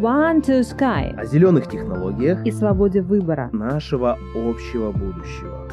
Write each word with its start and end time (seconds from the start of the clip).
One 0.00 0.42
to 0.42 0.60
Sky 0.60 1.12
о 1.18 1.24
зеленых 1.24 1.68
технологиях 1.68 2.46
и 2.46 2.52
свободе 2.52 3.02
выбора. 3.02 3.50
нашего 3.52 4.16
общего 4.32 4.92
будущего. 4.92 5.68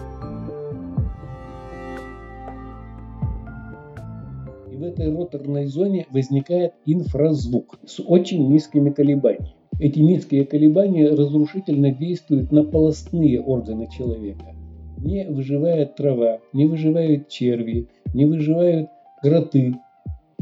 И 4.71 4.77
в 4.77 4.83
этой 4.83 5.15
роторной 5.15 5.67
зоне 5.67 6.07
возникает 6.09 6.73
инфразвук 6.87 7.77
с 7.85 7.99
очень 7.99 8.49
низкими 8.49 8.89
колебаниями. 8.89 9.53
Эти 9.79 9.99
низкие 9.99 10.43
колебания 10.45 11.09
разрушительно 11.09 11.91
действуют 11.91 12.51
на 12.51 12.63
полостные 12.63 13.39
органы 13.39 13.87
человека. 13.95 14.55
Не 14.97 15.29
выживает 15.29 15.97
трава, 15.97 16.39
не 16.51 16.65
выживают 16.65 17.27
черви, 17.27 17.89
не 18.15 18.25
выживают 18.25 18.89
кроты. 19.21 19.75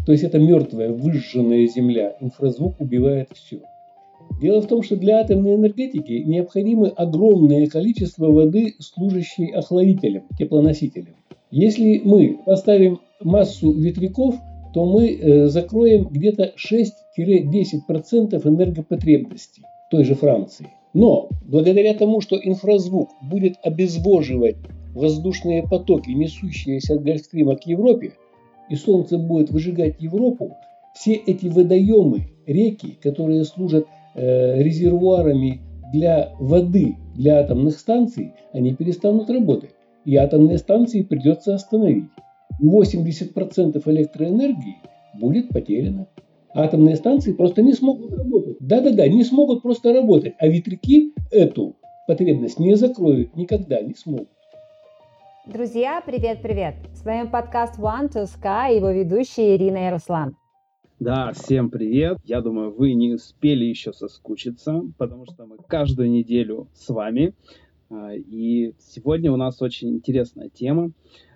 То 0.06 0.14
есть 0.14 0.24
это 0.24 0.40
мертвая, 0.40 0.94
выжженная 0.94 1.68
земля. 1.68 2.16
Инфразвук 2.22 2.80
убивает 2.80 3.28
все. 3.34 3.60
Дело 4.42 4.62
в 4.62 4.68
том, 4.68 4.84
что 4.84 4.96
для 4.98 5.20
атомной 5.20 5.56
энергетики 5.56 6.24
необходимо 6.26 6.88
огромное 6.90 7.68
количество 7.68 8.28
воды, 8.28 8.76
служащей 8.80 9.52
охладителем, 9.52 10.24
теплоносителем. 10.38 11.16
Если 11.52 12.02
мы 12.04 12.40
поставим 12.46 13.00
массу 13.22 13.72
ветряков, 13.72 14.36
то 14.74 14.86
мы 14.86 15.12
э, 15.12 15.48
закроем 15.48 16.08
где-то 16.10 16.54
6-10% 16.58 18.48
энергопотребности 18.48 19.62
той 19.92 20.04
же 20.04 20.16
Франции. 20.16 20.68
Но 20.94 21.30
благодаря 21.46 21.94
тому, 21.94 22.22
что 22.22 22.36
инфразвук 22.36 23.10
будет 23.22 23.56
обезвоживать 23.64 24.56
воздушные 24.94 25.64
потоки, 25.64 26.10
несущиеся 26.10 26.96
от 26.96 27.04
Гольфстрима 27.04 27.56
к 27.56 27.66
Европе, 27.66 28.14
и 28.70 28.76
Солнце 28.76 29.18
будет 29.18 29.52
выжигать 29.52 30.02
Европу, 30.02 30.56
все 30.94 31.14
эти 31.14 31.48
водоемы, 31.48 32.30
реки, 32.46 32.98
которые 33.02 33.44
служат 33.46 33.88
резервуарами 34.16 35.62
для 35.92 36.32
воды 36.40 36.98
для 37.16 37.40
атомных 37.40 37.78
станций, 37.78 38.34
они 38.52 38.74
перестанут 38.74 39.30
работать. 39.30 39.72
И 40.06 40.16
атомные 40.16 40.58
станции 40.58 41.04
придется 41.04 41.54
остановить. 41.54 42.06
80% 42.62 43.82
электроэнергии 43.86 44.78
будет 45.20 45.50
потеряно. 45.50 46.08
Атомные 46.54 46.96
станции 46.96 47.34
просто 47.34 47.62
не 47.62 47.74
смогут 47.74 48.14
работать. 48.14 48.58
Да-да-да, 48.60 49.08
не 49.08 49.24
смогут 49.24 49.62
просто 49.64 49.94
работать. 49.94 50.34
А 50.40 50.48
ветряки 50.48 51.14
эту 51.32 51.76
потребность 52.08 52.60
не 52.60 52.76
закроют, 52.76 53.36
никогда 53.36 53.82
не 53.82 53.96
смогут. 53.96 54.30
Друзья, 55.46 56.02
привет-привет! 56.06 56.76
С 56.94 57.04
вами 57.04 57.28
подкаст 57.28 57.78
One 57.80 58.10
to 58.10 58.26
Sky 58.26 58.78
его 58.78 58.92
ведущие 58.92 59.58
Ирина 59.58 59.90
и. 59.90 60.43
Да, 61.04 61.34
всем 61.34 61.70
привет. 61.70 62.20
Я 62.24 62.40
думаю, 62.40 62.72
вы 62.72 62.94
не 62.94 63.16
успели 63.16 63.66
еще 63.66 63.92
соскучиться, 63.92 64.86
потому 64.98 65.26
что 65.26 65.46
мы 65.46 65.58
каждую 65.68 66.10
неделю 66.10 66.70
с 66.74 66.88
вами. 66.88 67.34
А, 67.90 68.14
и 68.14 68.74
сегодня 68.80 69.30
у 69.30 69.36
нас 69.36 69.62
очень 69.62 69.90
интересная 69.90 70.48
тема. 70.48 70.92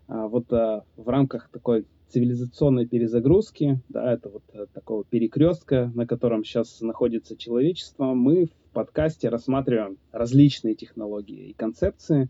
А, 0.07 0.29
вот 0.29 0.53
а, 0.53 0.85
в 0.95 1.09
рамках 1.09 1.49
такой 1.51 1.85
цивилизационной 2.07 2.87
перезагрузки, 2.87 3.81
да, 3.89 4.13
это 4.13 4.29
вот 4.29 4.43
э, 4.53 4.67
такого 4.73 5.03
перекрестка, 5.03 5.91
на 5.93 6.07
котором 6.07 6.45
сейчас 6.45 6.79
находится 6.79 7.35
человечество, 7.35 8.13
мы 8.13 8.45
в 8.45 8.73
подкасте 8.73 9.27
рассматриваем 9.27 9.97
различные 10.13 10.75
технологии 10.75 11.49
и 11.49 11.53
концепции, 11.53 12.29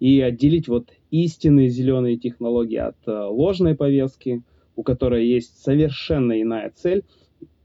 и 0.00 0.22
отделить 0.22 0.68
вот 0.68 0.88
истинные 1.10 1.68
зеленые 1.68 2.16
технологии 2.16 2.78
от 2.78 2.96
э, 3.06 3.12
ложной 3.12 3.74
повестки, 3.74 4.42
у 4.78 4.84
которой 4.84 5.26
есть 5.26 5.60
совершенно 5.60 6.40
иная 6.40 6.70
цель 6.72 7.02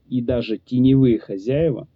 и 0.08 0.20
даже 0.20 0.58
теневые 0.58 1.20
хозяева, 1.20 1.86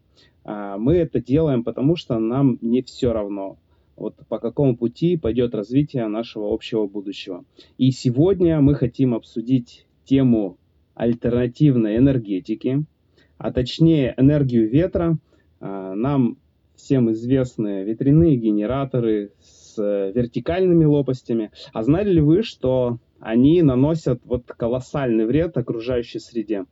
а, 0.45 0.79
мы 0.79 0.95
это 0.95 1.21
делаем, 1.21 1.65
потому 1.65 1.97
что 1.97 2.21
нам 2.21 2.57
не 2.61 2.83
все 2.83 3.13
равно, 3.13 3.59
вот 3.97 4.15
по 4.29 4.39
какому 4.39 4.77
пути 4.77 5.17
пойдет 5.17 5.57
развитие 5.57 6.07
нашего 6.07 6.55
общего 6.55 6.87
будущего. 6.87 7.45
И 7.78 7.91
сегодня 7.91 8.61
мы 8.61 8.77
хотим 8.77 9.12
обсудить 9.12 9.87
тему 10.05 10.57
альтернативной 10.95 11.97
энергетики, 11.97 12.84
а 13.39 13.53
точнее 13.53 14.15
энергию 14.17 14.71
ветра. 14.71 15.19
А, 15.59 15.97
нам 15.97 16.39
всем 16.77 17.11
известны 17.11 17.83
ветряные 17.83 18.37
генераторы 18.37 19.33
с 19.41 19.77
вертикальными 20.15 20.84
лопастями. 20.84 21.51
А 21.73 21.83
знали 21.83 22.12
ли 22.12 22.21
вы, 22.21 22.45
что 22.45 22.99
они 23.21 23.62
наносят 23.62 24.21
вот 24.25 24.47
колоссальный 24.47 25.27
вред 25.27 25.56
окружающей 25.56 26.19
среде? 26.19 26.67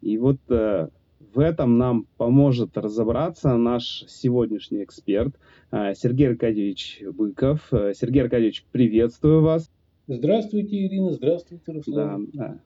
И 0.00 0.18
вот 0.18 0.38
э, 0.50 0.88
в 1.34 1.38
этом 1.38 1.78
нам 1.78 2.06
поможет 2.16 2.76
разобраться 2.76 3.56
наш 3.56 4.04
сегодняшний 4.06 4.84
эксперт 4.84 5.34
э, 5.70 5.94
Сергей 5.94 6.28
Аркадьевич 6.28 7.02
Быков. 7.12 7.72
Э, 7.72 7.94
Сергей 7.94 8.22
Аркадьевич, 8.22 8.64
приветствую 8.70 9.42
вас. 9.42 9.70
Здравствуйте, 10.06 10.84
Ирина, 10.84 11.12
здравствуйте, 11.12 11.72
Руслан. 11.72 12.28
Да, 12.34 12.58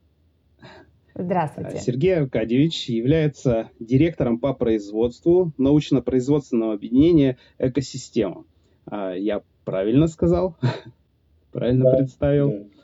да. 0.63 0.73
Здравствуйте. 1.15 1.79
Сергей 1.79 2.17
Аркадьевич 2.17 2.89
является 2.89 3.71
директором 3.79 4.39
по 4.39 4.53
производству 4.55 5.53
научно-производственного 5.59 6.75
объединения 6.75 7.39
«Экосистема». 7.59 8.45
Я 8.91 9.43
правильно 9.65 10.07
сказал? 10.07 10.57
Правильно 11.53 11.85
да, 11.85 11.97
представил? 11.99 12.51
Да. 12.51 12.78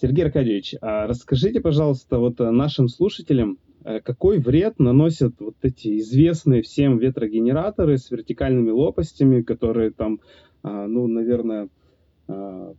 Сергей 0.00 0.24
Аркадьевич, 0.24 0.74
а 0.80 1.06
расскажите, 1.06 1.60
пожалуйста, 1.60 2.18
вот 2.18 2.38
нашим 2.38 2.88
слушателям, 2.88 3.58
Э, 3.82 4.00
какой 4.00 4.38
вред 4.38 4.78
наносят 4.78 5.40
вот 5.40 5.56
эти 5.62 5.98
известные 5.98 6.62
всем 6.62 6.98
ветрогенераторы 6.98 7.96
с 7.96 8.10
вертикальными 8.10 8.70
лопастями, 8.70 9.42
которые 9.42 9.90
там, 9.90 10.20
а, 10.62 10.86
ну, 10.86 11.06
наверное, 11.06 11.68
а, 12.28 12.74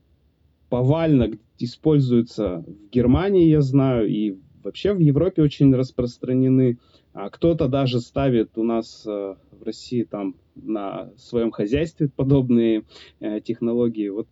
повально 0.69 1.31
используются 1.57 2.63
в 2.67 2.89
Германии, 2.91 3.49
я 3.49 3.61
знаю, 3.61 4.07
и 4.07 4.37
вообще 4.63 4.93
в 4.93 4.99
Европе 4.99 5.41
очень 5.41 5.73
распространены. 5.75 6.77
А 7.13 7.29
кто-то 7.29 7.67
даже 7.67 7.99
ставит 7.99 8.57
у 8.57 8.63
нас 8.63 9.03
э, 9.05 9.35
в 9.51 9.63
России 9.63 10.03
там 10.03 10.35
на 10.55 11.11
своем 11.17 11.51
хозяйстве 11.51 12.09
подобные 12.15 12.83
э, 13.19 13.41
технологии. 13.41 14.07
Вот 14.07 14.27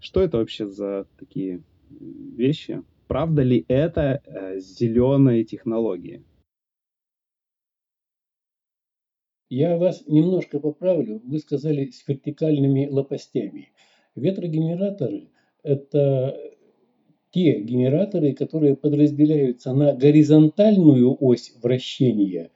что 0.00 0.20
это 0.20 0.38
вообще 0.38 0.66
за 0.66 1.06
такие 1.18 1.62
вещи? 1.90 2.82
правда 3.10 3.42
ли 3.42 3.64
это 3.66 4.22
э, 4.24 4.60
зеленые 4.60 5.42
технологии? 5.42 6.22
Я 9.48 9.76
вас 9.76 10.04
немножко 10.06 10.60
поправлю. 10.60 11.20
Вы 11.24 11.40
сказали 11.40 11.90
с 11.90 12.06
вертикальными 12.06 12.86
лопастями. 12.88 13.72
Ветрогенераторы– 14.14 15.30
это 15.64 16.38
те 17.32 17.60
генераторы, 17.60 18.32
которые 18.32 18.76
подразделяются 18.76 19.72
на 19.72 19.92
горизонтальную 19.92 21.16
ось 21.18 21.52
вращения, 21.60 22.52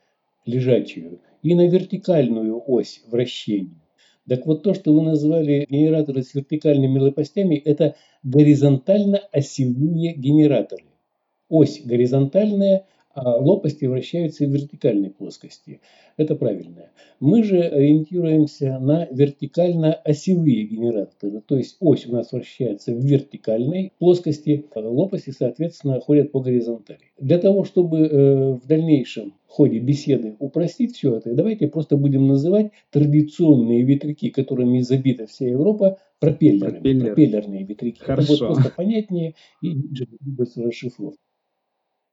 лежачую, 0.46 1.20
и 1.42 1.56
на 1.56 1.66
вертикальную 1.66 2.62
ось 2.64 3.02
вращения. 3.08 3.83
Так 4.28 4.46
вот 4.46 4.62
то, 4.62 4.72
что 4.74 4.94
вы 4.94 5.02
назвали 5.02 5.66
генераторы 5.68 6.22
с 6.22 6.34
вертикальными 6.34 6.98
лопастями, 6.98 7.56
это 7.56 7.96
горизонтально-осевые 8.22 10.14
генераторы. 10.14 10.84
Ось 11.48 11.82
горизонтальная, 11.84 12.86
а 13.14 13.36
лопасти 13.36 13.84
вращаются 13.84 14.44
в 14.44 14.50
вертикальной 14.50 15.10
плоскости. 15.10 15.80
Это 16.16 16.34
правильно. 16.34 16.91
Мы 17.20 17.42
же 17.42 17.60
ориентируемся 17.60 18.78
на 18.78 19.06
вертикально-осевые 19.10 20.64
генераторы. 20.64 21.41
То 21.47 21.56
есть 21.56 21.76
ось 21.80 22.06
у 22.06 22.12
нас 22.12 22.32
вращается 22.32 22.92
в 22.94 23.00
вертикальной 23.04 23.92
плоскости, 23.98 24.66
а 24.75 24.80
лопасти, 24.80 25.30
соответственно, 25.30 26.00
ходят 26.00 26.32
по 26.32 26.41
горизонтали. 26.41 27.12
Для 27.19 27.38
того, 27.38 27.64
чтобы 27.64 27.98
э, 27.98 28.52
в 28.54 28.66
дальнейшем 28.66 29.34
ходе 29.46 29.78
беседы 29.78 30.34
упростить 30.41 30.96
все 30.96 31.16
это, 31.16 31.34
давайте 31.34 31.69
просто 31.69 31.96
будем 31.96 32.26
называть 32.26 32.72
традиционные 32.90 33.82
ветряки, 33.82 34.31
которыми 34.31 34.81
забита 34.81 35.26
вся 35.26 35.49
Европа, 35.49 35.99
пропеллерами. 36.19 36.72
Пропеллер. 36.72 37.06
Пропеллерные 37.06 37.64
ветряки. 37.64 38.00
Хорошо. 38.00 38.34
Это 38.34 38.44
будет 38.44 38.55
просто 38.55 38.72
понятнее 38.76 39.34
и 39.62 39.75
без 39.75 40.56
расшифровки. 40.56 41.19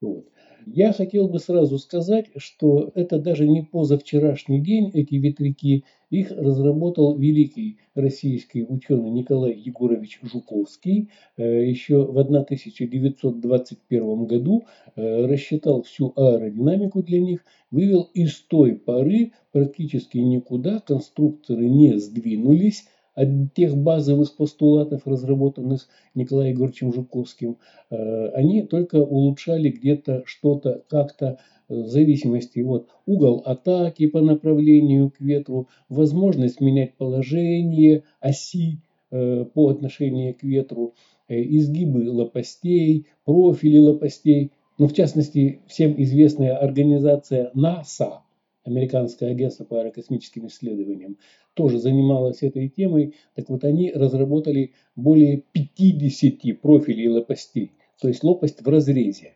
Вот. 0.02 0.26
Я 0.66 0.92
хотел 0.92 1.28
бы 1.28 1.38
сразу 1.38 1.78
сказать, 1.78 2.26
что 2.36 2.90
это 2.94 3.18
даже 3.18 3.48
не 3.48 3.62
позавчерашний 3.62 4.60
день, 4.60 4.90
эти 4.92 5.14
ветряки, 5.14 5.84
их 6.10 6.30
разработал 6.30 7.16
великий 7.16 7.78
российский 7.94 8.64
ученый 8.64 9.08
Николай 9.10 9.54
Егорович 9.54 10.20
Жуковский. 10.22 11.08
Э, 11.36 11.66
еще 11.66 12.04
в 12.04 12.18
1921 12.18 14.26
году 14.26 14.64
э, 14.94 15.24
рассчитал 15.24 15.82
всю 15.82 16.12
аэродинамику 16.16 17.02
для 17.02 17.20
них, 17.20 17.44
вывел 17.70 18.10
из 18.12 18.38
той 18.40 18.74
поры 18.74 19.32
практически 19.52 20.18
никуда, 20.18 20.80
конструкторы 20.80 21.66
не 21.68 21.98
сдвинулись, 21.98 22.84
от 23.14 23.54
тех 23.54 23.76
базовых 23.76 24.34
постулатов, 24.36 25.06
разработанных 25.06 25.88
Николаем 26.14 26.54
Егоровичем 26.54 26.92
Жуковским, 26.92 27.58
э, 27.90 28.28
они 28.28 28.62
только 28.62 28.96
улучшали 28.96 29.70
где-то 29.70 30.22
что-то, 30.26 30.82
как-то 30.88 31.38
в 31.68 31.88
зависимости 31.88 32.60
от 32.60 32.88
угол 33.06 33.42
атаки 33.44 34.06
по 34.06 34.20
направлению 34.20 35.10
к 35.10 35.20
ветру, 35.20 35.68
возможность 35.88 36.60
менять 36.60 36.94
положение 36.94 38.04
оси 38.20 38.78
э, 39.10 39.44
по 39.44 39.68
отношению 39.68 40.34
к 40.34 40.42
ветру, 40.42 40.94
э, 41.28 41.40
изгибы 41.42 42.10
лопастей, 42.10 43.06
профили 43.24 43.78
лопастей. 43.78 44.52
Ну, 44.78 44.88
в 44.88 44.94
частности, 44.94 45.60
всем 45.66 45.94
известная 46.02 46.56
организация 46.56 47.50
НАСА, 47.54 48.22
Американское 48.64 49.30
агентство 49.30 49.64
по 49.64 49.80
аэрокосмическим 49.80 50.46
исследованиям, 50.46 51.18
тоже 51.54 51.78
занималась 51.78 52.42
этой 52.42 52.68
темой. 52.68 53.14
Так 53.34 53.48
вот, 53.48 53.64
они 53.64 53.90
разработали 53.92 54.72
более 54.94 55.42
50 55.52 56.60
профилей 56.60 57.08
лопастей, 57.08 57.72
то 58.00 58.08
есть 58.08 58.22
лопасть 58.22 58.62
в 58.62 58.68
разрезе. 58.68 59.34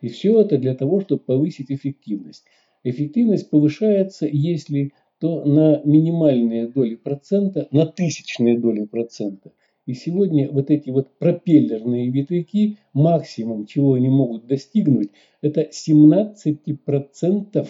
И 0.00 0.08
все 0.08 0.40
это 0.40 0.58
для 0.58 0.74
того, 0.74 1.00
чтобы 1.00 1.22
повысить 1.22 1.70
эффективность. 1.70 2.44
Эффективность 2.82 3.50
повышается, 3.50 4.26
если 4.26 4.92
то 5.18 5.44
на 5.44 5.82
минимальные 5.84 6.66
доли 6.66 6.94
процента, 6.94 7.68
на 7.70 7.84
тысячные 7.86 8.58
доли 8.58 8.86
процента. 8.86 9.52
И 9.90 9.94
сегодня 9.94 10.48
вот 10.48 10.70
эти 10.70 10.90
вот 10.90 11.08
пропеллерные 11.18 12.10
ветряки, 12.10 12.76
максимум, 12.92 13.66
чего 13.66 13.94
они 13.94 14.08
могут 14.08 14.46
достигнуть, 14.46 15.10
это 15.42 15.62
17% 15.62 17.68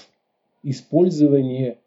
использования 0.63 1.79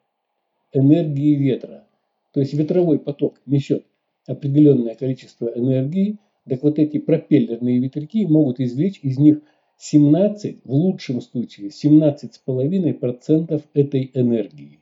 энергии 0.71 1.35
ветра. 1.35 1.85
То 2.31 2.39
есть 2.39 2.56
ветровой 2.56 2.97
поток 2.97 3.39
несет 3.45 3.85
определенное 4.25 4.95
количество 4.95 5.51
энергии, 5.56 6.18
так 6.50 6.63
вот 6.63 6.79
эти 6.79 6.97
пропеллерные 6.97 7.77
ветряки 7.77 8.25
могут 8.25 8.59
извлечь 8.59 9.01
из 9.03 9.19
них 9.19 9.39
17, 9.77 10.62
в 10.63 10.74
лучшем 10.74 11.21
случае 11.21 11.68
17,5% 11.68 13.62
этой 13.75 14.09
энергии. 14.15 14.79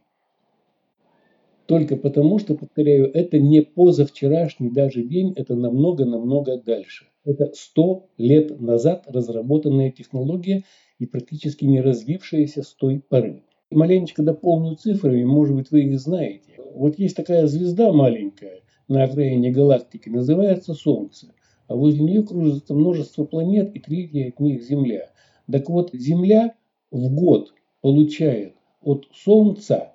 Только 1.71 1.95
потому, 1.95 2.37
что, 2.37 2.55
повторяю, 2.55 3.09
это 3.13 3.39
не 3.39 3.61
позавчерашний 3.61 4.69
даже 4.69 5.03
день, 5.03 5.31
это 5.37 5.55
намного-намного 5.55 6.57
дальше. 6.57 7.05
Это 7.23 7.49
100 7.55 8.09
лет 8.17 8.59
назад 8.59 9.05
разработанная 9.07 9.89
технология 9.89 10.65
и 10.99 11.05
практически 11.05 11.63
не 11.63 11.79
развившаяся 11.79 12.63
с 12.63 12.73
той 12.73 12.99
поры. 12.99 13.43
Маленечко 13.69 14.21
дополню 14.21 14.75
цифрами, 14.75 15.23
может 15.23 15.55
быть, 15.55 15.71
вы 15.71 15.83
их 15.83 15.97
знаете. 15.97 16.59
Вот 16.75 16.99
есть 16.99 17.15
такая 17.15 17.47
звезда 17.47 17.93
маленькая 17.93 18.63
на 18.89 19.05
окраине 19.05 19.49
галактики, 19.51 20.09
называется 20.09 20.73
Солнце 20.73 21.27
а 21.69 21.75
возле 21.77 22.03
нее 22.03 22.21
кружится 22.21 22.73
множество 22.73 23.23
планет, 23.23 23.73
и 23.73 23.79
третья 23.79 24.27
от 24.27 24.41
них 24.41 24.61
Земля. 24.61 25.09
Так 25.49 25.69
вот, 25.69 25.91
Земля 25.93 26.53
в 26.91 27.15
год 27.15 27.53
получает 27.79 28.55
от 28.81 29.07
Солнца, 29.13 29.90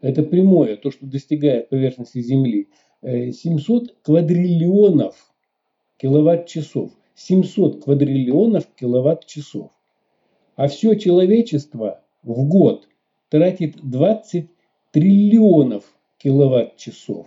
это 0.00 0.22
прямое, 0.22 0.76
то, 0.76 0.90
что 0.90 1.06
достигает 1.06 1.68
поверхности 1.68 2.20
Земли, 2.20 2.68
700 3.02 3.82
э, 3.82 3.94
квадриллионов 4.02 5.32
киловатт-часов. 5.96 6.92
700 7.14 7.84
квадриллионов 7.84 8.66
киловатт-часов. 8.76 9.72
А 10.54 10.68
все 10.68 10.94
человечество 10.94 12.02
в 12.22 12.48
год 12.48 12.88
тратит 13.28 13.76
20 13.82 14.48
триллионов 14.92 15.84
киловатт-часов. 16.18 17.26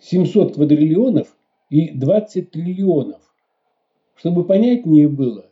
700 0.00 0.54
квадриллионов 0.54 1.36
и 1.68 1.90
20 1.90 2.50
триллионов. 2.50 3.22
Чтобы 4.14 4.44
понятнее 4.44 5.08
было, 5.08 5.46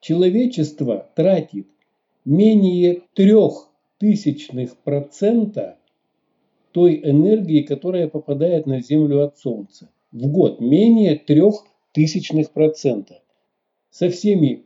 человечество 0.00 1.10
тратит 1.16 1.68
менее 2.24 3.02
трех 3.14 3.70
тысячных 3.98 4.76
процента 4.78 5.78
той 6.72 7.00
энергии, 7.04 7.62
которая 7.62 8.08
попадает 8.08 8.66
на 8.66 8.80
Землю 8.80 9.24
от 9.24 9.38
Солнца. 9.38 9.90
В 10.12 10.26
год 10.26 10.60
менее 10.60 11.16
трех 11.16 11.64
тысячных 11.92 12.50
процента. 12.50 13.20
Со 13.90 14.10
всеми 14.10 14.64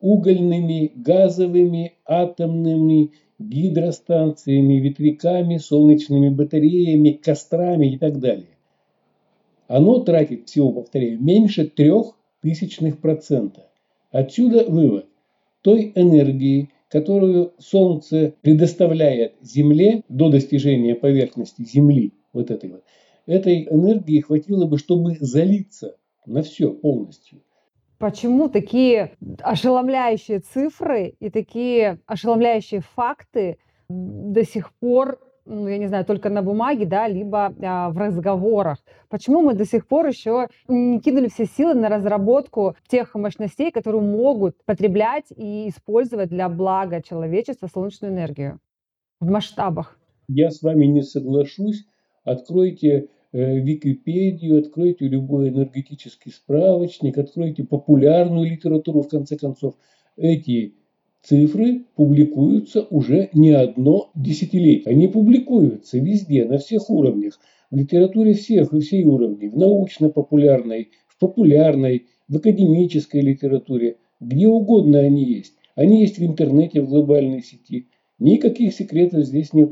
угольными, 0.00 0.92
газовыми, 0.94 1.94
атомными, 2.04 3.12
гидростанциями, 3.38 4.74
ветряками, 4.74 5.58
солнечными 5.58 6.30
батареями, 6.30 7.10
кострами 7.10 7.94
и 7.94 7.98
так 7.98 8.18
далее 8.18 8.52
оно 9.72 10.00
тратит 10.00 10.50
всего, 10.50 10.70
повторяю, 10.70 11.18
меньше 11.18 11.66
трех 11.66 12.14
тысячных 12.42 12.98
процента. 12.98 13.70
Отсюда 14.10 14.64
вывод. 14.68 15.06
Той 15.62 15.92
энергии, 15.94 16.68
которую 16.92 17.54
Солнце 17.58 18.34
предоставляет 18.42 19.36
Земле 19.40 20.02
до 20.10 20.28
достижения 20.28 20.94
поверхности 20.94 21.62
Земли, 21.62 22.12
вот 22.34 22.50
этой 22.50 22.70
вот, 22.70 22.84
этой 23.24 23.66
энергии 23.66 24.20
хватило 24.20 24.66
бы, 24.66 24.76
чтобы 24.76 25.16
залиться 25.18 25.96
на 26.26 26.42
все 26.42 26.70
полностью. 26.70 27.40
Почему 27.98 28.50
такие 28.50 29.12
ошеломляющие 29.40 30.40
цифры 30.40 31.14
и 31.18 31.30
такие 31.30 31.98
ошеломляющие 32.04 32.82
факты 32.82 33.56
до 33.88 34.44
сих 34.44 34.74
пор 34.74 35.18
ну, 35.44 35.68
я 35.68 35.78
не 35.78 35.88
знаю, 35.88 36.04
только 36.04 36.28
на 36.28 36.42
бумаге, 36.42 36.86
да, 36.86 37.08
либо 37.08 37.52
а, 37.62 37.90
в 37.90 37.98
разговорах. 37.98 38.78
Почему 39.08 39.42
мы 39.42 39.54
до 39.54 39.64
сих 39.64 39.86
пор 39.86 40.06
еще 40.06 40.48
не 40.68 41.00
кинули 41.00 41.28
все 41.28 41.46
силы 41.46 41.74
на 41.74 41.88
разработку 41.88 42.76
тех 42.88 43.14
мощностей, 43.14 43.70
которые 43.70 44.02
могут 44.02 44.56
потреблять 44.64 45.26
и 45.34 45.68
использовать 45.68 46.28
для 46.28 46.48
блага 46.48 47.02
человечества 47.02 47.68
солнечную 47.72 48.12
энергию 48.12 48.60
в 49.20 49.28
масштабах? 49.28 49.98
Я 50.28 50.50
с 50.50 50.62
вами 50.62 50.86
не 50.86 51.02
соглашусь. 51.02 51.84
Откройте 52.24 53.08
э, 53.32 53.58
Википедию, 53.58 54.60
откройте 54.60 55.08
любой 55.08 55.48
энергетический 55.48 56.30
справочник, 56.30 57.18
откройте 57.18 57.64
популярную 57.64 58.48
литературу, 58.48 59.02
в 59.02 59.08
конце 59.08 59.36
концов. 59.36 59.74
Эти 60.16 60.76
Цифры 61.22 61.84
публикуются 61.94 62.82
уже 62.82 63.30
не 63.32 63.50
одно 63.50 64.10
десятилетие. 64.16 64.92
Они 64.92 65.06
публикуются 65.06 65.98
везде, 65.98 66.44
на 66.44 66.58
всех 66.58 66.90
уровнях. 66.90 67.38
В 67.70 67.76
литературе 67.76 68.34
всех 68.34 68.74
и 68.74 68.80
всей 68.80 69.04
уровней. 69.04 69.48
В 69.48 69.56
научно-популярной, 69.56 70.90
в 71.06 71.18
популярной, 71.20 72.06
в 72.26 72.36
академической 72.36 73.20
литературе. 73.20 73.98
Где 74.18 74.48
угодно 74.48 74.98
они 74.98 75.24
есть. 75.24 75.54
Они 75.76 76.00
есть 76.00 76.18
в 76.18 76.24
интернете, 76.24 76.82
в 76.82 76.88
глобальной 76.88 77.42
сети. 77.42 77.88
Никаких 78.18 78.74
секретов 78.74 79.24
здесь 79.24 79.52
нет. 79.52 79.70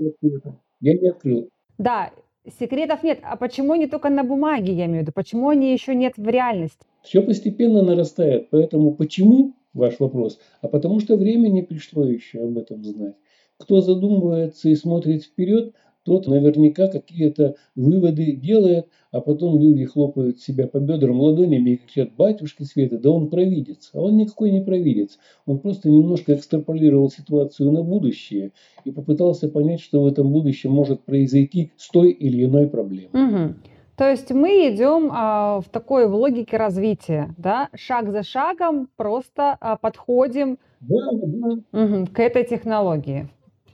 Я 0.81 0.95
не 0.95 1.09
открыл. 1.09 1.49
Да, 1.79 2.13
секретов 2.61 3.03
нет. 3.03 3.19
А 3.23 3.37
почему 3.37 3.75
не 3.75 3.89
только 3.89 4.09
на 4.09 4.23
бумаге, 4.23 4.73
я 4.73 4.87
имею 4.87 5.01
в 5.01 5.03
виду? 5.03 5.13
Почему 5.13 5.49
они 5.49 5.73
еще 5.73 5.97
нет 5.97 6.15
в 6.17 6.29
реальности? 6.29 6.87
Все 7.03 7.23
постепенно 7.23 7.83
нарастает. 7.83 8.51
Поэтому 8.51 8.95
почему 8.95 9.55
ваш 9.75 10.01
вопрос, 10.01 10.39
а 10.61 10.69
потому 10.69 11.01
что 11.01 11.17
время 11.17 11.49
не 11.49 11.63
пришло 11.63 12.05
еще 12.05 12.45
об 12.45 12.59
этом 12.59 12.85
знать. 12.85 13.17
Кто 13.59 13.81
задумывается 13.81 14.69
и 14.69 14.75
смотрит 14.75 15.25
вперед, 15.25 15.75
тот 16.03 16.27
наверняка 16.27 16.89
какие-то 16.89 17.57
выводы 17.75 18.33
делает, 18.33 18.87
а 19.11 19.21
потом 19.21 19.61
люди 19.61 19.85
хлопают 19.85 20.41
себя 20.41 20.67
по 20.67 20.79
бедрам 20.79 21.21
ладонями 21.21 21.71
и 21.71 21.77
кричат, 21.77 22.17
батюшки 22.17 22.63
Света, 22.63 22.99
да 22.99 23.11
он 23.11 23.29
провидец. 23.29 23.91
А 23.93 24.01
он 24.01 24.17
никакой 24.17 24.51
не 24.51 24.63
провидец. 24.63 25.19
Он 25.45 25.59
просто 25.59 25.91
немножко 25.91 26.35
экстраполировал 26.35 27.11
ситуацию 27.11 27.71
на 27.71 27.83
будущее 27.83 28.53
и 28.85 28.91
попытался 28.91 29.49
понять, 29.49 29.81
что 29.81 30.03
в 30.03 30.07
этом 30.07 30.33
будущем 30.33 30.71
может 30.71 31.05
произойти 31.05 31.73
с 31.77 31.91
той 31.91 32.13
или 32.13 32.45
иной 32.45 32.69
проблемой. 32.69 33.11
Угу. 33.13 33.55
То 34.01 34.09
есть 34.09 34.31
мы 34.31 34.75
идем 34.75 35.11
а, 35.13 35.61
в 35.61 35.69
такой 35.69 36.09
в 36.09 36.15
логике 36.15 36.57
развития, 36.57 37.35
да, 37.37 37.69
шаг 37.75 38.11
за 38.11 38.23
шагом 38.23 38.89
просто 38.97 39.59
а, 39.61 39.77
подходим 39.77 40.57
да, 40.81 40.97
да. 41.13 41.49
Угу, 41.79 42.07
к 42.11 42.19
этой 42.19 42.45
технологии. 42.45 43.29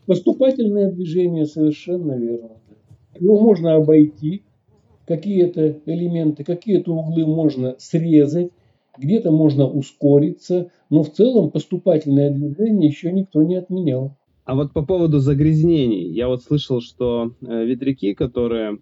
Поступательное 0.05 0.91
движение 0.91 1.47
совершенно 1.47 2.15
верно. 2.15 2.57
Его 3.21 3.39
можно 3.39 3.77
обойти, 3.77 4.43
какие-то 5.07 5.79
элементы, 5.87 6.43
какие-то 6.43 6.93
углы 6.93 7.25
можно 7.25 7.77
срезать, 7.79 8.51
где-то 8.99 9.31
можно 9.31 9.69
ускориться, 9.69 10.73
но 10.91 11.05
в 11.05 11.13
целом 11.13 11.53
поступательное 11.53 12.33
движение 12.33 12.89
еще 12.89 13.13
никто 13.13 13.45
не 13.45 13.55
отменял. 13.55 14.17
А 14.45 14.57
вот 14.57 14.73
по 14.73 14.85
поводу 14.85 15.21
загрязнений, 15.21 16.11
я 16.11 16.27
вот 16.27 16.43
слышал, 16.43 16.81
что 16.81 17.31
э, 17.47 17.65
ветряки, 17.65 18.13
которые 18.13 18.81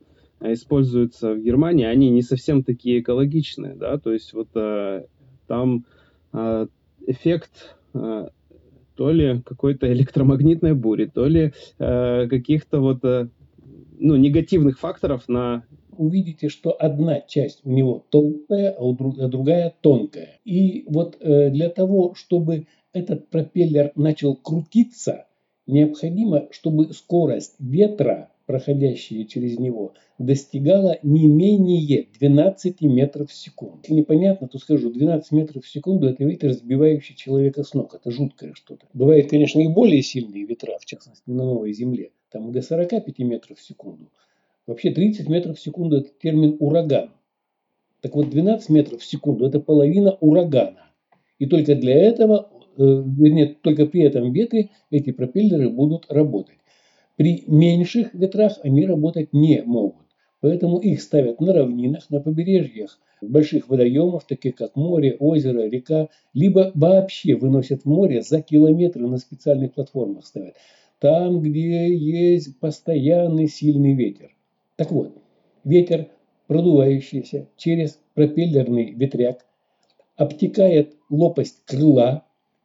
используются 0.53 1.33
в 1.33 1.43
Германии, 1.43 1.87
они 1.87 2.11
не 2.11 2.23
совсем 2.23 2.63
такие 2.63 3.01
экологичные, 3.01 3.75
да, 3.75 3.99
то 3.99 4.13
есть 4.13 4.33
вот 4.33 4.49
э, 4.55 5.05
там 5.47 5.85
э, 6.33 6.67
эффект 7.07 7.77
э, 7.95 8.29
то 8.97 9.11
ли 9.11 9.43
какой-то 9.43 9.93
электромагнитной 9.93 10.75
бури, 10.75 11.07
то 11.07 11.27
ли 11.27 11.53
э, 11.79 12.29
каких-то 12.29 12.81
вот 12.81 13.05
э, 13.05 13.29
ну, 13.99 14.17
негативных 14.17 14.79
факторов 14.79 15.29
на 15.29 15.65
увидите, 15.97 16.49
что 16.49 16.73
одна 16.73 17.21
часть 17.21 17.61
у 17.65 17.71
него 17.71 18.05
толстая, 18.11 18.73
а, 18.73 18.91
а 18.91 19.29
другая 19.29 19.75
тонкая. 19.81 20.41
И 20.45 20.85
вот 20.89 21.17
э, 21.21 21.51
для 21.51 21.69
того, 21.69 22.15
чтобы 22.15 22.67
этот 22.93 23.29
пропеллер 23.29 23.93
начал 23.95 24.37
крутиться, 24.37 25.27
необходимо, 25.67 26.49
чтобы 26.51 26.93
скорость 26.93 27.55
ветра, 27.59 28.31
проходящая 28.47 29.25
через 29.25 29.59
него, 29.59 29.95
достигала 30.19 30.99
не 31.03 31.27
менее 31.27 32.09
12 32.19 32.83
метров 32.83 33.31
в 33.31 33.35
секунду. 33.35 33.79
Если 33.83 33.95
непонятно, 33.95 34.49
то 34.49 34.59
скажу, 34.59 34.91
12 34.91 35.33
метров 35.33 35.65
в 35.65 35.69
секунду– 35.69 36.07
это 36.09 36.25
ветер, 36.25 36.53
сбивающий 36.53 37.17
человека 37.17 37.63
с 37.63 37.75
ног. 37.75 37.95
Это 37.95 38.11
жуткое 38.11 38.53
что-то. 38.55 38.87
Бывают, 38.93 39.31
конечно, 39.31 39.61
и 39.61 39.69
более 39.69 40.03
сильные 40.03 40.45
ветра, 40.45 40.77
в 40.79 40.85
частности, 40.85 41.23
на 41.27 41.45
новой 41.45 41.73
земле. 41.73 42.11
Там 42.31 42.53
до 42.53 42.63
45 42.63 43.19
метров 43.21 43.59
в 43.59 43.63
секунду. 43.63 44.11
Вообще 44.67 44.91
30 44.91 45.29
метров 45.29 45.59
в 45.59 45.61
секунду– 45.61 45.97
это 45.99 46.11
термин 46.21 46.57
ураган. 46.61 47.11
Так 48.01 48.15
вот, 48.15 48.31
12 48.31 48.69
метров 48.71 49.01
в 49.01 49.05
секунду– 49.05 49.47
это 49.47 49.61
половина 49.61 50.13
урагана. 50.21 50.85
И 51.39 51.47
только 51.47 51.75
для 51.75 51.95
этого, 51.95 52.51
э, 52.77 52.83
вернее, 52.83 53.57
только 53.61 53.87
при 53.87 54.03
этом 54.03 54.33
ветре 54.33 54.71
эти 54.91 55.13
пропеллеры 55.13 55.69
будут 55.69 56.11
работать. 56.11 56.59
При 57.17 57.45
меньших 57.47 58.13
ветрах 58.15 58.59
они 58.63 58.87
работать 58.87 59.33
не 59.33 59.63
могут. 59.63 60.07
Поэтому 60.41 60.79
их 60.79 61.01
ставят 61.01 61.41
на 61.41 61.53
равнинах, 61.53 62.11
на 62.11 62.21
побережьях 62.21 62.99
больших 63.23 63.69
водоемов, 63.69 64.27
таких 64.27 64.57
как 64.57 64.77
море, 64.77 65.17
озеро, 65.19 65.63
река, 65.69 66.09
либо 66.35 66.73
вообще 66.75 67.37
выносят 67.37 67.83
в 67.83 67.87
море 67.87 68.23
за 68.23 68.43
километры 68.43 69.07
на 69.07 69.19
специальных 69.19 69.75
платформах 69.75 70.27
ставят. 70.27 70.57
Там, 70.99 71.41
где 71.41 71.95
есть 71.95 72.59
постоянный 72.61 73.49
сильный 73.49 73.95
ветер. 73.95 74.35
Так 74.77 74.91
вот, 74.91 75.17
ветер, 75.65 76.09
продувающийся 76.47 77.49
через 77.57 77.99
пропеллерный 78.15 78.93
ветряк, 78.93 79.47
обтекает 80.17 80.95
лопасть 81.11 81.63
крыла 81.65 82.24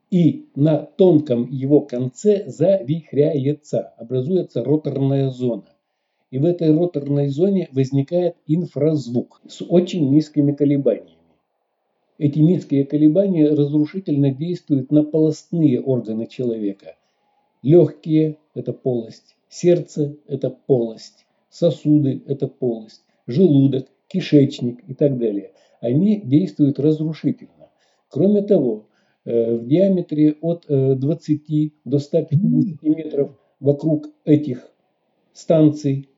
и 0.09 0.47
на 0.55 0.77
тонком 0.77 1.49
его 1.49 1.81
конце 1.81 2.43
завихряется, 2.49 3.93
образуется 3.97 4.63
роторная 4.63 5.29
зона. 5.29 5.65
И 6.31 6.37
в 6.37 6.45
этой 6.45 6.75
роторной 6.75 7.27
зоне 7.27 7.69
возникает 7.71 8.35
инфразвук 8.47 9.41
с 9.47 9.63
очень 9.63 10.11
низкими 10.11 10.51
колебаниями. 10.51 11.17
Эти 12.17 12.39
низкие 12.39 12.85
колебания 12.85 13.49
разрушительно 13.49 14.31
действуют 14.31 14.91
на 14.91 15.03
полостные 15.03 15.81
органы 15.81 16.27
человека. 16.27 16.95
Легкие– 17.63 18.37
это 18.53 18.73
полость, 18.73 19.35
сердце– 19.47 20.17
это 20.27 20.49
полость, 20.49 21.25
сосуды– 21.49 22.21
это 22.27 22.47
полость, 22.47 23.03
желудок, 23.25 23.87
кишечник 24.07 24.79
и 24.87 24.93
так 24.93 25.17
далее. 25.17 25.53
Они 25.81 26.19
действуют 26.19 26.79
разрушительно. 26.79 27.69
Кроме 28.09 28.41
того, 28.41 28.88
в 29.29 29.67
диаметре 29.67 30.37
от 30.41 30.65
20 30.67 31.51
э, 31.51 31.69
до 31.85 31.99
150 31.99 32.81
метров 32.81 33.31
вокруг 33.59 34.07
этих 34.25 34.71
станций 35.33 36.09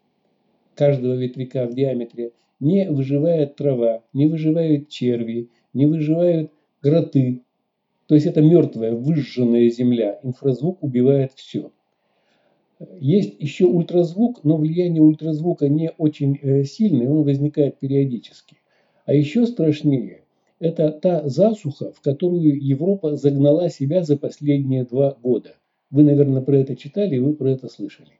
каждого 0.75 1.15
ветряка 1.15 1.67
в 1.67 1.75
диаметре 1.75 2.31
не 2.61 2.89
выживает 2.89 3.57
трава, 3.57 4.03
не 4.13 4.27
выживают 4.27 4.87
черви, 4.87 5.49
не 5.73 5.87
выживают 5.87 6.51
гроты. 6.81 7.41
То 8.07 8.15
есть 8.15 8.27
это 8.27 8.41
мертвая, 8.41 8.93
выжженная 8.93 9.69
земля. 9.69 10.19
Инфразвук 10.23 10.81
убивает 10.81 11.33
все. 11.35 11.71
Есть 12.97 13.35
еще 13.39 13.65
ультразвук, 13.65 14.43
но 14.45 14.55
влияние 14.55 15.01
ультразвука 15.01 15.67
не 15.67 15.91
очень 15.97 16.39
э, 16.41 16.63
сильное, 16.63 17.09
он 17.09 17.23
возникает 17.23 17.77
периодически. 17.77 18.55
А 19.05 19.13
еще 19.13 19.45
страшнее– 19.45 20.20
это 20.61 20.91
та 20.91 21.27
засуха, 21.27 21.91
в 21.91 22.01
которую 22.01 22.63
Европа 22.63 23.15
загнала 23.15 23.69
себя 23.69 24.03
за 24.03 24.15
последние 24.15 24.85
два 24.85 25.17
года. 25.21 25.55
Вы, 25.89 26.03
наверное, 26.03 26.41
про 26.41 26.57
это 26.57 26.75
читали, 26.75 27.17
вы 27.17 27.33
про 27.33 27.51
это 27.51 27.67
слышали. 27.67 28.19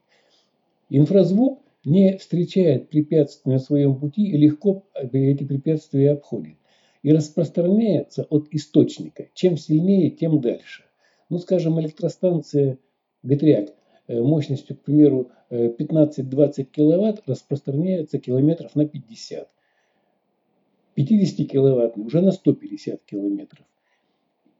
Инфразвук 0.90 1.62
не 1.84 2.18
встречает 2.18 2.90
препятствий 2.90 3.52
на 3.52 3.58
своем 3.58 3.96
пути 3.96 4.26
и 4.26 4.36
легко 4.36 4.84
эти 4.94 5.44
препятствия 5.44 6.10
обходит. 6.10 6.56
И 7.02 7.12
распространяется 7.12 8.24
от 8.28 8.48
источника. 8.50 9.28
Чем 9.34 9.56
сильнее, 9.56 10.10
тем 10.10 10.40
дальше. 10.40 10.84
Ну, 11.30 11.38
скажем, 11.38 11.80
электростанция 11.80 12.78
«Ветряк» 13.22 13.70
Э, 14.08 14.20
мощностью, 14.20 14.76
к 14.76 14.82
примеру, 14.82 15.30
15-20 15.50 16.52
э, 16.56 16.64
киловатт 16.64 17.22
распространяется 17.26 18.18
километров 18.18 18.74
на 18.74 18.86
50. 18.86 19.48
50 20.94 21.48
киловаттный 21.48 22.04
уже 22.04 22.20
на 22.20 22.32
150 22.32 23.02
километров. 23.04 23.64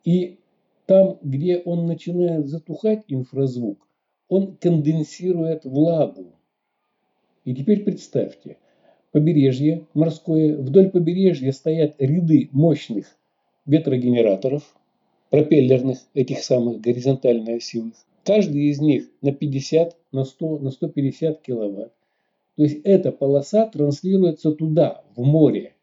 И 0.05 0.39
там, 0.87 1.19
где 1.23 1.59
он 1.59 1.87
начинает 1.87 2.49
затухать 2.49 3.05
инфразвук, 3.09 3.87
он 4.29 4.57
конденсирует 4.57 5.65
влагу. 5.65 6.33
И 7.45 7.55
теперь 7.55 7.85
представьте, 7.85 8.57
побережье 9.11 9.87
морское, 9.95 10.57
вдоль 10.57 10.91
побережья 10.91 11.53
стоят 11.53 11.97
ряды 11.99 12.49
мощных 12.53 13.17
ветрогенераторов, 13.67 14.77
пропеллерных, 15.31 15.99
этих 16.15 16.41
самых 16.41 16.81
горизонтально-осевых. 16.81 17.95
Каждый 18.25 18.71
из 18.71 18.81
них 18.81 19.09
на 19.21 19.33
50, 19.33 19.97
на 20.13 20.25
100, 20.25 20.59
на 20.59 20.71
150 20.71 21.43
киловатт. 21.43 21.93
То 22.57 22.63
есть 22.63 22.81
эта 22.85 23.13
полоса 23.13 23.67
транслируется 23.67 24.53
туда, 24.53 25.03
в 25.17 25.23
море. 25.23 25.75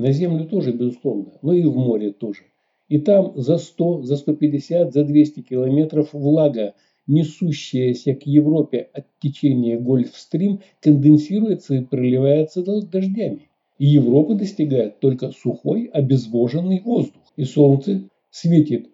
На 0.00 0.12
землю 0.12 0.46
тоже, 0.46 0.72
безусловно, 0.72 1.32
но 1.42 1.52
и 1.52 1.62
в 1.62 1.76
море 1.76 2.10
тоже. 2.10 2.44
И 2.88 2.98
там 2.98 3.34
за 3.36 3.58
100, 3.58 4.00
за 4.04 4.16
150, 4.16 4.94
за 4.94 5.04
200 5.04 5.42
километров 5.42 6.14
влага, 6.14 6.72
несущаяся 7.06 8.14
к 8.14 8.22
Европе 8.22 8.88
от 8.94 9.04
течения 9.18 9.78
Гольфстрим, 9.78 10.60
конденсируется 10.80 11.74
и 11.74 11.84
проливается 11.84 12.62
дождями. 12.62 13.50
И 13.78 13.88
Европа 13.88 14.34
достигает 14.34 15.00
только 15.00 15.32
сухой, 15.32 15.90
обезвоженный 15.92 16.80
воздух. 16.80 17.22
И 17.36 17.44
солнце 17.44 18.08
светит 18.30 18.88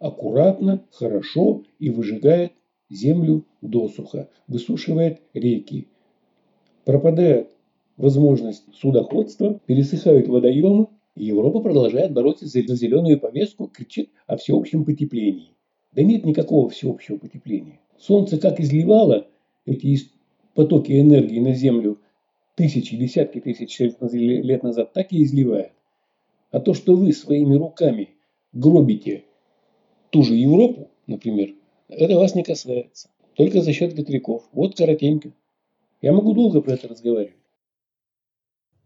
аккуратно, 0.00 0.84
хорошо 0.90 1.62
и 1.78 1.88
выжигает 1.88 2.52
землю 2.90 3.46
досуха, 3.62 4.28
высушивает 4.48 5.22
реки. 5.32 5.88
Пропадает 6.84 7.48
возможность 8.02 8.64
судоходства, 8.74 9.60
пересыхают 9.66 10.26
водоемы, 10.26 10.88
и 11.14 11.26
Европа 11.26 11.60
продолжает 11.60 12.12
бороться 12.12 12.46
за 12.46 12.60
зеленую 12.60 13.20
повестку, 13.20 13.68
кричит 13.68 14.10
о 14.26 14.36
всеобщем 14.36 14.84
потеплении. 14.84 15.50
Да 15.92 16.02
нет 16.02 16.24
никакого 16.24 16.68
всеобщего 16.68 17.16
потепления. 17.16 17.78
Солнце 17.96 18.38
как 18.38 18.58
изливало 18.58 19.28
эти 19.66 20.00
потоки 20.54 21.00
энергии 21.00 21.38
на 21.38 21.54
Землю 21.54 22.00
тысячи, 22.56 22.96
десятки 22.96 23.40
тысяч 23.40 23.78
лет 23.78 24.64
назад, 24.64 24.92
так 24.92 25.12
и 25.12 25.22
изливает. 25.22 25.70
А 26.50 26.58
то, 26.58 26.74
что 26.74 26.96
вы 26.96 27.12
своими 27.12 27.54
руками 27.54 28.08
гробите 28.52 29.22
ту 30.10 30.24
же 30.24 30.34
Европу, 30.34 30.90
например, 31.06 31.54
это 31.88 32.18
вас 32.18 32.34
не 32.34 32.42
касается. 32.42 33.10
Только 33.36 33.62
за 33.62 33.72
счет 33.72 33.96
ветряков. 33.96 34.42
Вот 34.52 34.76
коротенько. 34.76 35.32
Я 36.00 36.12
могу 36.12 36.34
долго 36.34 36.60
про 36.60 36.72
это 36.72 36.88
разговаривать. 36.88 37.36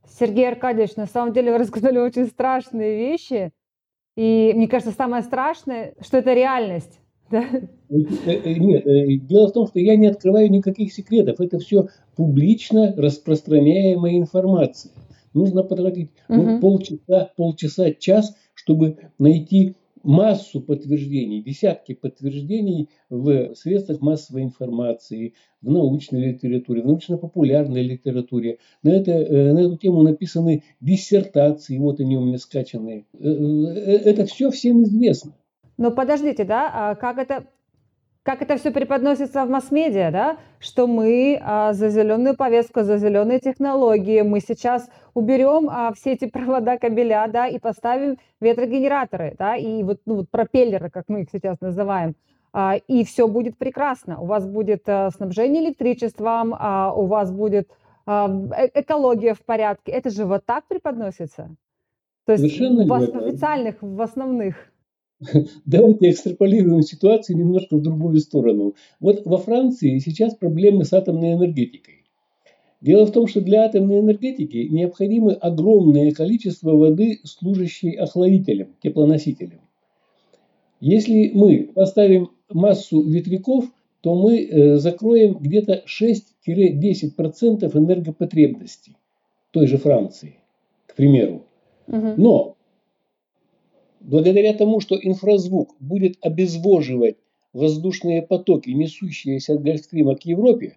Сергей 0.08 0.48
Аркадьевич, 0.48 0.96
на 0.96 1.06
самом 1.06 1.32
деле 1.32 1.52
вы 1.52 1.58
рассказали 1.58 1.98
очень 1.98 2.26
страшные 2.26 2.96
вещи. 2.96 3.52
И 4.16 4.52
мне 4.54 4.66
кажется, 4.66 4.94
самое 4.96 5.22
страшное, 5.22 5.94
что 6.00 6.18
это 6.18 6.32
реальность. 6.34 7.00
Да? 7.28 7.42
Э, 7.42 7.62
э, 7.90 8.54
нет, 8.54 8.86
э, 8.86 9.16
дело 9.16 9.48
в 9.48 9.52
том, 9.52 9.66
что 9.66 9.80
я 9.80 9.96
не 9.96 10.06
открываю 10.06 10.48
никаких 10.48 10.92
секретов. 10.92 11.40
Это 11.40 11.58
все 11.58 11.88
публично 12.14 12.94
распространяемая 12.96 14.16
информация. 14.16 14.92
Нужно 15.34 15.64
потратить 15.64 16.10
угу. 16.28 16.40
ну, 16.40 16.60
полчаса, 16.60 17.32
полчаса, 17.36 17.90
час, 17.90 18.36
чтобы 18.54 19.10
найти 19.18 19.74
массу 20.06 20.60
подтверждений, 20.60 21.42
десятки 21.42 21.94
подтверждений 21.94 22.90
в 23.10 23.54
средствах 23.54 24.00
массовой 24.00 24.44
информации, 24.44 25.34
в 25.60 25.70
научной 25.70 26.32
литературе, 26.32 26.82
в 26.82 26.86
научно-популярной 26.86 27.82
литературе. 27.82 28.58
На, 28.82 28.90
это, 28.90 29.10
э, 29.10 29.52
на 29.52 29.58
эту 29.58 29.76
тему 29.76 30.02
написаны 30.02 30.62
диссертации, 30.80 31.78
вот 31.78 32.00
они 32.00 32.16
у 32.16 32.24
меня 32.24 32.38
скачанные. 32.38 33.04
Э, 33.14 33.28
э, 33.28 33.96
это 34.04 34.26
все 34.26 34.50
всем 34.50 34.84
известно. 34.84 35.32
Но 35.76 35.90
подождите, 35.90 36.44
да, 36.44 36.70
а 36.72 36.94
как 36.94 37.18
это 37.18 37.46
как 38.26 38.42
это 38.42 38.56
все 38.56 38.72
преподносится 38.72 39.44
в 39.44 39.50
масс-медиа, 39.50 40.10
да, 40.10 40.36
что 40.58 40.88
мы 40.88 41.40
а, 41.40 41.72
за 41.72 41.90
зеленую 41.90 42.36
повестку, 42.36 42.82
за 42.82 42.98
зеленые 42.98 43.38
технологии, 43.38 44.22
мы 44.22 44.40
сейчас 44.40 44.90
уберем 45.14 45.68
а, 45.70 45.92
все 45.94 46.14
эти 46.14 46.26
провода, 46.26 46.76
кабеля, 46.76 47.28
да, 47.32 47.46
и 47.46 47.60
поставим 47.60 48.18
ветрогенераторы, 48.40 49.36
да, 49.38 49.54
и 49.54 49.84
вот, 49.84 50.00
ну, 50.06 50.16
вот 50.16 50.28
пропеллеры, 50.28 50.90
как 50.90 51.04
мы 51.06 51.22
их 51.22 51.28
сейчас 51.30 51.60
называем, 51.60 52.16
а, 52.52 52.74
и 52.88 53.04
все 53.04 53.28
будет 53.28 53.56
прекрасно. 53.58 54.20
У 54.20 54.26
вас 54.26 54.44
будет 54.44 54.88
а, 54.88 55.10
снабжение 55.10 55.64
электричеством, 55.64 56.52
а, 56.58 56.92
у 56.92 57.06
вас 57.06 57.30
будет 57.30 57.70
э, 58.08 58.10
экология 58.74 59.34
в 59.34 59.44
порядке. 59.44 59.92
Это 59.92 60.10
же 60.10 60.24
вот 60.24 60.44
так 60.44 60.66
преподносится? 60.66 61.54
То 62.24 62.32
есть 62.32 62.42
Совершенно 62.42 62.84
в, 62.84 62.88
в 62.88 63.16
официальных, 63.18 63.76
в 63.80 64.02
основных. 64.02 64.56
Давайте 65.64 66.10
экстраполируем 66.10 66.82
ситуацию 66.82 67.38
немножко 67.38 67.76
в 67.76 67.82
другую 67.82 68.18
сторону. 68.18 68.74
Вот 69.00 69.22
во 69.24 69.38
Франции 69.38 69.98
сейчас 69.98 70.34
проблемы 70.34 70.84
с 70.84 70.92
атомной 70.92 71.34
энергетикой. 71.34 72.04
Дело 72.80 73.06
в 73.06 73.12
том, 73.12 73.26
что 73.26 73.40
для 73.40 73.64
атомной 73.64 74.00
энергетики 74.00 74.68
необходимо 74.70 75.32
огромное 75.32 76.12
количество 76.12 76.72
воды, 76.72 77.20
служащей 77.24 77.92
охладителем, 77.92 78.74
теплоносителем. 78.82 79.60
Если 80.80 81.30
мы 81.32 81.70
поставим 81.74 82.30
массу 82.50 83.02
ветряков, 83.02 83.64
то 84.02 84.14
мы 84.14 84.44
э, 84.44 84.76
закроем 84.76 85.38
где-то 85.38 85.84
6-10% 85.86 87.76
энергопотребности 87.76 88.92
той 89.52 89.66
же 89.66 89.78
Франции, 89.78 90.36
к 90.86 90.94
примеру. 90.94 91.44
Но 92.18 92.55
благодаря 94.06 94.54
тому, 94.54 94.80
что 94.80 94.96
инфразвук 94.96 95.74
будет 95.80 96.16
обезвоживать 96.22 97.16
воздушные 97.52 98.22
потоки, 98.22 98.70
несущиеся 98.70 99.54
от 99.54 99.62
Гольфстрима 99.62 100.14
к 100.14 100.24
Европе, 100.24 100.76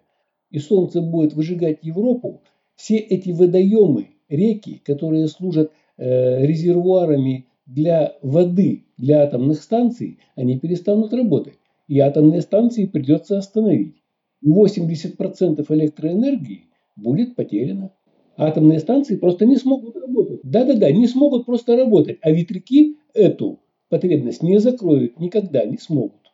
и 0.50 0.58
Солнце 0.58 1.00
будет 1.00 1.34
выжигать 1.34 1.78
Европу, 1.82 2.42
все 2.74 2.96
эти 2.96 3.30
водоемы, 3.30 4.08
реки, 4.28 4.82
которые 4.84 5.28
служат 5.28 5.70
э, 5.96 6.44
резервуарами 6.44 7.46
для 7.66 8.16
воды 8.22 8.84
для 8.96 9.22
атомных 9.22 9.62
станций, 9.62 10.18
они 10.34 10.58
перестанут 10.58 11.12
работать. 11.12 11.54
И 11.86 11.98
атомные 12.00 12.40
станции 12.40 12.86
придется 12.86 13.38
остановить. 13.38 13.94
80% 14.44 15.64
электроэнергии 15.68 16.64
будет 16.96 17.36
потеряно. 17.36 17.92
Атомные 18.40 18.78
станции 18.78 19.16
просто 19.16 19.44
не 19.44 19.56
смогут 19.56 19.96
работать. 19.96 20.40
Да-да-да, 20.44 20.90
не 20.90 21.06
смогут 21.06 21.44
просто 21.44 21.76
работать. 21.76 22.16
А 22.22 22.30
ветряки 22.30 22.96
эту 23.12 23.58
потребность 23.90 24.42
не 24.42 24.58
закроют, 24.58 25.20
никогда 25.20 25.66
не 25.66 25.76
смогут. 25.76 26.32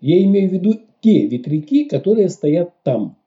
Я 0.00 0.22
имею 0.24 0.48
в 0.48 0.52
виду 0.54 0.80
те 1.02 1.26
ветряки, 1.26 1.84
которые 1.84 2.30
стоят 2.30 2.72
там. 2.84 3.18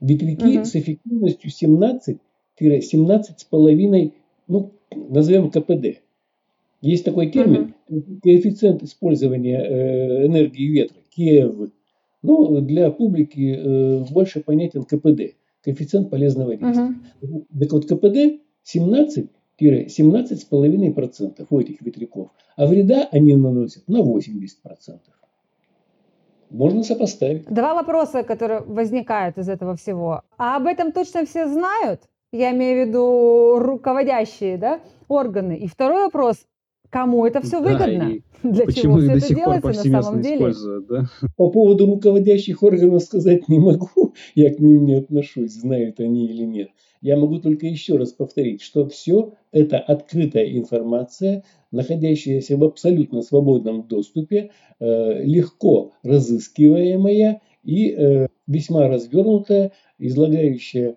Ветряки 0.00 0.58
Мгм. 0.58 0.66
с 0.66 0.76
эффективностью 0.76 1.50
17-17,5, 1.50 4.12
ну, 4.46 4.72
назовем 4.94 5.50
КПД. 5.50 6.02
Есть 6.82 7.06
такой 7.06 7.30
термин, 7.30 7.72
коэффициент 8.22 8.82
использования 8.82 9.58
э, 9.58 10.26
энергии 10.26 10.70
ветра, 10.70 10.98
КЕВ. 11.16 11.70
Ну, 12.20 12.60
для 12.60 12.90
публики 12.90 13.56
э, 13.56 14.04
больше 14.10 14.40
понятен 14.40 14.84
КПД, 14.84 15.34
коэффициент 15.64 16.10
полезного 16.10 16.56
действия. 16.56 16.94
Мгм. 17.20 17.46
Так 17.58 17.72
вот, 17.72 17.86
КПД 17.86 18.40
17-17,5% 18.64 21.46
у 21.50 21.60
этих 21.60 21.82
ветряков, 21.82 22.30
а 22.56 22.66
вреда 22.66 23.08
они 23.10 23.34
наносят 23.34 23.88
на 23.88 24.02
80%. 24.02 25.00
Можно 26.50 26.82
сопоставить. 26.84 27.46
Два 27.46 27.74
вопроса, 27.74 28.22
которые 28.22 28.60
возникают 28.60 29.38
из 29.38 29.48
этого 29.48 29.74
всего. 29.76 30.22
А 30.38 30.56
об 30.56 30.66
этом 30.66 30.92
точно 30.92 31.24
все 31.26 31.48
знают? 31.48 32.02
Я 32.30 32.52
имею 32.52 32.84
в 32.84 32.88
виду 32.88 33.58
руководящие 33.58 34.58
да, 34.58 34.80
органы. 35.08 35.56
И 35.56 35.66
второй 35.66 36.04
вопрос, 36.04 36.46
кому 36.94 37.26
это 37.26 37.40
все 37.40 37.60
Да, 37.60 37.72
выгодно? 37.72 38.08
и 38.08 38.22
Для 38.44 38.66
Почему 38.66 38.82
чего 38.82 38.98
все 38.98 39.06
до 39.08 39.16
это 39.16 39.26
сих 39.26 39.42
пор 39.42 39.60
делается 39.60 39.88
на 39.88 40.02
самом 40.02 40.22
деле? 40.22 40.36
используют, 40.36 40.86
да? 40.86 41.04
По 41.36 41.50
поводу 41.50 41.86
руководящих 41.86 42.62
органов 42.62 43.02
сказать 43.02 43.48
не 43.48 43.58
могу, 43.58 44.14
я 44.36 44.54
к 44.54 44.60
ним 44.60 44.84
не 44.86 44.94
отношусь, 44.94 45.54
знают 45.54 45.98
они 45.98 46.26
или 46.28 46.44
нет. 46.44 46.68
Я 47.00 47.16
могу 47.16 47.40
только 47.40 47.66
еще 47.66 47.96
раз 47.96 48.12
повторить, 48.12 48.62
что 48.62 48.88
все 48.88 49.32
это 49.50 49.78
открытая 49.78 50.56
информация, 50.56 51.42
находящаяся 51.72 52.56
в 52.56 52.62
абсолютно 52.62 53.22
свободном 53.22 53.88
доступе, 53.88 54.52
э, 54.78 55.24
легко 55.24 55.92
разыскиваемая 56.04 57.40
и 57.64 57.90
э, 57.90 58.28
весьма 58.46 58.86
развернутая, 58.86 59.72
излагающая 59.98 60.96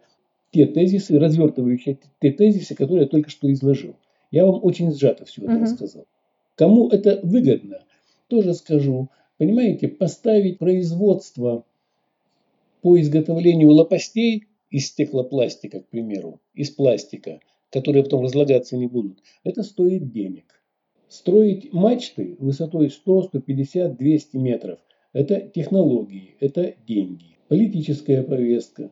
те 0.52 0.68
тезисы, 0.68 1.18
развертывающая 1.18 1.98
те 2.22 2.32
тезисы, 2.32 2.76
которые 2.76 3.06
я 3.06 3.10
только 3.10 3.32
что 3.32 3.52
изложил. 3.52 3.96
Я 4.32 4.46
вам 4.46 4.60
очень 4.64 4.92
сжато 4.94 5.26
все 5.26 5.42
это 5.44 5.52
Мгм. 5.52 5.64
рассказал. 5.64 6.06
Кому 6.56 6.90
это 6.90 7.20
выгодно, 7.24 7.80
тоже 8.28 8.54
скажу. 8.54 9.10
Понимаете, 9.38 9.88
поставить 9.88 10.58
производство 10.58 11.64
по 12.82 13.00
изготовлению 13.00 13.72
лопастей 13.72 14.46
из 14.70 14.88
стеклопластика, 14.88 15.82
к 15.82 15.88
примеру, 15.88 16.40
из 16.54 16.72
пластика, 16.72 17.40
которые 17.72 18.04
потом 18.04 18.24
разлагаться 18.24 18.76
не 18.78 18.88
будут, 18.88 19.20
это 19.44 19.64
стоит 19.64 20.12
денег. 20.12 20.46
Строить 21.08 21.72
мачты 21.72 22.36
высотой 22.40 22.90
100, 22.90 23.24
150, 23.24 23.98
200 23.98 24.38
метров– 24.38 24.80
это 25.14 25.40
технологии, 25.40 26.36
это 26.40 26.74
деньги. 26.86 27.38
Политическая 27.48 28.24
повестка, 28.24 28.92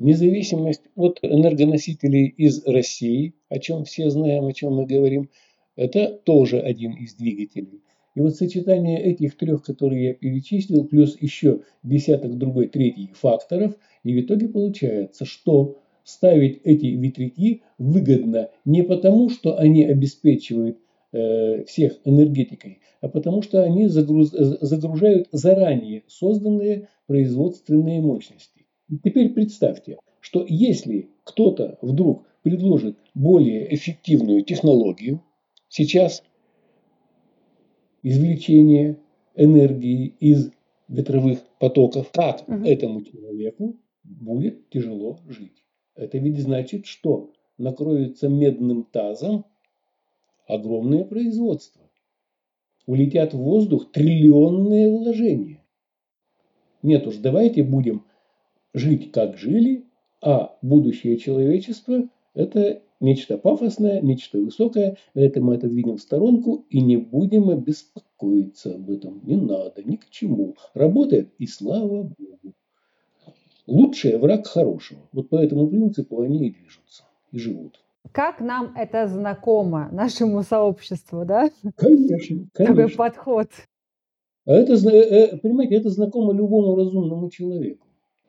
независимость 0.00 0.82
от 0.96 1.20
энергоносителей 1.22 2.26
из 2.26 2.66
России, 2.66 3.34
о 3.48 3.58
чем 3.58 3.84
все 3.84 4.10
знаем, 4.10 4.46
о 4.46 4.52
чем 4.52 4.74
мы 4.74 4.86
говорим, 4.86 5.30
это 5.76 6.08
тоже 6.24 6.58
один 6.60 6.92
из 6.92 7.14
двигателей. 7.14 7.82
И 8.16 8.20
вот 8.20 8.34
сочетание 8.34 9.00
этих 9.00 9.36
трех, 9.36 9.62
которые 9.62 10.04
я 10.04 10.14
перечислил, 10.14 10.84
плюс 10.84 11.16
еще 11.20 11.60
десяток 11.84 12.36
другой, 12.36 12.66
третий 12.66 13.10
факторов, 13.14 13.76
и 14.02 14.14
в 14.14 14.20
итоге 14.20 14.48
получается, 14.48 15.24
что 15.24 15.78
ставить 16.02 16.60
эти 16.64 16.86
ветряки 16.86 17.62
выгодно 17.78 18.50
не 18.64 18.82
потому, 18.82 19.30
что 19.30 19.58
они 19.58 19.84
обеспечивают 19.84 20.78
э, 21.12 21.64
всех 21.64 22.00
энергетикой, 22.04 22.80
а 23.00 23.08
потому 23.08 23.42
что 23.42 23.62
они 23.62 23.86
загруз- 23.86 24.58
загружают 24.60 25.28
заранее 25.30 26.02
созданные 26.08 26.88
производственные 27.06 28.00
мощности. 28.00 28.59
Теперь 29.04 29.30
представьте, 29.30 29.98
что 30.20 30.44
если 30.48 31.10
кто-то 31.24 31.78
вдруг 31.80 32.26
предложит 32.42 32.98
более 33.14 33.72
эффективную 33.74 34.42
технологию, 34.42 35.22
сейчас 35.68 36.22
извлечение 38.02 38.98
энергии 39.36 40.14
из 40.20 40.50
ветровых 40.88 41.40
потоков, 41.60 42.10
как 42.12 42.46
Мгм. 42.48 42.64
этому 42.64 43.02
человеку 43.02 43.76
будет 44.02 44.68
тяжело 44.70 45.20
жить. 45.28 45.64
Это 45.94 46.18
ведь 46.18 46.40
значит, 46.40 46.86
что 46.86 47.32
накроется 47.58 48.28
медным 48.28 48.84
тазом 48.84 49.44
огромное 50.48 51.04
производство. 51.04 51.82
Улетят 52.86 53.34
в 53.34 53.38
воздух 53.38 53.92
триллионные 53.92 54.88
вложения. 54.90 55.62
Нет 56.82 57.06
уж, 57.06 57.16
давайте 57.16 57.62
будем 57.62 58.04
жить, 58.74 59.12
как 59.12 59.36
жили, 59.36 59.86
а 60.22 60.56
будущее 60.62 61.16
человечества– 61.16 62.08
это 62.34 62.82
нечто 63.00 63.38
пафосное, 63.38 64.00
нечто 64.00 64.38
высокое. 64.38 64.96
Это 65.14 65.40
мы 65.40 65.54
отодвинем 65.54 65.96
в 65.96 66.02
сторонку 66.02 66.66
и 66.68 66.80
не 66.80 66.96
будем 66.96 67.58
беспокоиться 67.60 68.74
об 68.74 68.90
этом. 68.90 69.20
Не 69.24 69.36
надо, 69.36 69.82
ни 69.82 69.96
к 69.96 70.08
чему. 70.10 70.56
Работает, 70.74 71.30
и 71.38 71.46
слава 71.46 72.02
Богу. 72.02 72.54
Лучшее– 73.66 74.18
враг 74.18 74.46
хорошего. 74.46 75.00
Вот 75.12 75.28
по 75.28 75.36
этому 75.36 75.68
принципу 75.68 76.20
они 76.22 76.48
и 76.48 76.50
движутся, 76.50 77.04
и 77.30 77.38
живут. 77.38 77.80
Как 78.12 78.40
нам 78.40 78.74
это 78.76 79.06
знакомо, 79.06 79.88
нашему 79.92 80.42
сообществу, 80.42 81.24
да? 81.24 81.50
Конечно, 81.76 82.48
Такой 82.52 82.74
конечно. 82.74 82.96
подход. 82.96 83.48
А 84.46 84.52
это, 84.52 84.72
э, 84.72 85.36
понимаете, 85.36 85.76
это 85.76 85.90
знакомо 85.90 86.32
любому 86.32 86.74
разумному 86.74 87.30
человеку. 87.30 87.86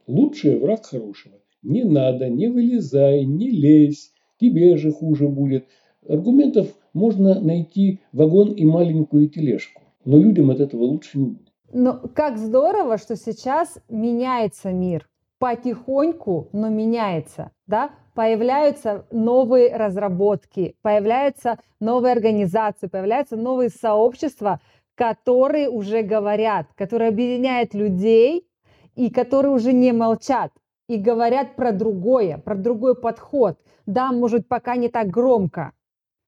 Лучшее 0.07 0.57
враг 0.57 0.85
хорошего. 0.85 1.35
Не 1.63 1.83
надо, 1.83 2.29
не 2.29 2.47
вылезай, 2.47 3.25
не 3.25 3.49
лезь, 3.49 4.11
тебе 4.39 4.77
же 4.77 4.91
хуже 4.91 5.27
будет. 5.27 5.65
Аргументов 6.07 6.67
можно 6.93 7.39
найти 7.39 7.99
вагон 8.11 8.53
и 8.53 8.65
маленькую 8.65 9.29
тележку. 9.29 9.81
Но 10.03 10.17
людям 10.17 10.49
от 10.49 10.59
этого 10.59 10.83
лучше 10.83 11.19
не 11.19 11.25
будет. 11.25 11.51
Но 11.73 12.01
как 12.13 12.37
здорово, 12.37 12.97
что 12.97 13.15
сейчас 13.15 13.77
меняется 13.87 14.71
мир. 14.71 15.07
Потихоньку, 15.39 16.49
но 16.51 16.69
меняется. 16.69 17.51
Да? 17.67 17.91
Появляются 18.13 19.05
новые 19.11 19.75
разработки, 19.75 20.75
появляются 20.81 21.59
новые 21.79 22.11
организации, 22.11 22.87
появляются 22.87 23.37
новые 23.37 23.69
сообщества, 23.69 24.59
которые 24.95 25.69
уже 25.69 26.01
говорят, 26.01 26.67
которые 26.75 27.09
объединяют 27.09 27.73
людей 27.73 28.47
и 28.95 29.09
которые 29.09 29.53
уже 29.53 29.73
не 29.73 29.91
молчат 29.91 30.51
и 30.87 30.97
говорят 30.97 31.55
про 31.55 31.71
другое, 31.71 32.37
про 32.37 32.55
другой 32.55 32.95
подход. 32.95 33.57
Да, 33.85 34.11
может, 34.11 34.47
пока 34.47 34.75
не 34.75 34.89
так 34.89 35.07
громко, 35.07 35.71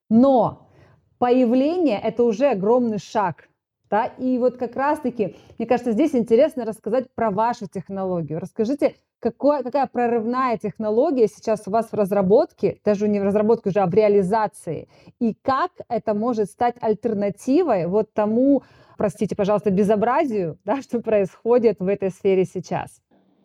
но 0.10 0.70
появление– 1.18 2.00
это 2.04 2.24
уже 2.24 2.48
огромный 2.48 3.00
шаг. 3.00 3.50
Да? 3.90 4.06
И 4.18 4.38
вот 4.38 4.58
как 4.58 4.76
раз-таки, 4.76 5.36
мне 5.58 5.68
кажется, 5.68 5.92
здесь 5.92 6.16
интересно 6.16 6.66
рассказать 6.66 7.14
про 7.14 7.30
вашу 7.30 7.68
технологию. 7.68 8.40
Расскажите, 8.40 8.96
какой, 9.20 9.64
какая 9.64 9.88
прорывная 9.88 10.58
технология 10.58 11.28
сейчас 11.28 11.68
у 11.68 11.72
вас 11.72 11.92
в 11.92 11.94
разработке, 11.94 12.80
даже 12.84 13.08
не 13.08 13.20
в 13.20 13.24
разработке 13.24 13.70
уже, 13.70 13.80
а 13.80 13.86
в 13.86 13.94
реализации, 13.94 14.90
и 15.20 15.34
как 15.42 15.72
это 15.88 16.14
может 16.14 16.50
стать 16.50 16.76
альтернативой 16.82 17.88
вот 17.88 18.12
тому, 18.14 18.64
простите, 18.98 19.36
пожалуйста, 19.36 19.72
безобразию, 19.72 20.58
да, 20.66 20.82
что 20.82 21.02
происходит 21.02 21.80
в 21.80 21.88
этой 21.88 22.10
сфере 22.10 22.46
сейчас? 22.46 23.02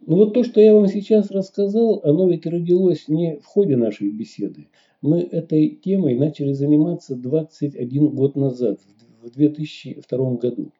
Ну 0.07 0.17
вот 0.17 0.33
то, 0.33 0.43
что 0.43 0.61
я 0.61 0.75
вам 0.75 0.87
сейчас 0.87 1.31
рассказал, 1.31 2.01
оно 2.03 2.29
ведь 2.31 2.47
родилось 2.47 3.09
не 3.09 3.37
в 3.39 3.45
ходе 3.45 3.77
нашей 3.77 4.11
беседы. 4.11 4.69
Мы 5.03 5.21
этой 5.21 5.69
темой 5.69 6.15
начали 6.17 6.53
заниматься 6.53 7.15
21 7.15 8.09
год 8.09 8.35
назад, 8.37 8.81
в 9.23 9.31
2002 9.31 10.31
году. 10.37 10.73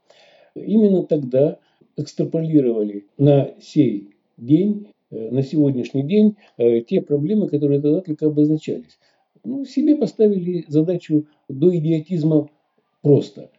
Именно 0.55 1.05
тогда 1.05 1.59
экстраполировали 1.97 3.07
на 3.17 3.55
сей 3.61 4.15
день, 4.37 4.89
э, 5.11 5.31
на 5.31 5.43
сегодняшний 5.43 6.05
день 6.05 6.37
э, 6.57 6.81
те 6.81 7.01
проблемы, 7.01 7.49
которые 7.49 7.81
тогда 7.81 8.01
только 8.01 8.27
обозначались. 8.27 8.99
Ну, 9.45 9.65
себе 9.65 9.97
поставили 9.97 10.65
задачу 10.69 11.27
до 11.49 11.77
идиотизма 11.77 12.49
просто. 13.03 13.51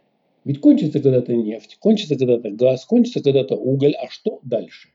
Ведь 0.50 0.62
кончится 0.62 1.00
когда-то 1.00 1.36
нефть, 1.36 1.78
кончится 1.80 2.18
когда-то 2.18 2.50
газ, 2.50 2.84
кончится 2.84 3.22
когда-то 3.22 3.56
уголь, 3.56 3.94
а 3.94 4.10
что 4.10 4.40
дальше? 4.42 4.90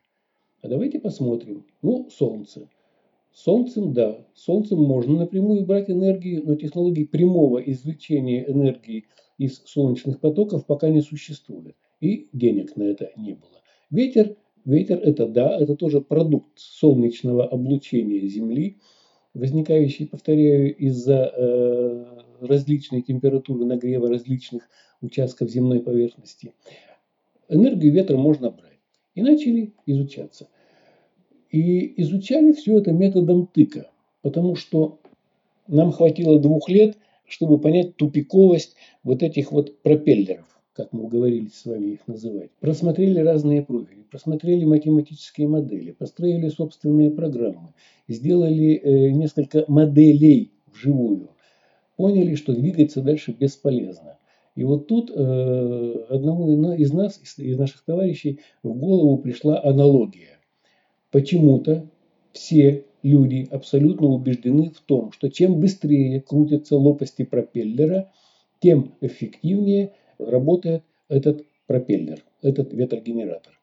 А 0.63 0.67
давайте 0.67 0.99
посмотрим. 0.99 1.65
Ну, 1.81 2.11
солнце. 2.11 2.69
Солнцем, 3.33 3.93
да, 3.93 4.27
солнцем 4.35 4.83
можно 4.83 5.17
напрямую 5.17 5.65
брать 5.65 5.89
энергию, 5.89 6.43
но 6.45 6.57
технологии 6.57 7.05
прямого 7.05 7.59
извлечения 7.59 8.43
энергии 8.51 9.05
из 9.39 9.63
солнечных 9.65 10.19
потоков 10.19 10.67
пока 10.67 10.89
не 10.89 11.03
существует. 11.03 11.77
И 12.01 12.27
денег 12.33 12.75
на 12.75 12.83
это 12.83 13.13
не 13.17 13.35
было. 13.35 13.63
Ветер 13.93 14.35
Ветер– 14.65 14.99
это 15.05 15.29
да, 15.29 15.57
это 15.57 15.77
тоже 15.77 16.01
продукт 16.01 16.51
солнечного 16.57 17.47
облучения 17.47 18.27
Земли, 18.27 18.79
возникающий, 19.35 20.09
повторяю, 20.09 20.77
из-за 20.77 21.33
э, 21.33 22.05
различной 22.41 23.03
температуры 23.03 23.65
нагрева 23.65 24.09
различных 24.09 24.69
участков 25.05 25.51
земной 25.51 25.81
поверхности. 25.81 26.53
Энергию 27.49 27.93
ветра 27.93 28.17
можно 28.17 28.51
брать. 28.51 28.73
И 29.15 29.23
начали 29.23 29.73
изучаться. 29.87 30.49
И 31.51 32.03
изучали 32.03 32.53
все 32.53 32.79
это 32.79 32.91
методом 32.93 33.47
тыка, 33.47 33.91
потому 34.23 34.57
что 34.57 34.99
нам 35.69 35.93
хватило 35.93 36.41
двух 36.41 36.69
лет, 36.69 36.99
чтобы 37.27 37.59
понять 37.59 37.97
тупиковость 37.97 38.75
вот 39.05 39.23
этих 39.23 39.53
вот 39.53 39.81
пропеллеров 39.83 40.55
как 40.75 40.93
мы 40.93 41.05
уговорились 41.05 41.55
с 41.55 41.65
вами 41.67 41.93
их 41.93 42.09
называть, 42.09 42.51
просмотрели 42.59 43.21
разные 43.21 43.63
профили, 43.63 44.03
просмотрели 44.11 44.65
математические 44.65 45.47
модели, 45.47 45.93
построили 45.93 46.49
собственные 46.49 47.13
программы, 47.13 47.75
сделали 48.09 48.75
э, 48.75 49.11
несколько 49.11 49.65
моделей 49.69 50.51
вживую, 50.67 51.31
поняли, 51.97 52.35
что 52.35 52.55
двигаться 52.55 53.03
дальше 53.03 53.33
бесполезно. 53.39 54.19
И 54.55 54.65
вот 54.65 54.87
тут 54.87 55.11
э, 55.15 56.05
одному 56.09 56.73
из 56.75 56.93
нас, 56.93 57.21
из 57.39 57.59
наших 57.59 57.83
товарищей, 57.85 58.41
в 58.63 58.73
голову 58.73 59.19
пришла 59.19 59.61
аналогия. 59.63 60.39
Почему-то 61.11 61.89
все 62.33 62.85
люди 63.03 63.49
абсолютно 63.51 64.07
убеждены 64.09 64.71
в 64.71 64.81
том, 64.81 65.13
что 65.13 65.29
чем 65.29 65.61
быстрее 65.61 66.21
крутятся 66.21 66.77
лопасти 66.77 67.25
пропеллера, 67.25 68.13
тем 68.61 68.95
эффективнее– 69.01 69.93
работает 70.19 70.83
этот 71.09 71.45
пропеллер, 71.67 72.23
этот 72.43 72.73
ветрогенератор. 72.73 73.59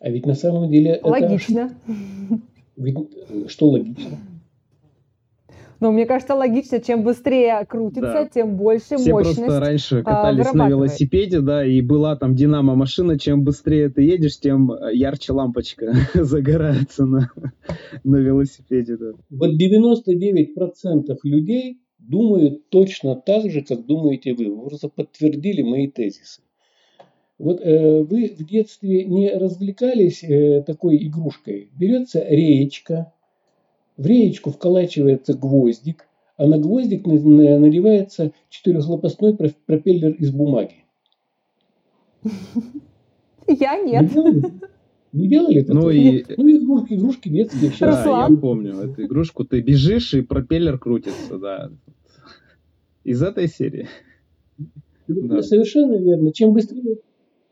А 0.00 0.10
ведь 0.10 0.26
на 0.26 0.34
самом 0.34 0.70
деле 0.70 1.00
логично. 1.02 1.76
это... 1.86 2.40
Ведь, 2.76 2.96
э, 3.28 3.48
что 3.48 3.70
логично? 3.70 4.18
Ну, 5.84 5.92
мне 5.92 6.06
кажется, 6.06 6.34
логично, 6.34 6.80
чем 6.80 7.02
быстрее 7.02 7.62
крутится, 7.68 8.00
да. 8.00 8.26
тем 8.26 8.56
больше 8.56 8.96
Все 8.96 9.12
мощность 9.12 9.36
просто 9.36 9.60
раньше 9.60 9.98
а, 9.98 10.02
катались 10.02 10.54
на 10.54 10.66
велосипеде, 10.66 11.40
да, 11.42 11.62
и 11.62 11.82
была 11.82 12.16
там 12.16 12.34
динамо-машина, 12.34 13.18
чем 13.18 13.44
быстрее 13.44 13.90
ты 13.90 14.00
едешь, 14.00 14.40
тем 14.40 14.72
ярче 14.92 15.34
лампочка 15.34 15.92
загорается 16.14 17.04
на, 17.04 17.30
на 18.02 18.16
велосипеде, 18.16 18.96
да. 18.96 19.12
Вот 19.28 19.60
99% 19.60 21.18
людей 21.22 21.82
думают 21.98 22.70
точно 22.70 23.16
так 23.16 23.50
же, 23.50 23.60
как 23.60 23.84
думаете 23.84 24.32
вы. 24.32 24.54
Вы 24.54 24.64
просто 24.64 24.88
подтвердили 24.88 25.60
мои 25.60 25.88
тезисы. 25.88 26.40
Вот 27.36 27.60
э, 27.60 28.02
вы 28.04 28.34
в 28.38 28.42
детстве 28.46 29.04
не 29.04 29.34
развлекались 29.34 30.24
э, 30.24 30.62
такой 30.66 30.96
игрушкой. 31.06 31.68
Берется 31.78 32.26
реечка, 32.26 33.12
в 33.96 34.06
реечку 34.06 34.50
вколачивается 34.50 35.34
гвоздик, 35.34 36.06
а 36.36 36.46
на 36.46 36.58
гвоздик 36.58 37.06
надевается 37.06 38.32
четырехлопастной 38.48 39.36
пропеллер 39.36 40.12
из 40.12 40.30
бумаги. 40.30 40.84
Я 43.46 43.78
нет. 43.80 44.10
Не 45.12 45.28
делали 45.28 45.60
это? 45.60 45.74
Ну, 45.74 45.90
и... 45.90 46.24
ну 46.36 46.50
игрушки, 46.50 46.94
игрушки 46.94 47.28
детские. 47.28 47.70
Да, 47.78 48.26
я 48.28 48.36
помню 48.36 48.80
эту 48.80 49.04
игрушку. 49.04 49.44
Ты 49.44 49.60
бежишь, 49.60 50.12
и 50.14 50.22
пропеллер 50.22 50.76
крутится, 50.78 51.38
да. 51.38 51.70
Из 53.04 53.22
этой 53.22 53.46
серии. 53.46 53.86
Да. 55.06 55.42
Совершенно 55.42 55.96
верно. 55.96 56.32
Чем 56.32 56.52
быстрее, 56.52 56.96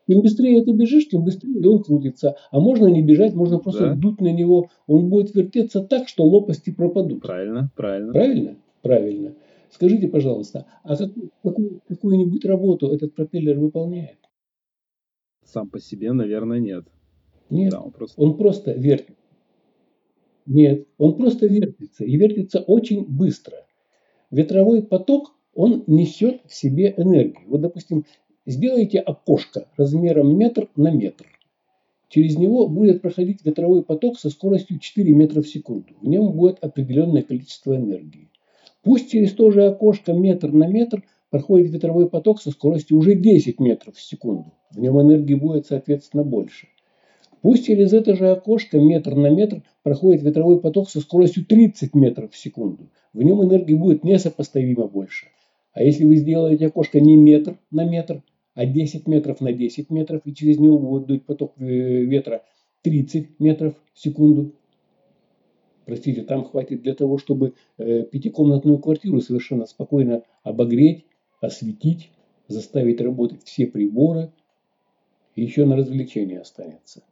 чем 0.09 0.23
быстрее 0.23 0.65
ты 0.65 0.73
бежишь, 0.73 1.09
тем 1.09 1.25
быстрее 1.25 1.69
он 1.69 1.83
крутится. 1.83 2.37
А 2.51 2.61
можно 2.61 2.87
не 2.87 3.03
бежать, 3.03 3.35
можно 3.35 3.59
просто 3.59 3.89
да. 3.89 3.95
дуть 3.95 4.21
на 4.21 4.33
него. 4.33 4.69
Он 4.87 5.09
будет 5.09 5.35
вертеться 5.35 5.83
так, 5.83 6.09
что 6.09 6.25
лопасти 6.25 6.71
пропадут. 6.71 7.23
Правильно, 7.23 7.71
правильно. 7.77 8.13
Правильно? 8.13 8.57
Правильно. 8.83 9.35
Скажите, 9.71 10.09
пожалуйста, 10.09 10.67
а 10.83 10.97
какую, 11.43 11.81
какую-нибудь 11.89 12.45
работу 12.45 12.89
этот 12.89 13.15
пропеллер 13.15 13.59
выполняет? 13.59 14.19
Сам 15.45 15.69
по 15.69 15.81
себе, 15.81 16.13
наверное, 16.13 16.59
нет. 16.59 16.85
Нет, 17.49 17.71
да, 17.71 17.81
он, 17.81 17.91
просто... 17.91 18.21
он 18.21 18.37
просто 18.37 18.73
вертится. 18.73 19.15
Нет, 20.47 20.87
он 20.99 21.17
просто 21.17 21.47
вертится. 21.47 22.05
И 22.05 22.17
вертится 22.17 22.61
очень 22.61 23.05
быстро. 23.05 23.67
Ветровой 24.31 24.83
поток, 24.83 25.35
он 25.55 25.85
несет 25.87 26.43
в 26.47 26.55
себе 26.55 26.95
энергию. 26.97 27.49
Вот, 27.49 27.61
допустим, 27.61 28.05
сделайте 28.47 28.99
окошко 28.99 29.67
размером 29.77 30.37
метр 30.37 30.69
на 30.77 30.91
метр. 30.91 31.27
Через 32.09 32.37
него 32.37 32.69
будет 32.69 33.01
проходить 33.01 33.45
ветровой 33.45 33.83
поток 33.83 34.19
со 34.19 34.29
скоростью 34.29 34.79
4 34.79 35.15
метра 35.15 35.41
в 35.41 35.49
секунду. 35.49 35.95
В 36.01 36.07
нем 36.07 36.33
будет 36.33 36.59
определенное 36.63 37.23
количество 37.23 37.75
энергии. 37.75 38.29
Пусть 38.83 39.11
через 39.11 39.33
то 39.33 39.51
же 39.51 39.65
окошко 39.65 40.13
метр 40.13 40.53
на 40.53 40.67
метр 40.67 41.03
проходит 41.31 41.73
ветровой 41.73 42.11
поток 42.11 42.43
со 42.43 42.51
скоростью 42.51 42.99
уже 42.99 43.15
10 43.15 43.59
метров 43.61 43.97
в 43.97 44.03
секунду. 44.03 44.53
В 44.71 44.79
нем 44.79 45.01
энергии 45.01 45.35
будет, 45.35 45.67
соответственно, 45.67 46.25
больше. 46.25 46.69
Пусть 47.41 47.65
через 47.67 47.93
это 47.93 48.15
же 48.15 48.31
окошко 48.31 48.79
метр 48.79 49.15
на 49.15 49.29
метр 49.29 49.63
проходит 49.83 50.23
ветровой 50.23 50.61
поток 50.61 50.91
со 50.91 51.01
скоростью 51.01 51.45
30 51.47 51.95
метров 51.95 52.33
в 52.33 52.37
секунду. 52.37 52.91
В 53.13 53.23
нем 53.23 53.43
энергии 53.43 53.75
будет 53.75 54.05
несопоставимо 54.05 54.87
больше. 54.87 55.27
А 55.73 55.83
если 55.83 56.05
вы 56.05 56.17
сделаете 56.17 56.67
окошко 56.67 57.01
не 57.01 57.17
метр 57.17 57.57
на 57.71 57.85
метр, 57.85 58.23
а 58.55 58.67
10 58.67 59.09
метров 59.09 59.41
на 59.41 59.53
10 59.53 59.91
метров, 59.91 60.23
и 60.25 60.35
через 60.35 60.59
него 60.59 60.79
будет 60.79 61.07
дуть 61.07 61.25
поток 61.25 61.55
э, 61.59 61.65
ветра 61.65 62.45
30 62.83 63.41
метров 63.41 63.75
в 63.95 64.01
секунду, 64.01 64.53
простите, 65.87 66.23
там 66.23 66.45
хватит 66.45 66.83
для 66.83 66.95
того, 66.95 67.19
чтобы 67.19 67.55
э, 67.79 68.03
пятикомнатную 68.03 68.79
квартиру 68.79 69.21
совершенно 69.21 69.67
спокойно 69.67 70.23
обогреть, 70.43 71.07
осветить, 71.41 72.11
заставить 72.49 73.01
работать 73.01 73.45
все 73.45 73.67
приборы, 73.67 74.33
и 75.35 75.43
еще 75.43 75.65
на 75.65 75.77
развлечение 75.77 76.41
останется. 76.41 77.03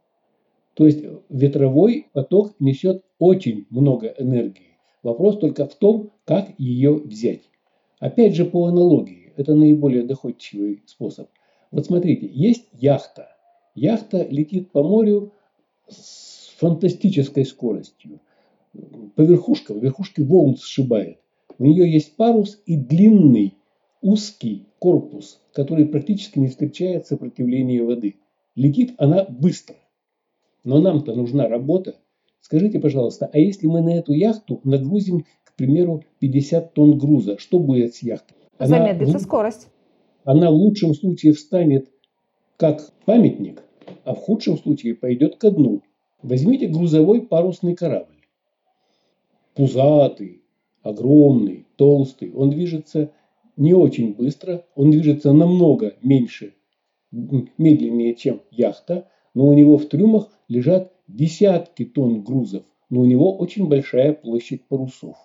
То 0.73 0.85
есть 0.85 1.03
ветровой 1.29 2.07
поток 2.13 2.55
несет 2.59 3.03
очень 3.19 3.65
много 3.69 4.07
энергии. 4.17 4.77
Вопрос 5.03 5.39
только 5.39 5.67
в 5.67 5.75
том, 5.75 6.11
как 6.25 6.47
ее 6.57 6.93
взять. 6.93 7.41
Опять 7.99 8.35
же 8.35 8.45
по 8.45 8.65
аналогии, 8.67 9.20
это 9.37 9.55
наиболее 9.55 10.03
доходчивый 10.03 10.83
способ. 10.85 11.29
Вот 11.71 11.85
смотрите, 11.85 12.29
есть 12.31 12.67
яхта. 12.73 13.29
Яхта 13.75 14.27
летит 14.29 14.71
по 14.71 14.83
морю 14.83 15.33
с 15.87 16.53
фантастической 16.57 17.45
скоростью. 17.45 18.19
По 19.15 19.21
верхушкам, 19.21 19.79
верхушки 19.79 20.21
волн 20.21 20.57
сшибает. 20.57 21.19
У 21.57 21.65
нее 21.65 21.91
есть 21.91 22.15
парус 22.15 22.61
и 22.65 22.75
длинный 22.75 23.55
узкий 24.01 24.65
корпус, 24.79 25.39
который 25.53 25.85
практически 25.85 26.39
не 26.39 26.47
встречает 26.47 27.07
сопротивления 27.07 27.83
воды. 27.83 28.15
Летит 28.55 28.93
она 28.97 29.25
быстро. 29.25 29.75
Но 30.63 30.81
нам-то 30.81 31.13
нужна 31.15 31.47
работа. 31.47 31.95
Скажите, 32.41 32.79
пожалуйста, 32.79 33.29
а 33.31 33.37
если 33.37 33.67
мы 33.67 33.81
на 33.81 33.95
эту 33.95 34.13
яхту 34.13 34.59
нагрузим, 34.63 35.25
к 35.43 35.55
примеру, 35.55 36.03
50 36.19 36.73
тонн 36.73 36.97
груза, 36.97 37.37
что 37.37 37.59
будет 37.59 37.95
с 37.95 38.01
яхтой? 38.01 38.37
Она 38.61 38.77
Замедлится 38.77 39.17
скорость. 39.17 39.69
Она 40.23 40.51
в 40.51 40.53
лучшем 40.53 40.93
случае 40.93 41.33
встанет 41.33 41.89
как 42.57 42.91
памятник, 43.05 43.63
а 44.03 44.13
в 44.13 44.19
худшем 44.19 44.55
случае 44.55 44.93
пойдет 44.93 45.37
ко 45.37 45.49
дну. 45.49 45.81
Возьмите 46.21 46.67
грузовой 46.67 47.23
парусный 47.23 47.75
корабль. 47.75 48.27
Пузатый, 49.55 50.43
огромный, 50.83 51.65
толстый. 51.75 52.31
Он 52.33 52.51
движется 52.51 53.11
не 53.57 53.73
очень 53.73 54.13
быстро, 54.13 54.63
он 54.75 54.91
движется 54.91 55.33
намного 55.33 55.95
меньше, 56.03 56.53
медленнее, 57.11 58.13
чем 58.13 58.41
яхта, 58.51 59.09
но 59.33 59.47
у 59.47 59.53
него 59.53 59.79
в 59.79 59.87
трюмах 59.87 60.29
лежат 60.47 60.93
десятки 61.07 61.83
тонн 61.83 62.21
грузов, 62.21 62.63
но 62.91 63.01
у 63.01 63.05
него 63.05 63.35
очень 63.35 63.67
большая 63.67 64.13
площадь 64.13 64.67
парусов. 64.67 65.17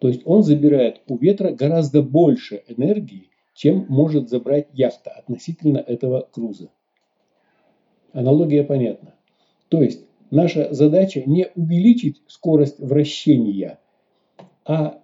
То 0.00 0.08
есть 0.08 0.22
он 0.24 0.42
забирает 0.42 1.02
у 1.06 1.18
ветра 1.18 1.52
гораздо 1.52 2.02
больше 2.02 2.62
энергии, 2.66 3.28
чем 3.54 3.84
может 3.88 4.30
забрать 4.30 4.68
яхта 4.72 5.10
относительно 5.10 5.78
этого 5.78 6.28
груза. 6.34 6.70
Аналогия 8.12 8.64
понятна. 8.64 9.14
То 9.68 9.82
есть 9.82 10.06
наша 10.30 10.72
задача 10.72 11.22
не 11.26 11.48
увеличить 11.54 12.22
скорость 12.26 12.80
вращения, 12.80 13.78
а 14.64 15.00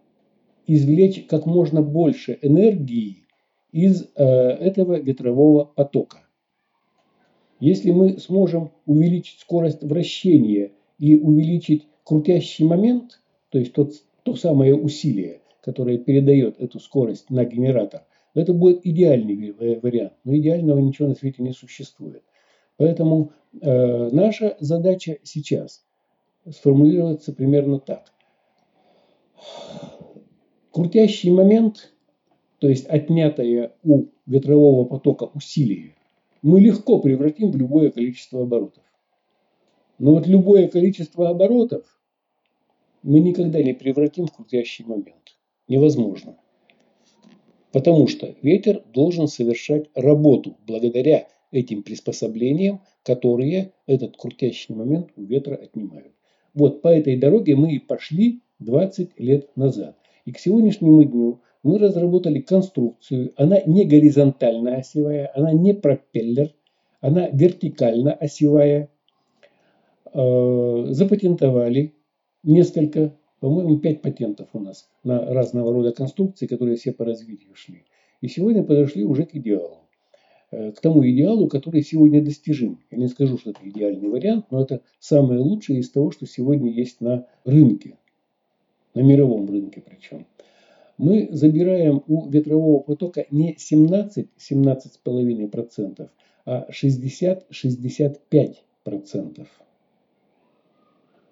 извлечь 0.67 1.27
как 1.27 1.45
можно 1.45 1.83
больше 1.83 2.39
энергии 2.41 3.27
из 3.73 4.03
э, 4.15 4.25
этого 4.25 4.99
ветрового 4.99 5.65
потока. 5.65 6.23
Если 7.61 7.91
мы 7.91 8.19
сможем 8.19 8.71
увеличить 8.87 9.41
скорость 9.41 9.83
вращения 9.83 10.73
и 10.99 11.17
увеличить 11.17 11.87
крутящий 12.05 12.65
момент, 12.65 13.21
то 13.51 13.59
есть 13.59 13.75
тот, 13.75 13.93
то 14.27 14.35
самое 14.35 14.75
усилие, 14.75 15.41
которое 15.61 15.99
передает 15.99 16.61
эту 16.61 16.81
скорость 16.81 17.31
на 17.31 17.45
генератор, 17.45 18.03
это 18.35 18.53
будет 18.53 18.85
идеальный 18.85 19.53
вариант. 19.53 20.15
Но 20.25 20.37
идеального 20.37 20.81
ничего 20.81 21.07
на 21.07 21.15
свете 21.15 21.45
не 21.45 21.53
существует. 21.53 22.25
Поэтому 22.77 23.31
э, 23.63 24.11
наша 24.11 24.57
задача 24.59 25.19
сейчас 25.23 25.85
сформулироваться 26.51 27.33
примерно 27.33 27.79
так. 27.79 28.13
Крутящий 30.73 31.31
момент, 31.31 31.93
то 32.59 32.69
есть 32.69 32.87
отнятое 32.87 33.75
у 33.85 34.07
ветрового 34.27 34.87
потока 34.87 35.31
усилие, 35.35 35.95
мы 36.43 36.61
легко 36.61 36.99
превратим 36.99 37.53
в 37.53 37.57
любое 37.57 37.93
количество 37.93 38.43
оборотов. 38.43 38.83
Но 40.01 40.15
вот 40.17 40.27
любое 40.27 40.67
количество 40.67 41.29
оборотов 41.29 41.85
мы 43.07 43.21
никогда 43.21 43.63
не 43.63 43.73
превратим 43.73 44.27
в 44.27 44.33
крутящий 44.33 44.85
момент. 44.85 45.37
Невозможно. 45.69 46.37
Потому 47.71 48.09
что 48.09 48.35
ветер 48.43 48.83
должен 48.93 49.29
совершать 49.29 49.87
работу 49.95 50.57
благодаря 50.67 51.29
этим 51.53 51.85
приспособлениям, 51.85 52.81
которые 53.05 53.73
этот 53.87 54.17
крутящий 54.17 54.75
момент 54.75 55.11
у 55.15 55.23
ветра 55.23 55.55
отнимают. 55.55 56.13
Вот 56.53 56.83
по 56.83 56.89
этой 56.89 57.17
дороге 57.17 57.55
мы 57.55 57.75
и 57.75 57.79
пошли 57.79 58.41
20 58.59 59.21
лет 59.21 59.57
назад. 59.57 59.97
И 60.25 60.33
к 60.33 60.41
сегодняшнему 60.41 61.05
дню 61.05 61.41
мы 61.63 61.79
разработали 61.79 62.41
конструкцию. 62.41 63.33
Она 63.37 63.61
не 63.67 63.85
горизонтально 63.85 64.77
осевая, 64.77 65.31
она 65.33 65.53
не 65.53 65.75
пропеллер, 65.75 66.53
она 67.01 67.29
вертикально 67.29 68.15
осевая. 68.15 68.89
Э, 70.13 70.87
запатентовали 70.89 71.93
несколько, 72.47 73.15
по-моему, 73.41 73.79
пять 73.79 74.01
патентов 74.01 74.49
у 74.55 74.61
нас 74.61 74.89
на 75.05 75.35
разного 75.35 75.71
рода 75.73 75.93
конструкции, 75.93 76.47
которые 76.47 76.77
все 76.77 76.93
по 76.93 77.05
развитию 77.05 77.55
шли. 77.55 77.85
И 78.23 78.29
сегодня 78.29 78.63
подошли 78.63 79.05
уже 79.05 79.27
к 79.27 79.35
идеалу. 79.35 79.81
Э, 80.51 80.73
к 80.73 80.81
тому 80.81 81.07
идеалу, 81.07 81.49
который 81.49 81.83
сегодня 81.83 82.25
достижим. 82.25 82.81
Я 82.91 82.97
не 82.97 83.09
скажу, 83.09 83.37
что 83.37 83.51
это 83.51 83.61
идеальный 83.69 84.09
вариант, 84.09 84.47
но 84.51 84.63
это 84.63 84.81
самое 84.99 85.41
лучшее 85.41 85.81
из 85.81 85.91
того, 85.91 86.11
что 86.11 86.25
сегодня 86.27 86.71
есть 86.71 87.03
на 87.03 87.27
рынке. 87.45 87.99
На 88.95 89.01
мировом 89.01 89.47
рынке 89.47 89.83
причем 89.85 90.25
мы 90.99 91.29
забираем 91.31 92.03
у 92.07 92.29
ветрового 92.29 92.81
потока 92.81 93.25
не 93.31 93.55
17-17,5%, 93.55 96.11
а 96.45 96.67
60-65%. 96.71 99.47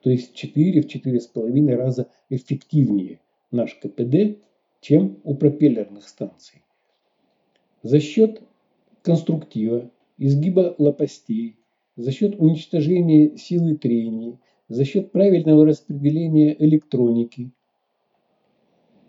То 0.05 0.11
есть 0.11 0.33
4-4,5 0.45 1.75
раза 1.75 2.09
эффективнее 2.29 3.21
наш 3.51 3.75
КПД, 3.75 4.39
чем 4.83 5.19
у 5.25 5.35
пропеллерных 5.35 6.07
станций. 6.07 6.63
За 7.83 8.01
счет 8.01 8.43
конструктива, 9.01 9.91
изгиба 10.19 10.75
лопастей, 10.77 11.57
за 11.97 12.13
счет 12.13 12.39
уничтожения 12.39 13.37
силы 13.39 13.77
трений, 13.77 14.39
за 14.69 14.85
счет 14.85 15.11
правильного 15.11 15.65
распределения 15.65 16.55
электроники– 16.63 17.51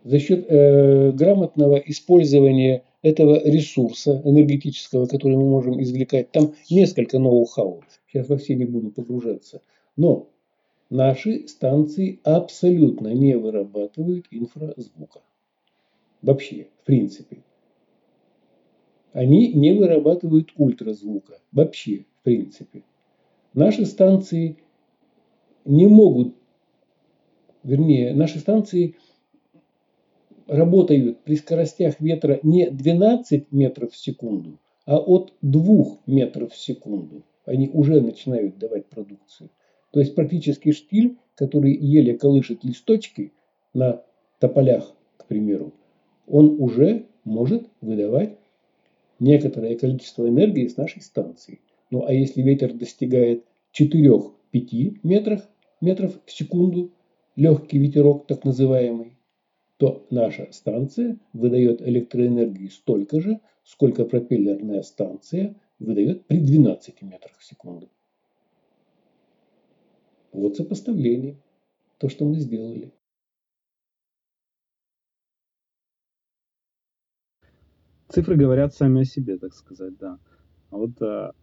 за 0.06 0.20
счет 0.20 0.46
э, 0.48 1.12
грамотного 1.12 1.78
использования 1.78 2.84
этого 3.02 3.42
ресурса 3.44 4.22
энергетического, 4.24 5.08
который 5.08 5.36
мы 5.36 5.50
можем 5.50 5.82
извлекать. 5.82 6.32
Там 6.32 6.54
несколько 6.70 7.18
ноу-хау. 7.18 7.82
Сейчас 8.08 8.30
во 8.30 8.38
все 8.38 8.54
не 8.54 8.66
буду 8.66 8.92
погружаться. 8.92 9.62
Но 9.98 10.30
наши 10.90 11.48
станции 11.48 12.20
абсолютно 12.24 13.14
не 13.14 13.38
вырабатывают 13.38 14.28
инфразвука. 14.32 15.22
Вообще, 16.22 16.68
в 16.82 16.86
принципе. 16.86 17.44
Они 19.14 19.54
не 19.54 19.74
вырабатывают 19.74 20.52
ультразвука. 20.58 21.40
Вообще, 21.52 22.06
в 22.20 22.24
принципе. 22.24 22.84
Наши 23.54 23.86
станции 23.86 24.58
не 25.64 25.88
могут, 25.88 26.36
вернее, 27.64 28.14
наши 28.14 28.40
станции 28.40 28.98
работают 30.48 31.24
при 31.24 31.36
скоростях 31.36 32.00
ветра 32.00 32.40
не 32.44 32.70
12 32.70 33.52
метров 33.52 33.94
в 33.94 33.98
секунду, 33.98 34.60
а 34.86 34.98
от 34.98 35.34
2 35.42 36.00
метров 36.06 36.54
в 36.54 36.58
секунду. 36.58 37.24
Они 37.46 37.70
уже 37.70 38.02
начинают 38.02 38.58
давать 38.58 38.88
продукцию. 38.88 39.50
То 39.96 40.02
есть 40.02 40.14
практически 40.14 40.74
штиль, 40.74 41.20
который 41.36 41.74
еле 41.74 42.18
колышет 42.18 42.66
листочки 42.66 43.32
на 43.74 44.04
тополях, 44.40 44.94
к 45.16 45.26
примеру, 45.26 45.72
он 46.28 46.62
уже 46.62 47.06
может 47.24 47.70
выдавать 47.80 48.38
некоторое 49.20 49.78
количество 49.78 50.28
энергии 50.28 50.68
с 50.68 50.76
нашей 50.76 51.02
станции. 51.02 51.62
Ну 51.92 52.04
а 52.06 52.12
если 52.12 52.42
ветер 52.42 52.74
достигает 52.74 53.46
4-5 53.72 54.98
метров, 55.04 55.48
метров 55.80 56.20
в 56.26 56.30
секунду, 56.30 56.92
легкий 57.38 57.78
ветерок 57.78 58.28
так 58.28 58.44
называемый, 58.44 59.18
то 59.78 60.06
наша 60.10 60.50
станция 60.52 61.20
выдает 61.32 61.82
электроэнергии 61.82 62.68
столько 62.68 63.22
же, 63.22 63.40
сколько 63.64 64.04
пропеллерная 64.04 64.82
станция 64.82 65.56
выдает 65.80 66.26
при 66.28 66.40
12 66.42 67.02
метрах 67.02 67.38
в 67.38 67.46
секунду. 67.46 67.88
Вот 70.36 70.58
сопоставление. 70.58 71.38
То, 71.98 72.10
что 72.10 72.26
мы 72.26 72.40
сделали. 72.40 72.94
Цифры 78.10 78.36
говорят 78.36 78.74
сами 78.74 79.02
о 79.02 79.06
себе, 79.06 79.38
так 79.38 79.54
сказать, 79.54 79.98
да. 79.98 80.20
А 80.70 80.78
вот 80.78 81.02
а, 81.02 81.34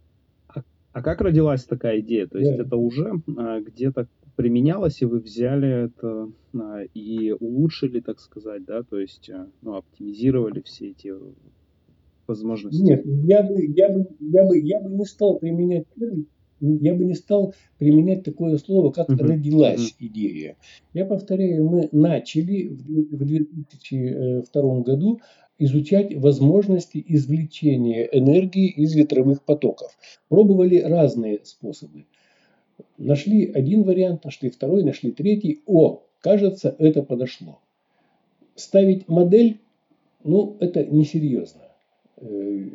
а, 0.48 0.62
а 0.92 1.02
как 1.02 1.20
родилась 1.20 1.64
такая 1.64 2.00
идея? 2.00 2.26
То 2.26 2.38
есть 2.38 2.56
да. 2.56 2.64
это 2.64 2.76
уже 2.76 3.12
а, 3.36 3.60
где-то 3.60 4.08
применялось, 4.36 5.02
и 5.02 5.06
вы 5.06 5.20
взяли 5.20 5.86
это 5.86 6.30
а, 6.54 6.82
и 6.94 7.32
улучшили, 7.32 8.00
так 8.00 8.20
сказать, 8.20 8.64
да, 8.64 8.82
то 8.82 8.98
есть 8.98 9.30
а, 9.30 9.48
ну, 9.62 9.74
оптимизировали 9.74 10.60
все 10.60 10.90
эти 10.90 11.12
возможности? 12.26 12.82
Нет, 12.82 13.02
я 13.04 13.42
бы, 13.42 13.64
я 13.66 13.88
бы, 13.88 14.06
я 14.20 14.44
бы, 14.44 14.58
я 14.58 14.80
бы 14.80 14.90
не 14.90 15.04
стал 15.04 15.38
применять 15.38 15.86
я 16.62 16.94
бы 16.94 17.04
не 17.04 17.14
стал 17.14 17.54
применять 17.78 18.22
такое 18.22 18.56
слово, 18.58 18.92
как 18.92 19.10
uh-huh. 19.10 19.22
родилась 19.22 19.90
uh-huh. 19.90 20.06
идея. 20.06 20.56
Я 20.94 21.04
повторяю, 21.04 21.68
мы 21.68 21.88
начали 21.90 22.68
в 22.68 23.24
2002 23.24 24.80
году 24.80 25.20
изучать 25.58 26.14
возможности 26.16 27.04
извлечения 27.06 28.04
энергии 28.04 28.68
из 28.68 28.94
ветровых 28.94 29.42
потоков. 29.42 29.96
Пробовали 30.28 30.78
разные 30.78 31.40
способы. 31.44 32.06
Нашли 32.96 33.50
один 33.50 33.82
вариант, 33.82 34.24
нашли 34.24 34.50
второй, 34.50 34.84
нашли 34.84 35.10
третий. 35.10 35.62
О, 35.66 36.02
кажется, 36.20 36.74
это 36.78 37.02
подошло. 37.02 37.60
Ставить 38.54 39.08
модель, 39.08 39.60
ну, 40.24 40.56
это 40.60 40.84
несерьезно. 40.84 41.62
Э, 42.16 42.68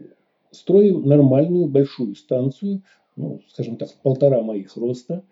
строим 0.52 1.04
нормальную 1.04 1.68
большую 1.68 2.16
станцию, 2.16 2.84
ну, 3.18 3.42
скажем 3.50 3.76
так, 3.76 3.90
полтора 4.02 4.42
моих 4.42 4.78
роста. 4.78 5.24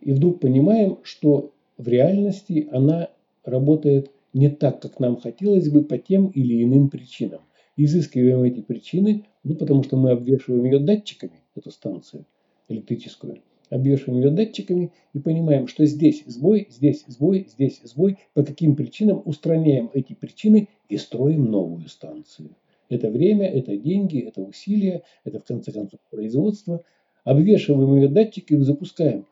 И 0.00 0.12
вдруг 0.12 0.40
понимаем, 0.40 0.98
что 1.02 1.52
в 1.78 1.88
реальности 1.88 2.68
она 2.70 3.08
работает 3.44 4.10
не 4.34 4.50
так, 4.50 4.82
как 4.82 5.00
нам 5.00 5.16
хотелось 5.16 5.70
бы 5.70 5.82
по 5.82 5.96
тем 5.96 6.28
или 6.28 6.62
иным 6.62 6.90
причинам. 6.90 7.40
Изыскиваем 7.76 8.42
эти 8.42 8.60
причины, 8.60 9.24
ну, 9.44 9.54
потому 9.54 9.82
что 9.84 9.96
мы 9.96 10.10
обвешиваем 10.10 10.64
ее 10.64 10.80
датчиками, 10.80 11.40
эту 11.54 11.70
станцию– 11.70 12.26
электрическую, 12.68 13.38
обвешиваем 13.70 14.22
ее 14.22 14.30
датчиками 14.30 14.92
и 15.12 15.18
понимаем, 15.18 15.68
что 15.68 15.86
здесь 15.86 16.24
сбой, 16.26 16.66
здесь 16.70 17.04
сбой, 17.06 17.46
здесь 17.48 17.80
сбой, 17.84 18.18
по 18.34 18.42
каким 18.42 18.76
причинам 18.76 19.22
устраняем 19.24 19.90
эти 19.94 20.14
причины 20.14 20.68
и 20.88 20.96
строим 20.96 21.44
новую 21.50 21.88
станцию. 21.88 22.50
Это 22.88 23.10
время, 23.10 23.46
это 23.46 23.76
деньги, 23.76 24.20
это 24.20 24.40
усилия, 24.40 25.02
это 25.24 25.40
в 25.40 25.44
конце 25.44 25.72
концов 25.72 26.00
производство. 26.10 26.82
Обвешиваем 27.24 27.96
ее 27.96 28.08
датчики 28.08 28.54
и 28.54 28.58
запускаем. 28.58 29.26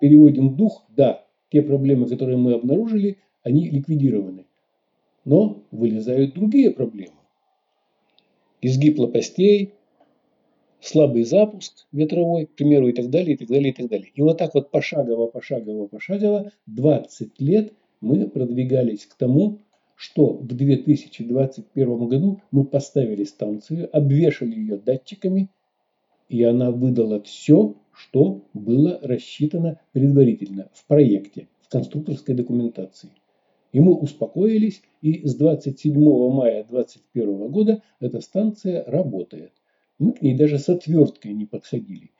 Переводим 0.00 0.56
дух, 0.56 0.84
да, 0.88 1.24
те 1.50 1.62
проблемы, 1.62 2.08
которые 2.08 2.38
мы 2.38 2.54
обнаружили, 2.54 3.18
они 3.42 3.68
ликвидированы. 3.68 4.46
Но 5.24 5.62
вылезают 5.70 6.34
другие 6.34 6.70
проблемы. 6.70 7.16
Изгиб 8.62 8.98
лопастей, 8.98 9.74
слабый 10.80 11.24
запуск 11.24 11.86
ветровой, 11.92 12.46
к 12.46 12.54
примеру, 12.54 12.88
и 12.88 12.92
так 12.92 13.10
далее, 13.10 13.34
и 13.34 13.36
так 13.36 13.48
далее, 13.48 13.70
и 13.70 13.74
так 13.74 13.88
далее. 13.88 14.10
И 14.14 14.22
вот 14.22 14.38
так 14.38 14.54
вот 14.54 14.70
пошагово, 14.70 15.26
пошагово, 15.26 15.86
пошагово 15.88 16.52
20 16.66 17.40
лет 17.40 17.72
мы 18.00 18.28
продвигались 18.28 19.06
к 19.06 19.14
тому, 19.16 19.60
что 19.96 20.34
в 20.34 20.46
2021 20.46 22.08
году 22.08 22.42
мы 22.50 22.64
поставили 22.64 23.24
станцию, 23.24 23.88
обвешали 23.96 24.54
ее 24.54 24.76
датчиками, 24.76 25.50
и 26.28 26.42
она 26.42 26.70
выдала 26.70 27.22
все, 27.22 27.74
что 27.92 28.44
было 28.52 29.00
рассчитано 29.02 29.80
предварительно 29.92 30.68
в 30.74 30.86
проекте, 30.86 31.48
в 31.62 31.68
конструкторской 31.70 32.34
документации. 32.34 33.10
И 33.72 33.80
мы 33.80 33.94
успокоились, 33.94 34.82
и 35.00 35.26
с 35.26 35.34
27 35.34 35.94
мая 36.30 36.64
2021 36.64 37.50
года 37.50 37.82
эта 37.98 38.20
станция 38.20 38.84
работает. 38.84 39.52
Мы 39.98 40.12
к 40.12 40.20
ней 40.20 40.36
даже 40.36 40.58
с 40.58 40.68
отверткой 40.68 41.32
не 41.32 41.46
подходили. 41.46 42.10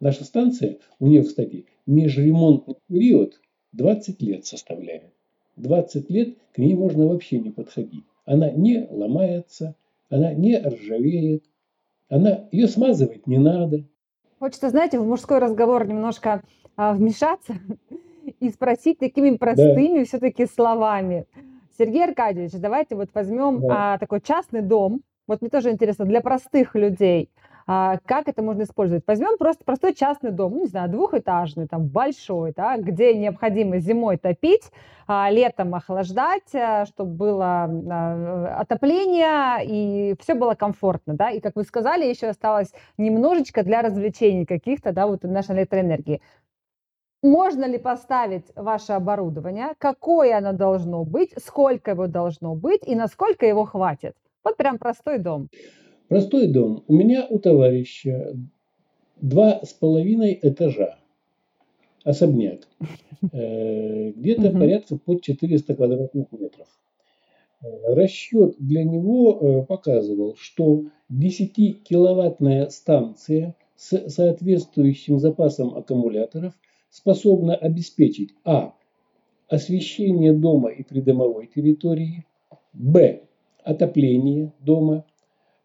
Наша 0.00 0.24
станция, 0.24 0.78
у 0.98 1.06
нее, 1.06 1.24
кстати, 1.24 1.66
межремонтный 1.86 2.76
период 2.88 3.40
20 3.72 4.22
лет 4.22 4.46
составляет. 4.46 5.12
20 5.58 6.10
лет 6.10 6.36
к 6.52 6.58
ней 6.58 6.74
можно 6.74 7.06
вообще 7.06 7.38
не 7.38 7.50
подходить. 7.50 8.04
Она 8.24 8.50
не 8.50 8.86
ломается, 8.90 9.74
она 10.10 10.32
не 10.32 10.58
ржавеет, 10.58 11.44
она, 12.08 12.48
ее 12.52 12.68
смазывать 12.68 13.26
не 13.26 13.38
надо. 13.38 13.84
Хочется, 14.38 14.70
знаете, 14.70 14.98
в 14.98 15.06
мужской 15.06 15.38
разговор 15.38 15.86
немножко 15.86 16.42
а, 16.76 16.92
вмешаться 16.92 17.54
и 18.40 18.50
спросить 18.50 18.98
такими 18.98 19.36
простыми 19.36 20.00
да. 20.00 20.04
все-таки 20.04 20.46
словами. 20.46 21.26
Сергей 21.76 22.04
Аркадьевич, 22.04 22.52
давайте 22.52 22.96
вот 22.96 23.10
возьмем 23.14 23.60
да. 23.60 23.94
а, 23.94 23.98
такой 23.98 24.20
частный 24.20 24.62
дом. 24.62 25.02
Вот 25.26 25.42
мне 25.42 25.50
тоже 25.50 25.70
интересно, 25.70 26.04
для 26.04 26.20
простых 26.20 26.74
людей– 26.74 27.30
а, 27.70 27.98
как 28.06 28.28
это 28.28 28.42
можно 28.42 28.62
использовать? 28.62 29.04
Возьмем 29.06 29.36
просто 29.36 29.62
простой 29.62 29.92
частный 29.92 30.30
дом, 30.30 30.54
ну, 30.54 30.60
не 30.60 30.66
знаю, 30.68 30.88
двухэтажный, 30.88 31.68
там, 31.68 31.86
большой, 31.86 32.54
да, 32.56 32.78
где 32.78 33.12
необходимо 33.12 33.78
зимой 33.78 34.16
топить, 34.16 34.72
а, 35.06 35.28
летом 35.30 35.74
охлаждать, 35.74 36.54
а, 36.54 36.86
чтобы 36.86 37.10
было 37.12 37.64
отопление 38.58 39.66
и 39.66 40.16
все 40.18 40.32
было 40.32 40.54
комфортно, 40.54 41.12
да, 41.12 41.28
и, 41.30 41.40
как 41.40 41.56
вы 41.56 41.64
сказали, 41.64 42.06
еще 42.06 42.28
осталось 42.28 42.72
немножечко 42.96 43.62
для 43.62 43.82
развлечений 43.82 44.46
каких-то, 44.46 44.92
да, 44.92 45.06
вот 45.06 45.24
нашей 45.24 45.56
электроэнергии. 45.56 46.22
Можно 47.22 47.66
ли 47.66 47.76
поставить 47.76 48.46
ваше 48.56 48.92
оборудование, 48.94 49.74
какое 49.76 50.38
оно 50.38 50.54
должно 50.54 51.04
быть, 51.04 51.34
сколько 51.44 51.90
его 51.90 52.06
должно 52.06 52.54
быть 52.54 52.80
и 52.86 52.94
насколько 52.94 53.44
его 53.44 53.66
хватит? 53.66 54.14
Вот 54.42 54.56
прям 54.56 54.78
простой 54.78 55.18
дом. 55.18 55.50
Простой 56.08 56.46
дом. 56.46 56.84
У 56.88 56.94
меня 56.94 57.26
у 57.28 57.38
товарища 57.38 58.34
два 59.20 59.60
с 59.62 59.74
половиной 59.74 60.38
этажа. 60.42 60.98
Особняк. 62.04 62.66
Э, 63.32 64.12
где-то 64.12 64.52
порядка 64.52 64.96
под 64.96 65.22
400 65.22 65.74
квадратных 65.74 66.30
метров. 66.30 66.68
Э, 67.60 67.94
расчет 67.94 68.54
для 68.60 68.84
него 68.84 69.32
э, 69.40 69.66
показывал, 69.66 70.36
что 70.36 70.84
10-киловаттная 71.10 72.70
станция 72.70 73.56
с 73.74 74.08
соответствующим 74.08 75.18
запасом 75.18 75.74
аккумуляторов 75.76 76.54
способна 76.90 77.56
обеспечить 77.56 78.34
а. 78.44 78.74
освещение 79.48 80.32
дома 80.32 80.68
и 80.68 80.84
придомовой 80.84 81.48
территории, 81.52 82.24
б. 82.72 83.22
отопление 83.64 84.52
дома, 84.60 85.04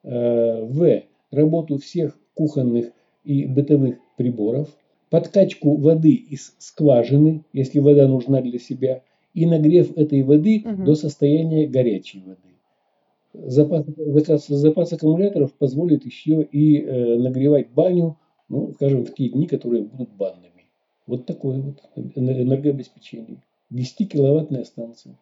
в. 0.03 1.03
Работу 1.31 1.79
всех 1.79 2.15
кухонных 2.35 2.91
и 3.23 3.45
бытовых 3.47 3.97
приборов, 4.17 4.69
подкачку 5.09 5.77
воды 5.77 6.13
из 6.13 6.55
скважины, 6.59 7.43
если 7.53 7.79
вода 7.79 8.07
нужна 8.07 8.41
для 8.41 8.59
себя, 8.59 9.03
и 9.33 9.45
нагрев 9.45 9.97
этой 9.97 10.21
воды 10.21 10.61
угу. 10.63 10.83
до 10.83 10.95
состояния 10.95 11.67
горячей 11.67 12.21
воды. 12.21 12.53
Запас, 13.33 13.85
запас, 13.97 14.47
запас 14.47 14.93
аккумуляторов 14.93 15.53
позволит 15.53 16.05
еще 16.05 16.43
и 16.43 16.81
э, 16.81 17.17
нагревать 17.17 17.71
баню, 17.71 18.17
ну, 18.47 18.71
скажем, 18.73 19.01
в 19.01 19.07
такие 19.07 19.29
дни, 19.29 19.47
которые 19.47 19.83
будут 19.83 20.11
банными. 20.11 20.67
Вот 21.07 21.25
такое 21.25 21.59
вот 21.59 21.81
энергообеспечение. 21.95 23.41
10-киловаттная 23.71 24.65
станция. 24.65 25.17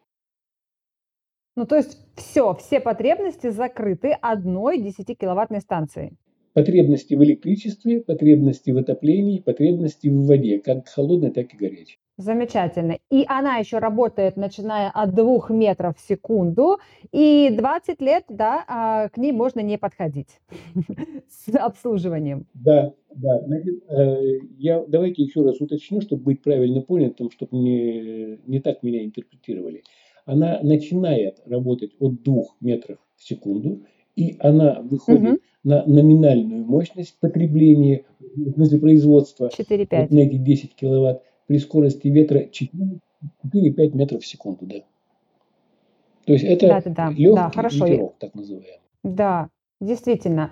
Ну, 1.57 1.65
то 1.65 1.75
есть 1.75 1.97
все, 2.15 2.53
все 2.53 2.79
потребности 2.79 3.49
закрыты 3.49 4.17
одной 4.21 4.79
10-киловаттной 4.79 5.59
станцией. 5.59 6.13
Потребности 6.53 7.13
в 7.13 7.23
электричестве, 7.23 8.01
потребности 8.01 8.71
в 8.71 8.77
отоплении, 8.77 9.39
потребности 9.39 10.07
в 10.07 10.25
воде, 10.27 10.59
как 10.59 10.87
холодной, 10.87 11.31
так 11.31 11.53
и 11.53 11.57
горячей. 11.57 11.99
Замечательно. 12.17 12.99
И 13.09 13.25
она 13.27 13.57
еще 13.57 13.79
работает, 13.79 14.37
начиная 14.37 14.91
от 14.91 15.13
двух 15.13 15.49
метров 15.49 15.97
в 15.97 16.07
секунду, 16.07 16.77
и 17.11 17.49
20 17.51 18.01
лет, 18.01 18.25
да, 18.29 18.63
а, 18.67 19.09
к 19.09 19.17
ней 19.17 19.31
можно 19.31 19.59
не 19.61 19.77
подходить 19.77 20.39
с 21.29 21.53
обслуживанием. 21.53 22.45
Да, 22.53 22.93
да. 23.15 23.41
Значит, 23.45 23.83
э, 23.89 24.39
я, 24.57 24.85
давайте 24.87 25.23
еще 25.23 25.41
раз 25.41 25.59
уточню, 25.59 26.01
чтобы 26.01 26.23
быть 26.23 26.43
правильно 26.43 26.81
понятым, 26.81 27.31
чтобы 27.31 27.57
не, 27.57 28.39
не 28.45 28.59
так 28.59 28.83
меня 28.83 29.03
интерпретировали 29.03 29.83
она 30.25 30.59
начинает 30.61 31.41
работать 31.45 31.91
от 31.99 32.21
2 32.23 32.43
метров 32.61 32.97
в 33.15 33.23
секунду, 33.23 33.83
и 34.15 34.35
она 34.39 34.81
выходит 34.81 35.29
угу. 35.29 35.39
на 35.63 35.85
номинальную 35.85 36.65
мощность 36.65 37.19
потребления, 37.19 38.05
смысле 38.55 38.79
производства 38.79 39.49
4, 39.49 39.87
вот 39.89 40.11
на 40.11 40.19
эти 40.19 40.35
10 40.35 40.75
киловатт 40.75 41.23
при 41.47 41.57
скорости 41.57 42.07
ветра 42.07 42.47
4-5 43.53 43.97
метров 43.97 44.23
в 44.23 44.27
секунду. 44.27 44.65
Да. 44.65 44.75
То 46.25 46.33
есть 46.33 46.45
это 46.45 46.67
да, 46.67 46.81
да, 46.81 46.91
да. 46.91 47.09
легкий 47.09 47.35
да, 47.35 47.51
хорошо. 47.53 47.85
ветерок, 47.85 48.15
так 48.19 48.35
называемый. 48.35 48.79
Да, 49.03 49.49
действительно. 49.79 50.51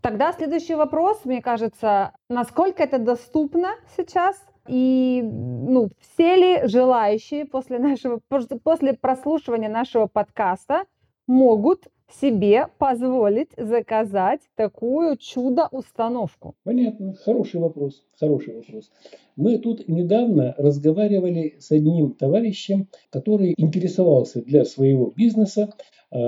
Тогда 0.00 0.32
следующий 0.32 0.74
вопрос, 0.74 1.24
мне 1.24 1.40
кажется, 1.40 2.12
насколько 2.28 2.82
это 2.82 2.98
доступно 2.98 3.70
сейчас 3.96 4.36
и 4.68 5.22
ну, 5.22 5.90
все 6.00 6.36
ли 6.36 6.68
желающие 6.68 7.44
после, 7.44 7.78
нашего, 7.78 8.20
после 8.62 8.94
прослушивания 8.94 9.68
нашего 9.68 10.06
подкаста 10.06 10.84
могут 11.26 11.88
себе 12.20 12.68
позволить 12.78 13.50
заказать 13.56 14.40
такую 14.54 15.16
чудо-установку? 15.16 16.54
Понятно, 16.64 17.14
хороший 17.14 17.60
вопрос, 17.60 18.04
хороший 18.18 18.54
вопрос. 18.56 18.90
Мы 19.36 19.58
тут 19.58 19.88
недавно 19.88 20.54
разговаривали 20.56 21.56
с 21.58 21.70
одним 21.72 22.12
товарищем, 22.12 22.88
который 23.10 23.54
интересовался 23.56 24.42
для 24.42 24.64
своего 24.64 25.12
бизнеса 25.16 25.70
э, 26.10 26.18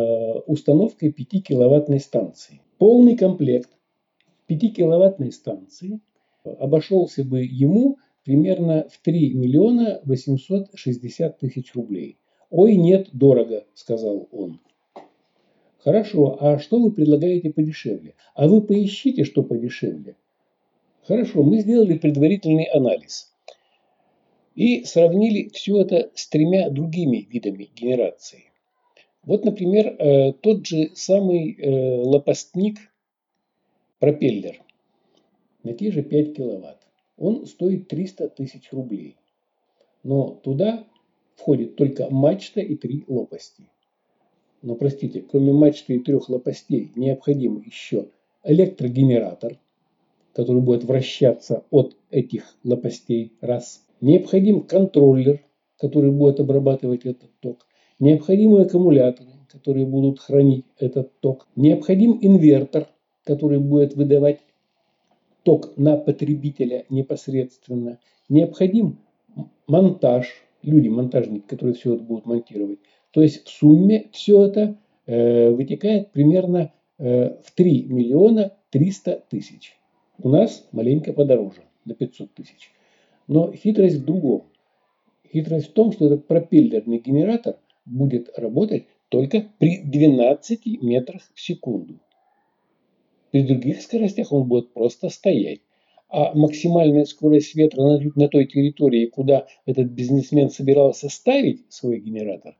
установкой 0.47 1.11
5-киловаттной 1.11 2.01
станции. 2.01 2.61
Полный 2.79 3.17
комплект 3.17 3.71
5-киловаттной 4.49 5.33
станции 5.33 6.01
обошелся 6.45 7.25
бы 7.25 7.43
ему 7.43 7.99
примерно 8.27 8.89
в 8.91 8.99
3 9.03 9.35
миллиона 9.35 10.01
860 10.05 11.39
тысяч 11.39 11.75
рублей. 11.75 12.19
«Ой, 12.51 12.77
нет, 12.77 13.09
дорого»,– 13.13 13.65
сказал 13.75 14.29
он. 14.33 14.59
Хорошо, 15.79 16.37
а 16.41 16.59
что 16.59 16.81
вы 16.81 16.91
предлагаете 16.91 17.53
подешевле? 17.53 18.15
А 18.35 18.49
вы 18.49 18.61
поищите, 18.61 19.23
что 19.23 19.45
подешевле. 19.45 20.17
Хорошо, 21.03 21.45
мы 21.45 21.61
сделали 21.61 21.97
предварительный 21.97 22.65
анализ 22.65 23.33
и 24.57 24.83
сравнили 24.83 25.49
все 25.51 25.83
это 25.83 26.11
с 26.15 26.29
тремя 26.29 26.71
другими 26.71 27.19
видами 27.31 27.71
генерации. 27.77 28.47
Вот, 29.23 29.45
например, 29.45 29.87
э, 29.87 30.33
тот 30.33 30.67
же 30.67 30.91
самый 30.95 31.53
э, 31.53 32.01
лопастник 32.03 32.79
пропеллер 34.01 34.61
на 35.63 35.73
те 35.73 35.93
же 35.93 36.03
5 36.03 36.37
киловатт 36.37 36.86
он 37.17 37.47
стоит 37.47 37.89
300 37.89 38.29
тысяч 38.31 38.73
рублей. 38.73 39.17
Но 40.03 40.41
туда 40.43 40.85
входит 41.35 41.77
только 41.77 42.09
мачта 42.11 42.61
и 42.61 42.77
три 42.77 43.05
лопасти. 43.09 43.65
Но 44.63 44.75
простите, 44.75 45.23
кроме 45.23 45.53
мачты 45.53 45.95
и 45.95 45.99
трех 45.99 46.29
лопастей 46.29 46.93
необходим 46.97 47.63
еще 47.65 48.09
электрогенератор, 48.43 49.59
который 50.33 50.63
будет 50.63 50.85
вращаться 50.85 51.65
от 51.71 51.97
этих 52.11 52.57
лопастей, 52.63 53.33
раз. 53.41 53.85
Необходим 54.01 54.63
контроллер, 54.63 55.43
который 55.79 56.11
будет 56.11 56.41
обрабатывать 56.41 57.05
этот 57.05 57.31
ток. 57.41 57.67
Необходимы 57.99 58.63
аккумуляторы, 58.63 59.31
которые 59.49 59.87
будут 59.87 60.21
хранить 60.21 60.67
этот 60.79 61.19
ток. 61.21 61.47
Необходим 61.57 62.19
инвертор, 62.21 62.89
который 63.25 63.59
будет 63.59 63.95
выдавать 63.95 64.41
ток 65.47 65.77
на 65.77 65.97
потребителя 65.97 66.87
непосредственно. 66.91 68.01
Необходим 68.29 68.99
монтаж, 69.69 70.27
люди, 70.63 70.89
монтажники, 70.89 71.47
которые 71.47 71.77
все 71.77 71.95
это 71.95 72.03
будут 72.03 72.27
монтировать. 72.27 72.81
То 73.13 73.23
есть 73.23 73.47
в 73.47 73.51
сумме 73.51 74.09
все 74.11 74.45
это 74.45 74.77
э, 75.07 75.51
вытекает 75.51 76.11
примерно 76.11 76.73
э, 76.99 77.37
в 77.45 77.53
3 77.55 77.85
миллиона 77.85 78.55
300 78.71 79.23
тысяч. 79.31 79.77
У 80.19 80.31
нас 80.31 80.67
маленько 80.73 81.13
подороже, 81.13 81.63
на 81.85 81.95
500 81.95 82.35
тысяч. 82.35 82.73
Но 83.29 83.53
хитрость 83.53 83.99
в 83.99 84.05
другом. 84.05 84.49
Хитрость 85.33 85.69
в 85.69 85.73
том, 85.75 85.93
что 85.93 86.07
этот 86.07 86.27
пропеллерный 86.27 86.99
генератор 86.99 87.55
будет 87.85 88.37
работать 88.37 88.87
только 89.11 89.47
при 89.59 89.79
12 89.79 90.83
метрах 90.83 91.23
в 91.35 91.41
секунду. 91.41 92.01
При 93.31 93.43
других 93.43 93.83
скоростях 93.83 94.33
он 94.33 94.45
будет 94.45 94.73
просто 94.73 95.09
стоять. 95.09 95.61
А 96.09 96.33
максимальная 96.35 97.05
скорость 97.05 97.55
ветра 97.57 97.83
на, 97.83 98.01
на 98.15 98.29
той 98.29 98.47
территории, 98.47 99.07
куда 99.07 99.49
этот 99.67 99.89
бизнесмен 99.89 100.51
собирался 100.51 101.09
ставить 101.09 101.65
свой 101.69 101.99
генератор, 101.99 102.57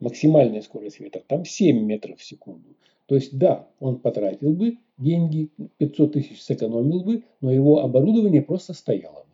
максимальная 0.00 0.60
скорость 0.60 1.00
ветра, 1.00 1.22
там 1.26 1.46
7 1.46 1.82
метров 1.82 2.18
в 2.18 2.24
секунду. 2.24 2.76
То 3.06 3.14
есть, 3.14 3.36
да, 3.36 3.68
он 3.80 3.98
потратил 4.00 4.52
бы 4.52 4.76
деньги, 4.98 5.48
500 5.78 6.12
тысяч 6.12 6.42
сэкономил 6.42 7.02
бы, 7.02 7.24
но 7.40 7.50
его 7.50 7.80
оборудование 7.80 8.42
просто 8.42 8.74
стояло 8.74 9.24
бы. 9.24 9.32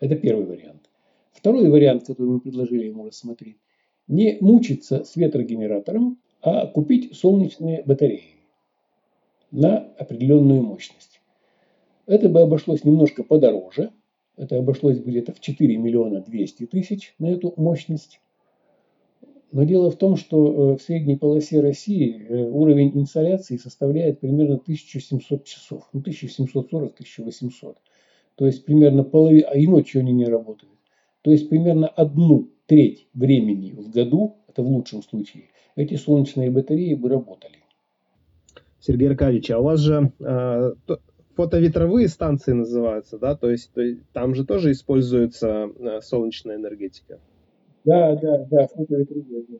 Это 0.00 0.16
первый 0.16 0.44
вариант. 0.44 0.90
Второй 1.32 1.70
вариант, 1.70 2.06
который 2.06 2.32
мы 2.32 2.40
предложили 2.40 2.86
ему 2.86 3.06
рассмотреть, 3.06 3.58
не 4.08 4.38
мучиться 4.40 5.04
с 5.04 5.14
ветрогенератором, 5.14 6.20
а 6.40 6.66
купить 6.66 7.16
солнечные 7.16 7.84
батареи 7.86 8.41
на 9.52 9.78
определенную 9.98 10.62
мощность. 10.62 11.20
Это 12.06 12.28
бы 12.28 12.40
обошлось 12.40 12.84
немножко 12.84 13.22
подороже. 13.22 13.90
Это 14.36 14.58
обошлось 14.58 14.98
бы 14.98 15.10
где-то 15.10 15.32
в 15.32 15.40
4 15.40 15.76
миллиона 15.76 16.20
200 16.20 16.66
тысяч 16.66 17.14
на 17.18 17.26
эту 17.26 17.54
мощность. 17.56 18.20
Но 19.52 19.64
дело 19.64 19.90
в 19.90 19.96
том, 19.96 20.16
что 20.16 20.72
э, 20.72 20.76
в 20.78 20.82
средней 20.82 21.16
полосе 21.16 21.60
России 21.60 22.26
э, 22.26 22.42
уровень 22.50 22.90
инсоляции 22.94 23.58
составляет 23.58 24.20
примерно 24.20 24.54
1700 24.54 25.44
часов. 25.44 25.88
Ну, 25.92 26.00
1740-1800. 26.00 27.76
То 28.36 28.46
есть 28.46 28.64
примерно 28.64 29.04
половина, 29.04 29.48
а 29.48 29.58
и 29.58 29.66
ночью 29.66 30.00
они 30.00 30.12
не 30.12 30.24
работают. 30.24 30.72
То 31.20 31.30
есть 31.30 31.50
примерно 31.50 31.86
одну 31.86 32.48
треть 32.66 33.06
времени 33.12 33.72
в 33.72 33.90
году, 33.90 34.36
это 34.48 34.62
в 34.62 34.66
лучшем 34.66 35.02
случае, 35.02 35.44
эти 35.76 35.94
солнечные 35.96 36.50
батареи 36.50 36.94
бы 36.94 37.10
работали. 37.10 37.61
Сергей 38.82 39.08
Аркадьевич, 39.08 39.50
а 39.52 39.60
у 39.60 39.62
вас 39.62 39.78
же 39.78 40.12
э, 40.18 40.72
фотоветровые 41.36 42.08
станции 42.08 42.52
называются, 42.52 43.16
да? 43.16 43.36
То 43.36 43.48
есть, 43.48 43.72
то 43.72 43.80
есть 43.80 44.00
там 44.12 44.34
же 44.34 44.44
тоже 44.44 44.72
используется 44.72 45.70
э, 45.78 46.00
солнечная 46.00 46.56
энергетика. 46.56 47.20
Да, 47.84 48.16
да, 48.16 48.44
да, 48.50 48.66
фотоветровые. 48.66 49.44
Да. 49.48 49.58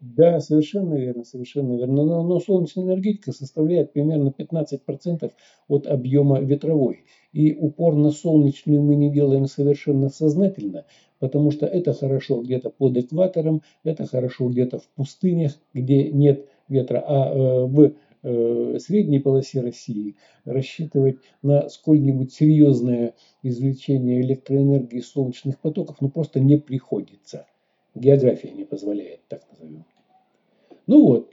Да, 0.00 0.40
совершенно 0.40 0.94
верно, 0.94 1.24
совершенно 1.24 1.76
верно. 1.76 2.04
Но, 2.04 2.22
но 2.22 2.40
солнечная 2.40 2.84
энергетика 2.84 3.32
составляет 3.32 3.92
примерно 3.92 4.32
15% 4.36 5.32
от 5.68 5.86
объема 5.86 6.40
ветровой. 6.40 7.04
И 7.32 7.52
упор 7.54 7.94
на 7.94 8.10
солнечную 8.10 8.82
мы 8.82 8.96
не 8.96 9.10
делаем 9.10 9.46
совершенно 9.46 10.08
сознательно, 10.08 10.84
потому 11.18 11.50
что 11.50 11.66
это 11.66 11.94
хорошо 11.94 12.42
где-то 12.42 12.70
под 12.70 12.96
экватором, 12.96 13.62
это 13.82 14.06
хорошо 14.06 14.48
где-то 14.48 14.78
в 14.78 14.88
пустынях, 14.96 15.52
где 15.74 16.10
нет 16.10 16.46
ветра. 16.68 17.02
А 17.06 17.32
э, 17.32 17.64
в 17.64 17.92
э, 18.22 18.78
средней 18.78 19.18
полосе 19.20 19.60
России 19.60 20.16
рассчитывать 20.44 21.18
на 21.42 21.68
сколь-нибудь 21.68 22.32
серьезное 22.32 23.14
извлечение 23.42 24.20
электроэнергии 24.20 25.00
солнечных 25.00 25.58
потоков 25.58 25.96
ну 26.00 26.08
просто 26.10 26.40
не 26.40 26.56
приходится. 26.56 27.46
География 27.94 28.50
не 28.50 28.64
позволяет, 28.64 29.20
так 29.28 29.42
назовем. 29.50 29.84
Ну 30.86 31.06
вот. 31.06 31.30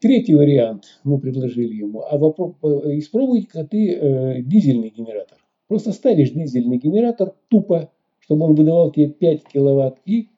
Третий 0.00 0.34
вариант 0.34 0.98
мы 1.04 1.18
предложили 1.18 1.74
ему. 1.74 2.02
А 2.02 2.16
вопрос, 2.16 2.54
э, 2.62 2.98
испробуй-ка 2.98 3.64
ты 3.64 3.94
э, 3.94 4.42
дизельный 4.42 4.88
генератор. 4.88 5.38
Просто 5.68 5.92
ставишь 5.92 6.30
дизельный 6.30 6.78
генератор 6.78 7.34
тупо, 7.48 7.92
чтобы 8.18 8.46
он 8.46 8.54
выдавал 8.54 8.90
тебе 8.92 9.08
5 9.08 9.44
киловатт 9.44 9.98
и 10.06 10.28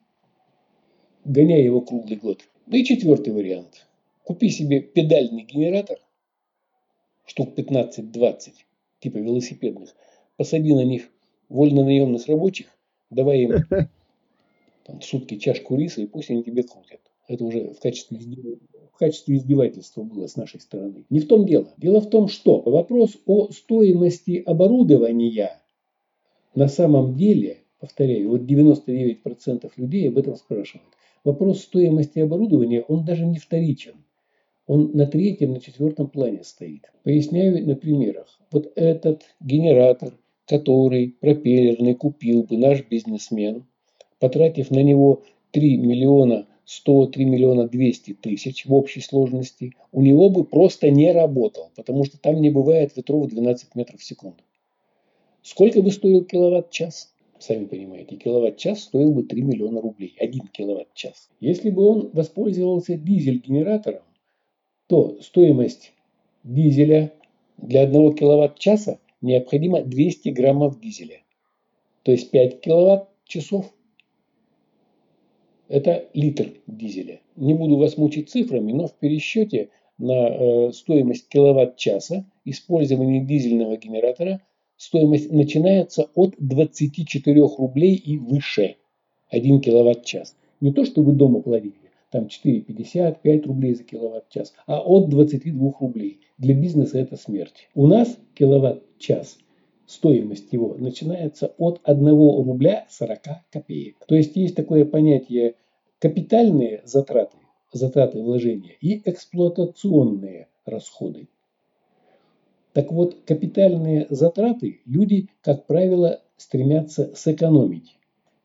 гоняй 1.23 1.63
его 1.63 1.81
круглый 1.81 2.17
год. 2.17 2.41
Ну 2.73 2.79
и 2.79 2.83
четвертый 2.83 3.31
вариант. 3.31 3.85
Купи 4.23 4.49
себе 4.49 4.81
педальный 4.81 5.43
генератор, 5.43 5.99
штук 7.23 7.49
15-20, 7.55 8.49
типа 8.99 9.17
велосипедных. 9.19 9.95
Посади 10.37 10.73
на 10.73 10.83
них 10.83 11.03
вольно 11.49 11.83
наемных 11.83 12.25
рабочих, 12.25 12.65
давай 13.11 13.41
им 13.41 13.51
там, 14.85 15.01
сутки 15.03 15.37
чашку 15.37 15.75
риса, 15.75 16.01
и 16.01 16.07
пусть 16.07 16.31
они 16.31 16.41
тебе 16.41 16.63
крутят. 16.63 16.99
Это 17.27 17.45
уже 17.45 17.75
в 17.75 17.79
качестве, 17.79 18.17
в 18.91 18.97
качестве 18.97 19.35
издевательства 19.35 20.01
было 20.01 20.25
с 20.25 20.35
нашей 20.35 20.59
стороны. 20.59 21.05
Не 21.11 21.19
в 21.19 21.27
том 21.27 21.45
дело. 21.45 21.71
Дело 21.77 22.01
в 22.01 22.09
том, 22.09 22.27
что 22.27 22.59
вопрос 22.61 23.19
о 23.27 23.51
стоимости 23.51 24.41
оборудования 24.43 25.61
на 26.55 26.67
самом 26.67 27.15
деле, 27.17 27.59
повторяю, 27.79 28.31
вот 28.31 28.41
99% 28.41 29.71
людей 29.77 30.07
об 30.09 30.17
этом 30.17 30.35
спрашивают. 30.37 30.87
Вопрос 31.23 31.61
стоимости 31.61 32.19
оборудования, 32.19 32.81
он 32.81 33.05
даже 33.05 33.25
не 33.25 33.39
вторичен. 33.39 33.95
Он 34.67 34.91
на 34.93 35.05
третьем, 35.07 35.53
на 35.53 35.61
четвертом 35.61 36.09
плане 36.09 36.43
стоит. 36.43 36.91
Поясняю 37.03 37.65
на 37.65 37.75
примерах. 37.75 38.39
Вот 38.51 38.71
этот 38.75 39.23
генератор, 39.39 40.13
который 40.45 41.15
пропеллерный 41.19 41.95
купил 41.95 42.43
бы 42.43 42.57
наш 42.57 42.85
бизнесмен, 42.87 43.65
потратив 44.19 44.71
на 44.71 44.83
него 44.83 45.23
3 45.51 45.77
миллиона 45.77 46.47
103 46.65 47.25
миллиона 47.25 47.67
200 47.67 48.13
тысяч 48.15 48.65
в 48.65 48.73
общей 48.73 49.01
сложности, 49.01 49.73
у 49.91 50.01
него 50.01 50.29
бы 50.29 50.45
просто 50.45 50.89
не 50.89 51.11
работал, 51.11 51.71
потому 51.75 52.05
что 52.05 52.17
там 52.19 52.41
не 52.41 52.49
бывает 52.49 52.95
ветров 52.95 53.27
12 53.27 53.75
метров 53.75 53.99
в 53.99 54.03
секунду. 54.03 54.43
Сколько 55.41 55.81
бы 55.81 55.91
стоил 55.91 56.23
киловатт-час? 56.23 57.12
Сами 57.45 57.65
понимаете, 57.65 58.15
киловатт-час 58.15 58.83
стоил 58.83 59.11
бы 59.11 59.23
3 59.23 59.41
миллиона 59.41 59.81
рублей. 59.81 60.15
1 60.17 60.47
киловатт-час. 60.53 61.29
Если 61.41 61.71
бы 61.71 61.83
он 61.85 62.09
воспользовался 62.13 62.95
дизель-генератором, 62.95 64.03
то 64.87 65.17
стоимость 65.19 65.91
дизеля 66.45 67.11
для 67.57 67.81
1 67.81 68.13
киловатт-часа 68.15 68.99
необходимо 69.19 69.81
200 69.81 70.29
граммов 70.29 70.79
дизеля. 70.79 71.19
То 72.03 72.13
есть 72.13 72.31
5 72.31 72.61
киловатт-часов 72.61 73.73
это 75.67 76.07
литр 76.13 76.53
дизеля. 76.67 77.19
Не 77.35 77.55
буду 77.55 77.75
вас 77.75 77.97
мучить 77.97 78.29
цифрами, 78.29 78.71
но 78.71 78.87
в 78.87 78.93
пересчете 78.93 79.69
на 79.97 80.29
э, 80.29 80.71
стоимость 80.71 81.27
киловатт-часа 81.27 82.25
использования 82.45 83.19
дизельного 83.19 83.75
генератора 83.75 84.39
стоимость 84.83 85.31
начинается 85.31 86.09
от 86.13 86.35
24 86.39 87.41
рублей 87.57 87.95
и 87.95 88.17
выше. 88.17 88.75
1 89.29 89.61
киловатт-час. 89.61 90.35
Не 90.59 90.73
то, 90.73 90.83
что 90.83 91.01
вы 91.01 91.13
дома 91.13 91.41
платите, 91.41 91.77
там 92.11 92.25
4,50, 92.25 93.17
5 93.21 93.45
рублей 93.45 93.75
за 93.75 93.83
киловатт-час, 93.83 94.53
а 94.67 94.81
от 94.81 95.09
22 95.09 95.73
рублей. 95.79 96.19
Для 96.37 96.53
бизнеса 96.53 96.99
это 96.99 97.15
смерть. 97.15 97.69
У 97.73 97.87
нас 97.87 98.17
киловатт-час 98.35 99.37
стоимость 99.85 100.51
его 100.51 100.75
начинается 100.77 101.53
от 101.57 101.79
1 101.83 102.07
рубля 102.09 102.85
40 102.89 103.19
копеек. 103.51 103.95
То 104.05 104.15
есть 104.15 104.35
есть 104.35 104.55
такое 104.55 104.83
понятие 104.83 105.55
капитальные 105.99 106.81
затраты, 106.83 107.37
затраты 107.71 108.21
вложения 108.21 108.75
и 108.81 109.01
эксплуатационные 109.09 110.49
расходы. 110.65 111.29
Так 112.73 112.91
вот, 112.91 113.17
капитальные 113.25 114.07
затраты 114.09 114.81
люди, 114.85 115.29
как 115.41 115.67
правило, 115.67 116.21
стремятся 116.37 117.11
сэкономить, 117.15 117.97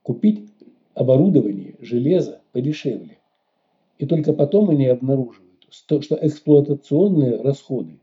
купить 0.02 0.50
оборудование, 0.94 1.76
железо 1.80 2.42
подешевле. 2.52 3.18
И 3.98 4.06
только 4.06 4.34
потом 4.34 4.68
они 4.70 4.86
обнаруживают, 4.86 5.66
что 5.70 6.00
эксплуатационные 6.20 7.40
расходы 7.40 7.98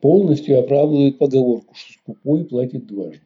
полностью 0.00 0.58
оправдывают 0.58 1.16
поговорку, 1.18 1.74
что 1.74 1.92
скупой 1.92 2.44
платит 2.44 2.86
дважды. 2.86 3.20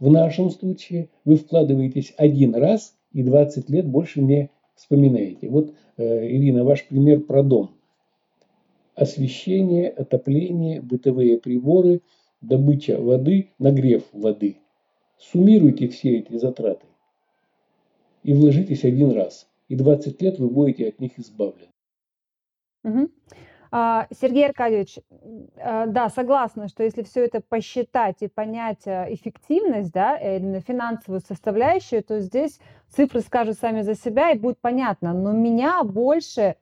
В 0.00 0.10
нашем 0.10 0.50
случае 0.50 1.10
вы 1.24 1.36
вкладываетесь 1.36 2.14
один 2.16 2.54
раз 2.54 2.96
и 3.12 3.22
20 3.22 3.68
лет 3.68 3.86
больше 3.86 4.22
не 4.22 4.50
вспоминаете. 4.74 5.48
Вот, 5.48 5.74
э, 5.98 6.26
Ирина, 6.26 6.64
ваш 6.64 6.86
пример 6.86 7.20
про 7.20 7.42
дом. 7.42 7.75
Освещение, 8.96 9.88
отопление, 9.90 10.80
бытовые 10.80 11.38
приборы, 11.38 12.00
добыча 12.40 13.00
воды, 13.00 13.50
нагрев 13.58 14.02
воды. 14.12 14.56
Суммируйте 15.18 15.88
все 15.88 16.18
эти 16.18 16.36
затраты 16.36 16.86
и 18.22 18.34
вложитесь 18.34 18.84
один 18.84 19.12
раз. 19.12 19.48
И 19.68 19.76
20 19.76 20.20
лет 20.22 20.38
вы 20.38 20.48
будете 20.48 20.88
от 20.88 21.00
них 21.00 21.18
избавлены. 21.18 21.70
А, 23.72 24.06
Сергей 24.20 24.46
Аркадьевич, 24.46 24.98
а, 25.58 25.86
да, 25.86 26.08
согласна, 26.08 26.68
что 26.68 26.82
если 26.82 27.02
все 27.02 27.24
это 27.24 27.40
посчитать 27.40 28.16
и 28.20 28.28
понять 28.28 28.86
а, 28.86 29.06
эффективность, 29.12 29.92
да, 29.92 30.18
э, 30.18 30.38
именно 30.38 30.60
финансовую 30.60 31.20
составляющую, 31.20 32.02
то 32.02 32.20
здесь 32.20 32.58
цифры 32.88 33.20
скажут 33.20 33.58
сами 33.58 33.82
за 33.82 33.94
себя 33.94 34.30
и 34.30 34.38
будет 34.38 34.58
понятно. 34.60 35.12
Но 35.12 35.32
меня 35.32 35.82
больше, 35.84 36.56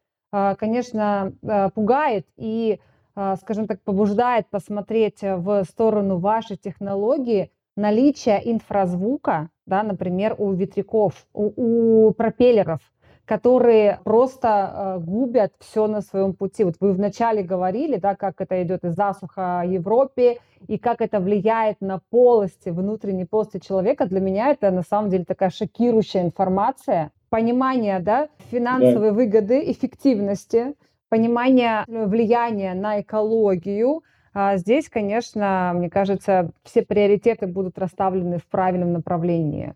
конечно, 0.59 1.33
а, 1.47 1.71
пугает 1.71 2.27
и, 2.37 2.81
а, 3.15 3.37
скажем 3.37 3.69
так, 3.69 3.81
побуждает 3.83 4.49
посмотреть 4.49 5.23
в 5.23 5.63
сторону 5.65 6.19
вашей 6.19 6.57
технологии 6.57 7.53
наличие 7.77 8.41
инфразвука, 8.51 9.51
да, 9.67 9.83
например, 9.83 10.35
у 10.39 10.53
ветряков, 10.53 11.27
у, 11.33 12.09
у 12.09 12.13
пропеллеров– 12.13 12.81
которые 13.25 14.01
просто 14.05 15.01
губят 15.01 15.55
все 15.59 15.87
на 15.87 16.03
своем 16.03 16.35
пути. 16.35 16.65
Вот 16.65 16.75
вы 16.81 16.93
вначале 16.93 17.43
говорили, 17.43 17.97
да, 17.97 18.15
как 18.17 18.41
это 18.41 18.63
идет 18.63 18.85
из 18.85 18.95
засуха 18.95 19.65
Европе 19.67 20.41
и 20.67 20.79
как 20.79 21.01
это 21.01 21.21
влияет 21.21 21.81
на 21.81 22.01
полости, 22.11 22.69
внутренней 22.69 23.25
полости 23.25 23.59
человека. 23.59 24.07
Для 24.07 24.21
меня 24.21 24.51
это 24.51 24.71
на 24.71 24.83
самом 24.83 25.11
деле 25.11 25.25
такая 25.25 25.51
шокирующая 25.51 26.23
информация. 26.23 27.13
Понимание 27.35 27.99
да, 27.99 28.29
финансовой 28.53 29.09
да. 29.09 29.13
выгоды, 29.13 29.69
эффективности, 29.73 30.75
понимание 31.09 31.83
влияния 31.89 32.75
на 32.75 33.01
экологию. 33.01 34.03
А 34.33 34.57
здесь, 34.57 34.89
конечно, 34.89 35.73
мне 35.75 35.91
кажется, 35.91 36.53
все 36.63 36.83
приоритеты 36.83 37.49
будут 37.49 37.77
расставлены 37.77 38.39
в 38.39 38.47
правильном 38.47 38.93
направлении. 38.93 39.75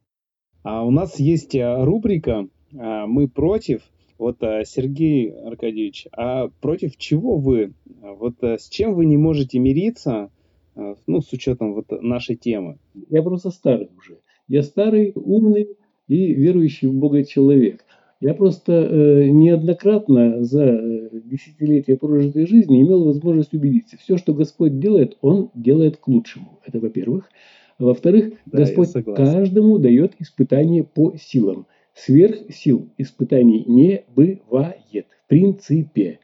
А 0.62 0.84
у 0.84 0.92
нас 0.92 1.18
есть 1.18 1.56
э, 1.56 1.82
рубрика 1.82 2.46
а, 2.78 3.08
мы 3.08 3.26
против. 3.26 3.82
Вот, 4.18 4.36
Сергей 4.38 5.32
Аркадьевич, 5.32 6.06
а 6.12 6.50
против 6.60 6.96
чего 6.96 7.38
вы? 7.38 7.72
Вот 8.00 8.36
с 8.40 8.68
чем 8.68 8.94
вы 8.94 9.06
не 9.06 9.16
можете 9.16 9.58
мириться, 9.58 10.30
ну, 10.76 11.20
с 11.22 11.32
учетом 11.32 11.74
вот 11.74 11.86
нашей 11.90 12.36
темы? 12.36 12.78
Я 13.10 13.24
просто 13.24 13.50
старый 13.50 13.90
уже. 13.96 14.20
Я 14.46 14.62
старый, 14.62 15.10
умный 15.16 15.66
и 16.08 16.34
верующий 16.34 16.88
в 16.88 16.94
Бога 16.94 17.24
человек. 17.24 17.84
Я 18.20 18.34
просто 18.34 18.72
э, 18.72 19.28
неоднократно 19.28 20.42
за 20.42 20.64
э, 20.64 21.10
десятилетия 21.24 21.96
прожитой 21.96 22.48
жизни 22.48 22.82
имел 22.82 23.04
возможность 23.04 23.54
убедиться. 23.54 23.96
Все, 23.96 24.16
что 24.16 24.34
Господь 24.34 24.80
делает, 24.80 25.16
Он 25.20 25.50
делает 25.54 25.98
к 25.98 26.08
лучшему. 26.08 26.58
Это 26.66 26.80
во-первых. 26.80 27.30
Во-вторых, 27.78 28.32
да, 28.46 28.58
Господь 28.58 28.88
каждому 29.14 29.78
дает 29.78 30.14
испытание 30.18 30.82
по 30.82 31.14
силам. 31.16 31.66
Сверх 31.94 32.52
сил 32.52 32.88
испытаний 32.98 33.64
не 33.68 34.02
бывает 34.16 35.06
в 35.24 35.28
принципе. 35.28 36.18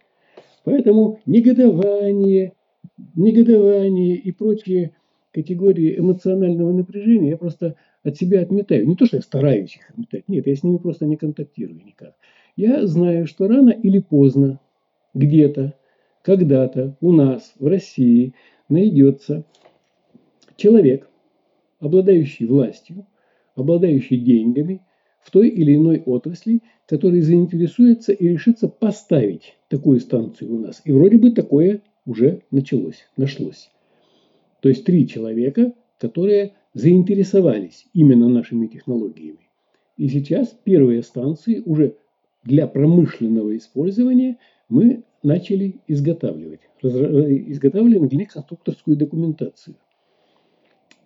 Поэтому 0.64 1.20
негодование, 1.26 2.54
негодование 3.14 4.16
и 4.16 4.32
прочие 4.32 4.92
категории 5.32 5.98
эмоционального 5.98 6.72
напряжения 6.72 7.30
я 7.30 7.36
просто 7.36 7.76
от 8.04 8.16
себя 8.16 8.42
отметаю. 8.42 8.86
Не 8.86 8.94
то, 8.94 9.06
что 9.06 9.16
я 9.16 9.22
стараюсь 9.22 9.76
их 9.76 9.90
отметать, 9.90 10.28
нет, 10.28 10.46
я 10.46 10.54
с 10.54 10.62
ними 10.62 10.76
просто 10.76 11.06
не 11.06 11.16
контактирую 11.16 11.82
никак. 11.84 12.14
Я 12.54 12.86
знаю, 12.86 13.26
что 13.26 13.48
рано 13.48 13.70
или 13.70 13.98
поздно, 13.98 14.60
где-то, 15.14 15.74
когда-то 16.22 16.96
у 17.00 17.12
нас 17.12 17.54
в 17.58 17.66
России 17.66 18.34
найдется 18.68 19.44
человек, 20.56 21.08
обладающий 21.80 22.46
властью, 22.46 23.06
обладающий 23.56 24.18
деньгами, 24.18 24.80
в 25.20 25.30
той 25.30 25.48
или 25.48 25.74
иной 25.74 26.02
отрасли, 26.04 26.60
который 26.86 27.22
заинтересуется 27.22 28.12
и 28.12 28.28
решится 28.28 28.68
поставить 28.68 29.56
такую 29.68 30.00
станцию 30.00 30.54
у 30.54 30.58
нас. 30.58 30.82
И 30.84 30.92
вроде 30.92 31.16
бы 31.16 31.30
такое 31.30 31.80
уже 32.04 32.42
началось, 32.50 33.08
нашлось. 33.16 33.70
То 34.60 34.68
есть 34.68 34.84
три 34.84 35.08
человека, 35.08 35.72
которые 35.98 36.52
заинтересовались 36.74 37.86
именно 37.94 38.28
нашими 38.28 38.66
технологиями. 38.66 39.48
И 39.96 40.08
сейчас 40.08 40.48
первые 40.64 41.02
станции 41.02 41.62
уже 41.64 41.96
для 42.42 42.66
промышленного 42.66 43.56
использования 43.56 44.38
мы 44.68 45.04
начали 45.22 45.80
изготавливать. 45.86 46.60
Изготавливаем 46.82 48.08
для 48.08 48.18
них 48.18 48.32
конструкторскую 48.32 48.96
документацию. 48.96 49.76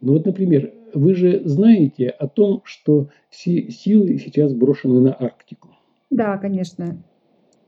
Ну 0.01 0.14
вот, 0.14 0.27
например, 0.27 0.73
вы 0.95 1.14
же 1.14 1.43
знаете 1.45 2.09
о 2.09 2.29
том, 2.29 2.62
что 2.64 3.11
все 3.31 3.71
силы 3.71 4.19
сейчас 4.19 4.55
брошены 4.55 5.01
на 5.01 5.12
Арктику. 5.12 5.69
Да, 6.11 6.39
конечно. 6.39 7.03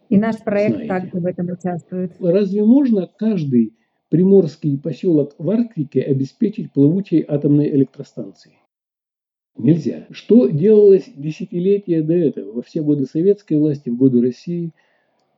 И 0.08 0.18
наш 0.18 0.38
проект 0.38 0.76
знаете. 0.76 0.88
также 0.88 1.20
в 1.20 1.26
этом 1.26 1.50
участвует. 1.50 2.12
Разве 2.20 2.64
можно 2.64 3.08
каждый 3.18 3.74
приморский 4.10 4.78
поселок 4.78 5.34
в 5.38 5.48
Арктике 5.48 6.02
обеспечить 6.02 6.72
плавучей 6.72 7.24
атомной 7.26 7.70
электростанцией? 7.70 8.58
Нельзя. 9.56 10.06
Что 10.10 10.48
делалось 10.48 11.10
десятилетия 11.16 12.02
до 12.02 12.14
этого, 12.14 12.52
во 12.52 12.62
все 12.62 12.82
годы 12.82 13.06
советской 13.06 13.54
власти, 13.54 13.88
в 13.88 13.96
годы 13.96 14.20
России– 14.20 14.72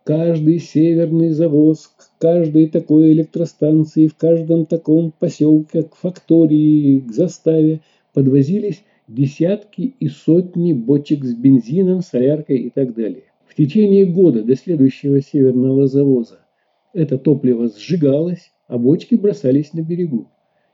каждый 0.05 0.59
северный 0.59 1.31
завоз, 1.31 1.87
к 1.97 2.21
каждой 2.21 2.69
такой 2.69 3.13
электростанции, 3.13 4.07
в 4.07 4.17
каждом 4.17 4.67
таком 4.67 5.13
поселке, 5.13 5.83
к 5.83 5.95
фактории, 5.95 7.01
к 7.01 7.13
заставе 7.13 7.81
подвозились 8.13 8.83
десятки 9.09 9.95
и 9.99 10.09
сотни 10.09 10.73
бочек 10.73 11.25
с 11.25 11.35
бензином, 11.35 12.03
соляркой 12.03 12.59
и 12.59 12.71
так 12.71 12.95
далее. 12.95 13.25
В 13.47 13.55
течение 13.55 14.07
года 14.07 14.43
до 14.43 14.57
следующего 14.57 15.21
северного 15.21 15.87
завоза 15.87 16.41
это 16.95 17.19
топливо 17.19 17.69
сжигалось, 17.69 18.52
а 18.69 18.79
бочки 18.79 19.15
бросались 19.15 19.73
на 19.73 19.83
берегу. 19.83 20.29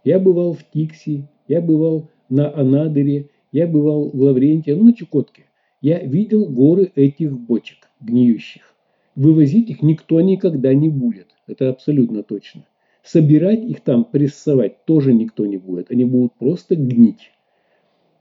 Я 0.05 0.18
бывал 0.18 0.53
в 0.53 0.64
Тикси, 0.72 1.28
я 1.49 1.61
бывал 1.61 2.09
на 2.28 2.55
Анадыре, 2.55 3.30
я 3.53 3.66
бывал 3.66 4.11
в 4.11 4.20
Лавренте, 4.20 4.74
ну, 4.74 4.84
на 4.84 4.93
Чукотке. 4.93 5.47
Я 5.80 6.01
видел 6.01 6.47
горы 6.47 6.91
этих 6.95 7.39
бочек 7.39 7.89
гниющих. 8.01 8.74
Вывозить 9.14 9.70
их 9.70 9.82
никто 9.82 10.20
никогда 10.20 10.74
не 10.74 10.89
будет. 10.89 11.28
Это 11.47 11.68
абсолютно 11.70 12.22
точно. 12.22 12.66
Собирать 13.03 13.64
их 13.64 13.80
там, 13.80 14.05
прессовать 14.05 14.84
тоже 14.84 15.12
никто 15.12 15.47
не 15.47 15.57
будет. 15.57 15.91
Они 15.91 16.05
будут 16.05 16.34
просто 16.34 16.76
гнить. 16.76 17.32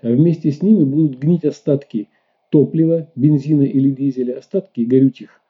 А 0.01 0.09
вместе 0.09 0.51
с 0.51 0.61
ними 0.61 0.83
будут 0.83 1.19
гнить 1.19 1.45
остатки 1.45 2.07
топлива, 2.49 3.11
бензина 3.15 3.63
или 3.63 3.91
дизеля, 3.91 4.37
остатки 4.37 4.81
горючих 4.81 5.41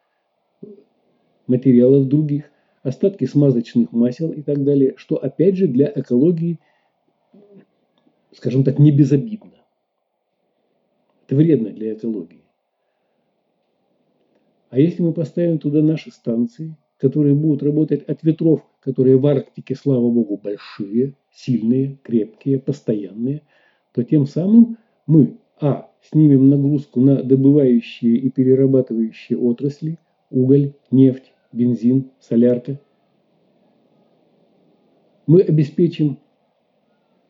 материалов 1.45 2.07
других, 2.07 2.51
остатки 2.87 3.25
смазочных 3.25 3.91
масел 3.91 4.31
и 4.31 4.41
так 4.41 4.63
далее, 4.63 4.93
что 4.95 5.17
опять 5.17 5.57
же 5.57 5.67
для 5.67 5.91
экологии, 5.93 6.59
скажем 8.31 8.63
так, 8.63 8.79
не 8.79 8.91
безобидно. 8.91 9.51
Это 11.25 11.35
вредно 11.35 11.71
для 11.71 11.93
экологии. 11.93 12.45
А 14.69 14.79
если 14.79 15.01
мы 15.01 15.11
поставим 15.11 15.59
туда 15.59 15.81
наши 15.81 16.11
станции, 16.11 16.77
которые 16.97 17.35
будут 17.35 17.61
работать 17.61 18.03
от 18.03 18.23
ветров, 18.23 18.65
которые 18.79 19.17
в 19.17 19.27
Арктике, 19.27 19.75
слава 19.75 20.09
богу, 20.09 20.39
большие, 20.41 21.13
сильные, 21.33 21.99
крепкие, 22.03 22.59
постоянные, 22.59 23.41
то 23.93 24.03
тем 24.03 24.25
самым 24.25 24.77
мы, 25.05 25.37
а, 25.59 25.91
снимем 26.09 26.49
нагрузку 26.49 27.01
на 27.01 27.21
добывающие 27.21 28.15
и 28.15 28.29
перерабатывающие 28.29 29.37
отрасли, 29.37 29.97
уголь, 30.29 30.73
нефть, 30.89 31.33
бензин, 31.51 32.11
солярка. 32.19 32.79
Мы 35.25 35.41
обеспечим 35.41 36.19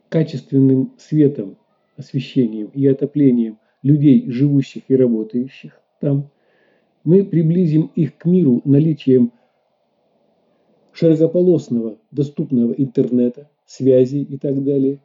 качественным 0.10 0.94
светом, 0.98 1.58
освещением 1.96 2.68
и 2.74 2.86
отоплением 2.88 3.60
людей, 3.82 4.30
живущих 4.30 4.84
и 4.88 4.96
работающих 4.96 5.82
там– 6.00 6.30
мы 7.08 7.24
приблизим 7.24 7.90
их 7.96 8.18
к 8.18 8.26
миру 8.26 8.62
наличием 8.66 9.32
широкополосного 10.92 11.98
доступного 12.12 12.74
интернета, 12.74 13.50
связи 13.66 14.18
и 14.18 14.38
так 14.38 14.62
далее, 14.62 15.00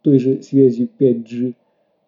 той 0.00 0.18
же 0.18 0.40
связью 0.40 0.88
5G. 0.98 1.54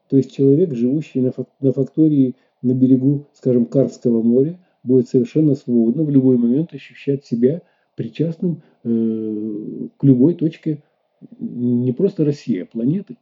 То 0.09 0.17
есть 0.17 0.35
человек, 0.35 0.73
живущий 0.73 1.21
на, 1.21 1.33
фак 1.33 1.47
на 1.61 1.75
фактории 1.75 2.37
на 2.63 2.73
берегу, 2.73 3.27
скажем, 3.35 3.67
Карского 3.67 4.23
моря, 4.23 4.59
будет 4.83 5.09
совершенно 5.09 5.55
свободно 5.55 6.05
в 6.05 6.11
любой 6.11 6.39
момент 6.39 6.73
ощущать 6.75 7.25
себя 7.25 7.63
причастным 7.95 8.63
э, 8.85 9.89
к 9.97 10.05
любой 10.05 10.35
точке 10.35 10.83
не 11.39 11.93
просто 11.93 12.25
России, 12.25 12.61
а 12.61 12.67
планеты. 12.67 13.17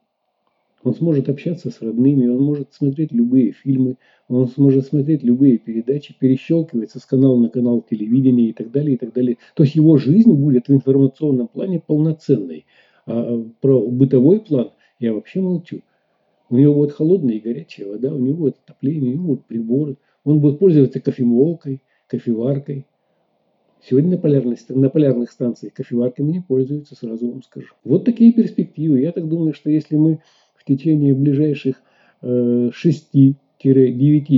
Он 0.84 0.94
сможет 0.94 1.28
общаться 1.28 1.70
с 1.70 1.80
родными, 1.80 2.28
он 2.28 2.42
может 2.42 2.72
смотреть 2.72 3.10
любые 3.10 3.52
фильмы, 3.52 3.96
он 4.28 4.46
сможет 4.48 4.86
смотреть 4.86 5.24
любые 5.24 5.58
передачи, 5.58 6.14
перещелкиваться 6.16 7.00
с 7.00 7.04
канала 7.04 7.36
на 7.36 7.48
канал 7.48 7.84
телевидения 7.88 8.50
и 8.50 8.52
так 8.52 8.70
далее, 8.70 8.94
и 8.94 8.98
так 8.98 9.12
далее. 9.12 9.38
То 9.54 9.64
есть 9.64 9.74
его 9.74 9.96
жизнь 9.96 10.32
будет 10.32 10.68
в 10.68 10.72
информационном 10.72 11.48
плане 11.48 11.80
полноценной. 11.80 12.66
А 13.06 13.42
про 13.60 13.80
бытовой 13.80 14.40
план 14.40 14.70
я 15.00 15.12
вообще 15.12 15.40
молчу. 15.40 15.80
У 16.48 16.56
него 16.56 16.74
будет 16.74 16.92
холодная 16.92 17.34
и 17.34 17.40
горячая 17.40 17.88
вода, 17.88 18.14
у 18.14 18.18
него 18.18 18.36
будет 18.36 18.58
отопление, 18.64 19.10
у 19.10 19.14
него 19.14 19.26
будут 19.28 19.46
приборы. 19.46 19.96
Он 20.26 20.40
будет 20.40 20.58
пользоваться 20.58 21.00
кофемолкой, 21.00 21.80
кофеваркой. 22.08 22.84
Сегодня 23.80 24.16
на, 24.16 24.18
полярных, 24.18 24.58
на 24.68 24.90
полярных 24.90 25.30
станциях 25.30 25.72
кофеварками 25.72 26.32
не 26.32 26.40
пользуются, 26.40 26.96
сразу 26.96 27.30
вам 27.30 27.44
скажу. 27.44 27.68
Вот 27.84 28.04
такие 28.04 28.32
перспективы. 28.32 29.00
Я 29.00 29.12
так 29.12 29.28
думаю, 29.28 29.54
что 29.54 29.70
если 29.70 29.94
мы 29.94 30.20
в 30.56 30.64
течение 30.64 31.14
ближайших 31.14 31.80
э, 32.22 32.70
6-9 32.74 33.36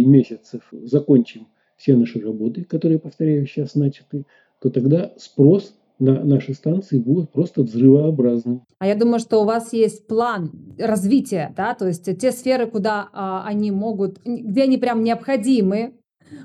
месяцев 0.04 0.68
закончим 0.72 1.46
все 1.78 1.96
наши 1.96 2.20
работы, 2.20 2.64
которые, 2.64 2.98
повторяю, 2.98 3.46
сейчас 3.46 3.74
начаты, 3.74 4.26
то 4.60 4.68
тогда 4.68 5.14
спрос 5.16 5.74
на 5.98 6.24
наши 6.24 6.54
станции 6.54 6.98
будет 6.98 7.30
просто 7.32 7.62
взрывообразным. 7.62 8.62
А 8.78 8.86
я 8.86 8.94
думаю, 8.94 9.18
что 9.18 9.42
у 9.42 9.44
вас 9.44 9.72
есть 9.72 10.06
план 10.06 10.52
развития, 10.78 11.52
да, 11.56 11.74
то 11.74 11.86
есть 11.86 12.18
те 12.18 12.32
сферы, 12.32 12.66
куда 12.66 13.08
а, 13.12 13.44
они 13.46 13.70
могут, 13.70 14.20
где 14.24 14.62
они 14.62 14.78
прям 14.78 15.02
необходимы, 15.02 15.94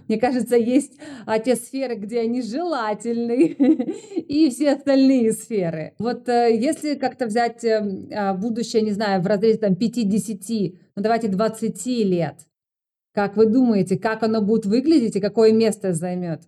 мне 0.07 0.17
кажется, 0.17 0.55
есть 0.55 0.97
а, 1.25 1.39
те 1.39 1.55
сферы, 1.55 1.95
где 1.95 2.21
они 2.21 2.41
желательны, 2.41 3.43
и 4.15 4.49
все 4.49 4.73
остальные 4.73 5.33
сферы. 5.33 5.93
Вот 5.99 6.27
а, 6.29 6.47
если 6.47 6.95
как-то 6.95 7.25
взять 7.25 7.63
а, 7.65 8.33
будущее, 8.33 8.81
не 8.81 8.91
знаю, 8.91 9.21
в 9.21 9.27
разрезе 9.27 9.59
там 9.59 9.75
50, 9.75 10.73
ну 10.95 11.03
давайте 11.03 11.27
20 11.27 11.85
лет, 12.05 12.35
как 13.13 13.37
вы 13.37 13.45
думаете, 13.45 13.97
как 13.97 14.23
оно 14.23 14.41
будет 14.41 14.65
выглядеть 14.65 15.15
и 15.15 15.21
какое 15.21 15.51
место 15.51 15.93
займет? 15.93 16.41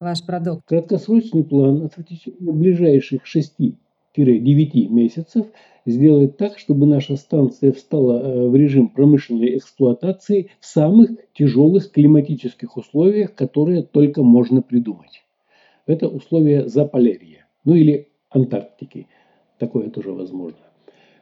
Ваш 0.00 0.24
продукт? 0.24 0.66
Краткосрочный 0.66 1.44
план 1.44 1.82
от 1.84 1.94
ближайших 2.40 3.22
6-9 3.24 3.74
месяцев 4.88 5.46
сделать 5.86 6.36
так, 6.36 6.58
чтобы 6.58 6.86
наша 6.86 7.16
станция 7.16 7.72
встала 7.72 8.20
э, 8.20 8.48
в 8.48 8.56
режим 8.56 8.88
промышленной 8.88 9.56
эксплуатации 9.56 10.50
в 10.60 10.66
самых 10.66 11.10
тяжелых 11.32 11.92
климатических 11.92 12.76
условиях, 12.76 13.34
которые 13.34 13.82
только 13.82 14.22
можно 14.22 14.62
придумать. 14.62 15.22
Это 15.86 16.08
условия 16.08 16.68
Заполярья, 16.68 17.46
ну 17.64 17.74
или 17.74 18.08
Антарктики. 18.30 19.06
Такое 19.58 19.88
тоже 19.88 20.12
возможно. 20.12 20.58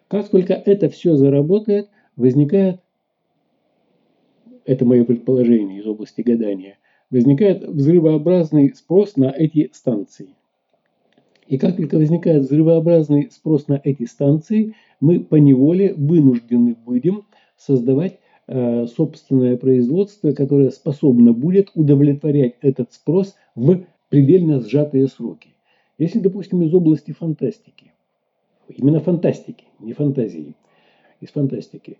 Как 0.08 0.28
только 0.28 0.54
это 0.54 0.88
все 0.88 1.16
заработает, 1.16 1.88
возникает, 2.16 2.80
это 4.64 4.84
мое 4.84 5.04
предположение 5.04 5.80
из 5.80 5.86
области 5.86 6.22
гадания, 6.22 6.78
возникает 7.14 7.64
взрывообразный 7.64 8.74
спрос 8.74 9.16
на 9.16 9.30
эти 9.30 9.70
станции. 9.72 10.30
И 11.46 11.58
как 11.58 11.76
только 11.76 11.96
возникает 11.96 12.42
взрывообразный 12.42 13.30
спрос 13.30 13.68
на 13.68 13.80
эти 13.84 14.04
станции, 14.04 14.74
мы 15.00 15.20
по 15.20 15.36
неволе 15.36 15.94
вынуждены 15.94 16.74
будем 16.84 17.22
создавать 17.56 18.18
э, 18.48 18.86
собственное 18.86 19.56
производство, 19.56 20.32
которое 20.32 20.70
способно 20.70 21.32
будет 21.32 21.70
удовлетворять 21.76 22.56
этот 22.62 22.92
спрос 22.92 23.36
в 23.54 23.84
предельно 24.08 24.60
сжатые 24.60 25.06
сроки. 25.06 25.50
Если, 25.98 26.18
допустим, 26.18 26.62
из 26.62 26.74
области 26.74 27.12
фантастики, 27.12 27.92
именно 28.68 28.98
фантастики, 28.98 29.66
не 29.78 29.92
фантазии, 29.92 30.54
из 31.20 31.28
фантастики, 31.28 31.98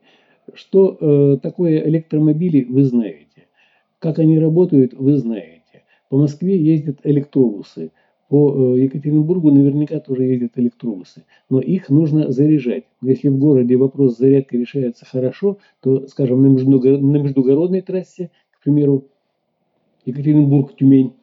что 0.54 0.98
э, 1.00 1.38
такое 1.40 1.86
электромобили, 1.86 2.64
вы 2.64 2.82
знаете. 2.82 3.28
Как 4.04 4.18
они 4.18 4.38
работают, 4.38 4.92
вы 4.92 5.16
знаете. 5.16 5.82
По 6.10 6.18
Москве 6.18 6.62
ездят 6.62 6.98
электробусы. 7.04 7.90
По 8.28 8.74
э, 8.76 8.80
Екатеринбургу 8.82 9.50
наверняка 9.50 9.98
тоже 9.98 10.24
ездят 10.24 10.58
электробусы. 10.58 11.24
Но 11.48 11.58
их 11.58 11.88
нужно 11.88 12.30
заряжать. 12.30 12.84
Если 13.00 13.28
в 13.28 13.38
городе 13.38 13.76
вопрос 13.76 14.18
зарядки 14.18 14.56
решается 14.56 15.06
хорошо, 15.06 15.56
то, 15.80 16.06
скажем, 16.06 16.42
на, 16.42 16.50
на 16.50 17.16
междугородной 17.16 17.80
трассе, 17.80 18.30
к 18.50 18.62
примеру, 18.62 19.06
Екатеринбург-Тюмень, 20.04 21.14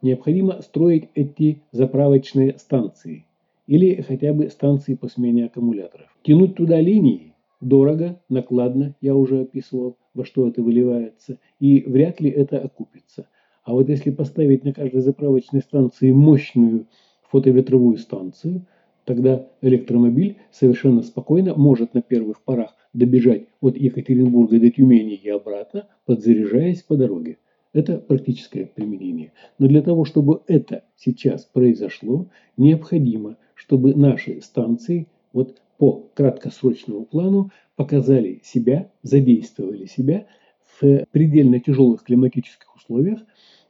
необходимо 0.00 0.62
строить 0.62 1.08
эти 1.16 1.62
заправочные 1.72 2.56
станции. 2.58 3.26
Или 3.66 4.00
хотя 4.00 4.32
бы 4.32 4.48
станции 4.48 4.94
по 4.94 5.08
смене 5.08 5.46
аккумуляторов. 5.46 6.06
Тянуть 6.22 6.54
туда 6.54 6.80
линии 6.80 7.34
дорого, 7.60 8.20
накладно, 8.28 8.94
я 9.00 9.16
уже 9.16 9.40
описывал 9.40 9.96
во 10.18 10.24
что 10.24 10.48
это 10.48 10.62
выливается, 10.62 11.38
и 11.60 11.84
вряд 11.86 12.20
ли 12.20 12.28
это 12.28 12.58
окупится. 12.58 13.28
А 13.62 13.72
вот 13.72 13.88
если 13.88 14.10
поставить 14.10 14.64
на 14.64 14.72
каждой 14.72 15.00
заправочной 15.00 15.60
станции 15.60 16.10
мощную 16.10 16.86
фотоветровую 17.30 17.98
станцию, 17.98 18.66
тогда 19.04 19.46
электромобиль 19.62 20.36
совершенно 20.50 21.02
спокойно 21.02 21.54
может 21.54 21.94
на 21.94 22.02
первых 22.02 22.42
порах 22.42 22.74
добежать 22.92 23.44
от 23.60 23.76
Екатеринбурга 23.76 24.58
до 24.58 24.70
Тюмени 24.70 25.14
и 25.14 25.28
обратно, 25.28 25.86
подзаряжаясь 26.04 26.82
по 26.82 26.96
дороге. 26.96 27.38
Это 27.72 27.98
практическое 27.98 28.66
применение. 28.66 29.32
Но 29.58 29.68
для 29.68 29.82
того, 29.82 30.04
чтобы 30.04 30.40
это 30.46 30.82
сейчас 30.96 31.44
произошло, 31.44 32.26
необходимо, 32.56 33.36
чтобы 33.54 33.94
наши 33.94 34.40
станции 34.40 35.06
вот 35.32 35.60
по 35.78 36.10
краткосрочному 36.14 37.06
плану 37.06 37.50
показали 37.76 38.40
себя, 38.44 38.90
задействовали 39.02 39.86
себя 39.86 40.26
в 40.80 41.06
предельно 41.10 41.60
тяжелых 41.60 42.02
климатических 42.02 42.74
условиях 42.76 43.20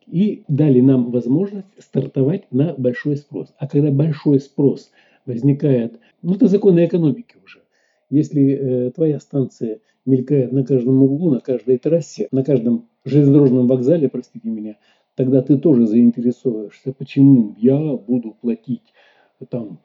и 0.07 0.45
дали 0.49 0.81
нам 0.81 1.11
возможность 1.11 1.67
стартовать 1.79 2.51
на 2.51 2.75
большой 2.75 3.19
спрос. 3.19 3.55
А 3.59 3.69
когда 3.69 3.91
большой 3.91 4.41
спрос 4.41 4.91
возникает, 5.27 6.01
ну 6.23 6.35
это 6.35 6.49
законы 6.49 6.85
экономики 6.87 7.37
уже. 7.45 7.61
Если 8.11 8.53
э, 8.53 8.91
твоя 8.91 9.21
станция 9.21 9.81
мелькает 10.07 10.53
на 10.53 10.65
каждом 10.65 11.03
углу, 11.03 11.31
на 11.31 11.41
каждой 11.41 11.77
трассе, 11.77 12.29
на 12.33 12.43
каждом 12.43 12.89
железнодорожном 13.05 13.67
вокзале, 13.67 14.09
простите 14.09 14.49
меня, 14.49 14.77
тогда 15.15 15.43
ты 15.43 15.59
тоже 15.59 15.87
заинтересуешься, 15.87 16.95
почему 16.95 17.55
я 17.59 17.79
буду 17.79 18.35
платить 18.41 18.95
там 19.51 19.81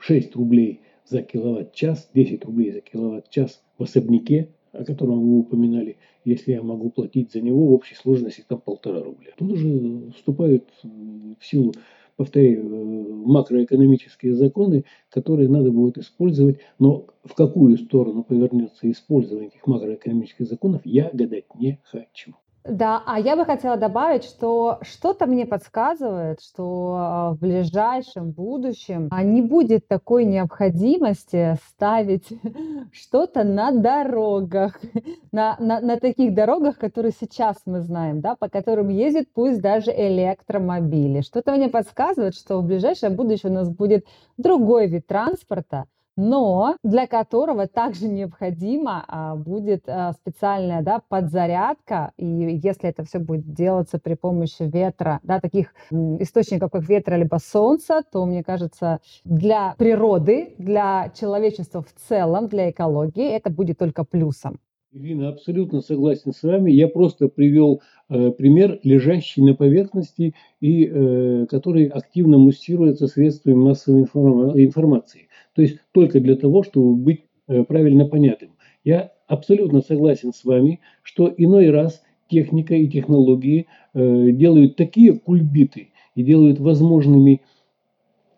6 0.00 0.34
рублей 0.34 0.80
за 1.06 1.22
киловатт-час, 1.22 2.10
10 2.14 2.44
рублей 2.44 2.72
за 2.72 2.80
киловатт-час 2.80 3.62
в 3.78 3.82
особняке, 3.82 4.48
о 4.72 4.84
котором 4.84 5.20
вы 5.20 5.38
упоминали, 5.40 5.96
если 6.24 6.52
я 6.52 6.62
могу 6.62 6.90
платить 6.90 7.32
за 7.32 7.40
него 7.40 7.66
в 7.66 7.72
общей 7.72 7.94
сложности 7.94 8.44
там 8.46 8.60
полтора 8.60 9.02
рубля. 9.02 9.30
Тут 9.36 9.52
уже 9.52 10.10
вступают 10.16 10.64
в 10.82 11.44
силу, 11.44 11.74
повторяю, 12.16 12.64
э, 12.64 13.12
макроэкономические 13.26 14.34
законы, 14.34 14.84
которые 15.10 15.48
надо 15.48 15.70
будет 15.70 15.98
использовать, 15.98 16.60
но 16.78 17.06
в 17.24 17.34
какую 17.34 17.76
сторону 17.76 18.24
повернется 18.24 18.90
использование 18.90 19.48
этих 19.48 19.66
макроэкономических 19.66 20.46
законов, 20.46 20.82
я 20.84 21.10
гадать 21.12 21.54
не 21.54 21.80
хочу. 21.84 22.34
Да, 22.64 23.02
а 23.06 23.18
я 23.18 23.34
бы 23.34 23.44
хотела 23.44 23.76
добавить, 23.76 24.22
что 24.22 24.78
что-то 24.82 25.26
мне 25.26 25.46
подсказывает, 25.46 26.40
что 26.40 26.96
а, 26.96 27.30
в 27.32 27.40
ближайшем 27.40 28.30
будущем 28.30 29.08
а, 29.10 29.24
не 29.24 29.42
будет 29.42 29.88
такой 29.88 30.24
необходимости 30.24 31.58
ставить 31.66 32.28
что-то 32.92 33.42
на 33.42 33.72
дорогах, 33.72 34.78
на, 35.32 35.56
на, 35.58 35.80
на 35.80 35.96
таких 35.98 36.34
дорогах, 36.34 36.78
которые 36.78 37.12
сейчас 37.18 37.56
мы 37.66 37.80
знаем, 37.80 38.20
да, 38.20 38.36
по 38.36 38.48
которым 38.48 38.90
ездят 38.90 39.26
пусть 39.34 39.60
даже 39.60 39.90
электромобили. 39.90 41.22
Что-то 41.22 41.52
мне 41.52 41.68
подсказывает, 41.68 42.36
что 42.36 42.60
в 42.60 42.64
ближайшем 42.64 43.16
будущем 43.16 43.50
у 43.50 43.54
нас 43.54 43.68
будет 43.70 44.06
другой 44.36 44.86
вид 44.86 45.08
транспорта, 45.08 45.86
но 46.16 46.76
для 46.82 47.06
которого 47.06 47.66
также 47.66 48.08
необходима 48.08 49.04
а, 49.06 49.36
будет 49.36 49.84
а, 49.86 50.12
специальная 50.12 50.82
да, 50.82 51.00
подзарядка, 51.08 52.12
и 52.16 52.26
если 52.26 52.90
это 52.90 53.04
все 53.04 53.18
будет 53.18 53.52
делаться 53.52 53.98
при 53.98 54.14
помощи 54.14 54.62
ветра, 54.62 55.20
да, 55.22 55.40
таких 55.40 55.74
источников, 55.90 56.70
как 56.70 56.88
ветра 56.88 57.16
либо 57.16 57.36
солнца, 57.36 58.02
то, 58.10 58.24
мне 58.26 58.42
кажется, 58.42 59.00
для 59.24 59.74
природы, 59.78 60.54
для 60.58 61.10
человечества 61.18 61.82
в 61.82 61.92
целом, 62.08 62.48
для 62.48 62.70
экологии 62.70 63.28
это 63.30 63.50
будет 63.50 63.78
только 63.78 64.04
плюсом. 64.04 64.58
Ирина, 64.94 65.30
абсолютно 65.30 65.80
согласен 65.80 66.32
с 66.32 66.42
вами. 66.42 66.70
Я 66.70 66.86
просто 66.86 67.28
привел 67.28 67.80
э, 68.10 68.30
пример, 68.30 68.78
лежащий 68.82 69.40
на 69.40 69.54
поверхности 69.54 70.34
и 70.60 70.84
э, 70.84 71.46
который 71.48 71.86
активно 71.86 72.36
муссируется 72.36 73.06
средствами 73.06 73.54
массовой 73.54 74.02
информации. 74.02 75.28
То 75.54 75.62
есть 75.62 75.78
только 75.92 76.20
для 76.20 76.36
того, 76.36 76.62
чтобы 76.62 76.94
быть 76.94 77.24
э, 77.48 77.64
правильно 77.64 78.06
понятым. 78.06 78.50
Я 78.84 79.12
абсолютно 79.26 79.80
согласен 79.82 80.32
с 80.32 80.44
вами, 80.44 80.80
что 81.02 81.32
иной 81.36 81.70
раз 81.70 82.02
техника 82.28 82.74
и 82.74 82.88
технологии 82.88 83.66
э, 83.94 84.30
делают 84.32 84.76
такие 84.76 85.18
кульбиты 85.18 85.88
и 86.14 86.22
делают 86.22 86.58
возможными 86.58 87.42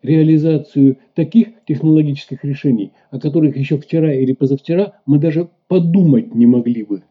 реализацию 0.02 0.98
таких 1.14 1.64
технологических 1.66 2.44
решений, 2.44 2.92
о 3.10 3.18
которых 3.18 3.56
еще 3.56 3.78
вчера 3.78 4.12
или 4.12 4.32
позавчера 4.32 5.00
мы 5.06 5.18
даже 5.18 5.48
подумать 5.68 6.34
не 6.34 6.46
могли 6.46 6.84
бы. 6.84 7.04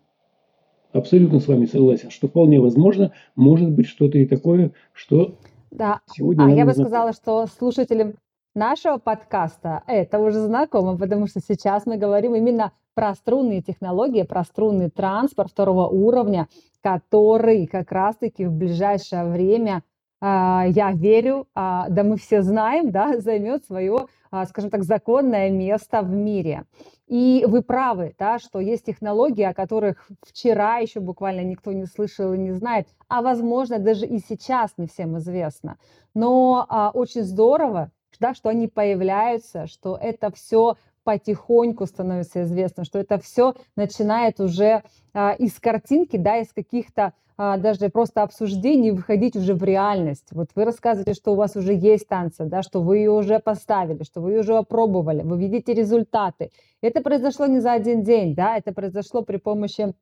Абсолютно 0.91 1.39
с 1.39 1.47
вами 1.47 1.65
согласен, 1.65 2.11
что 2.11 2.27
вполне 2.27 2.59
возможно, 2.59 3.13
может 3.35 3.71
быть 3.71 3.87
что-то 3.87 4.19
и 4.19 4.27
такое, 4.27 4.73
что 4.93 5.39
Да. 5.71 6.01
сегодня 6.13 6.45
А 6.45 6.49
я 6.51 6.65
бы 6.65 6.73
знакомо. 6.73 6.89
сказала, 6.89 7.13
что 7.13 7.47
слушателям 7.47 8.13
нашего 8.55 8.97
подкаста 8.97 9.83
это 9.87 10.19
уже 10.19 10.39
знакомо, 10.39 10.97
потому 10.97 11.27
что 11.27 11.39
сейчас 11.39 11.85
мы 11.85 11.97
говорим 11.97 12.35
именно 12.35 12.71
про 12.93 13.15
струнные 13.15 13.61
технологии, 13.61 14.23
про 14.23 14.43
струнный 14.43 14.89
транспорт 14.89 15.51
второго 15.51 15.87
уровня, 15.87 16.47
который 16.81 17.65
как 17.65 17.91
раз-таки 17.91 18.45
в 18.45 18.51
ближайшее 18.51 19.25
время, 19.25 19.83
а, 20.21 20.65
я 20.67 20.91
верю, 20.91 21.47
а, 21.55 21.89
да 21.89 22.03
мы 22.03 22.17
все 22.17 22.43
знаем, 22.43 22.91
да, 22.91 23.17
займет 23.19 23.65
свое, 23.65 24.07
а, 24.31 24.45
скажем 24.45 24.69
так, 24.69 24.83
законное 24.83 25.49
место 25.49 26.01
в 26.01 26.11
мире. 26.11 26.65
И 27.07 27.43
вы 27.47 27.61
правы, 27.61 28.15
да, 28.17 28.39
что 28.39 28.59
есть 28.59 28.85
технологии, 28.85 29.43
о 29.43 29.53
которых 29.53 30.09
вчера 30.21 30.77
еще 30.77 30.99
буквально 30.99 31.41
никто 31.41 31.71
не 31.73 31.85
слышал 31.85 32.33
и 32.33 32.37
не 32.37 32.51
знает, 32.51 32.87
а 33.07 33.21
возможно 33.21 33.79
даже 33.79 34.05
и 34.05 34.19
сейчас 34.19 34.71
не 34.77 34.87
всем 34.87 35.17
известно. 35.17 35.77
Но 36.13 36.91
очень 36.93 37.23
здорово, 37.23 37.91
да, 38.19 38.33
что 38.33 38.49
они 38.49 38.67
появляются, 38.67 39.67
что 39.67 39.97
это 40.01 40.31
все 40.31 40.75
потихоньку 41.03 41.85
становится 41.85 42.43
известно, 42.43 42.85
что 42.85 42.99
это 42.99 43.19
все 43.19 43.55
начинает 43.75 44.39
уже 44.39 44.83
а, 45.13 45.33
из 45.33 45.59
картинки, 45.59 46.17
да, 46.17 46.37
из 46.37 46.53
каких-то 46.53 47.13
а, 47.35 47.57
даже 47.57 47.89
просто 47.89 48.21
обсуждений 48.21 48.91
выходить 48.91 49.35
уже 49.35 49.53
в 49.53 49.63
реальность. 49.63 50.27
Вот 50.31 50.49
вы 50.55 50.65
рассказываете, 50.65 51.13
что 51.19 51.33
у 51.33 51.35
вас 51.35 51.55
уже 51.55 51.73
есть 51.73 52.07
танцы, 52.07 52.45
да, 52.45 52.61
что 52.61 52.81
вы 52.81 52.99
ее 52.99 53.11
уже 53.11 53.39
поставили, 53.39 54.03
что 54.03 54.21
вы 54.21 54.33
ее 54.33 54.39
уже 54.41 54.55
опробовали, 54.55 55.23
вы 55.23 55.37
видите 55.37 55.73
результаты. 55.73 56.51
Это 56.81 57.01
произошло 57.01 57.47
не 57.47 57.59
за 57.59 57.73
один 57.73 58.03
день, 58.03 58.35
да, 58.35 58.57
это 58.57 58.71
произошло 58.71 59.23
при 59.23 59.37
помощи 59.37 59.93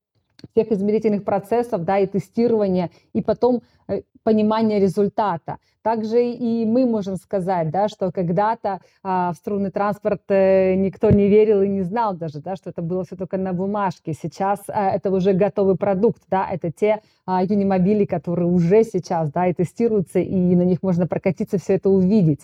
всех 0.52 0.72
измерительных 0.72 1.24
процессов, 1.24 1.84
да, 1.84 2.00
и 2.00 2.08
тестирования, 2.08 2.90
и 3.14 3.22
потом 3.22 3.62
э, 3.88 4.02
понимания 4.24 4.80
результата. 4.80 5.58
Также 5.82 6.24
и 6.24 6.66
мы 6.66 6.86
можем 6.86 7.16
сказать, 7.16 7.72
да, 7.72 7.88
что 7.88 8.12
когда-то 8.12 8.82
а, 9.04 9.34
в 9.34 9.36
струнный 9.36 9.72
транспорт 9.72 10.22
э, 10.30 10.76
никто 10.76 11.10
не 11.10 11.28
верил 11.28 11.62
и 11.64 11.68
не 11.68 11.82
знал 11.82 12.14
даже, 12.14 12.40
да, 12.40 12.56
что 12.56 12.70
это 12.70 12.82
было 12.84 13.04
все 13.04 13.16
только 13.16 13.38
на 13.38 13.52
бумажке. 13.52 14.14
Сейчас 14.14 14.60
а, 14.68 14.92
это 14.92 15.10
уже 15.10 15.34
готовый 15.34 15.76
продукт, 15.76 16.22
да, 16.30 16.48
это 16.50 16.72
те 16.72 17.02
а, 17.26 17.44
юнимобили, 17.44 18.06
которые 18.06 18.48
уже 18.48 18.84
сейчас, 18.84 19.32
да, 19.32 19.48
и 19.48 19.54
тестируются, 19.54 20.20
и 20.20 20.56
на 20.56 20.64
них 20.64 20.84
можно 20.84 21.08
прокатиться, 21.08 21.58
все 21.58 21.74
это 21.76 21.90
увидеть. 21.90 22.42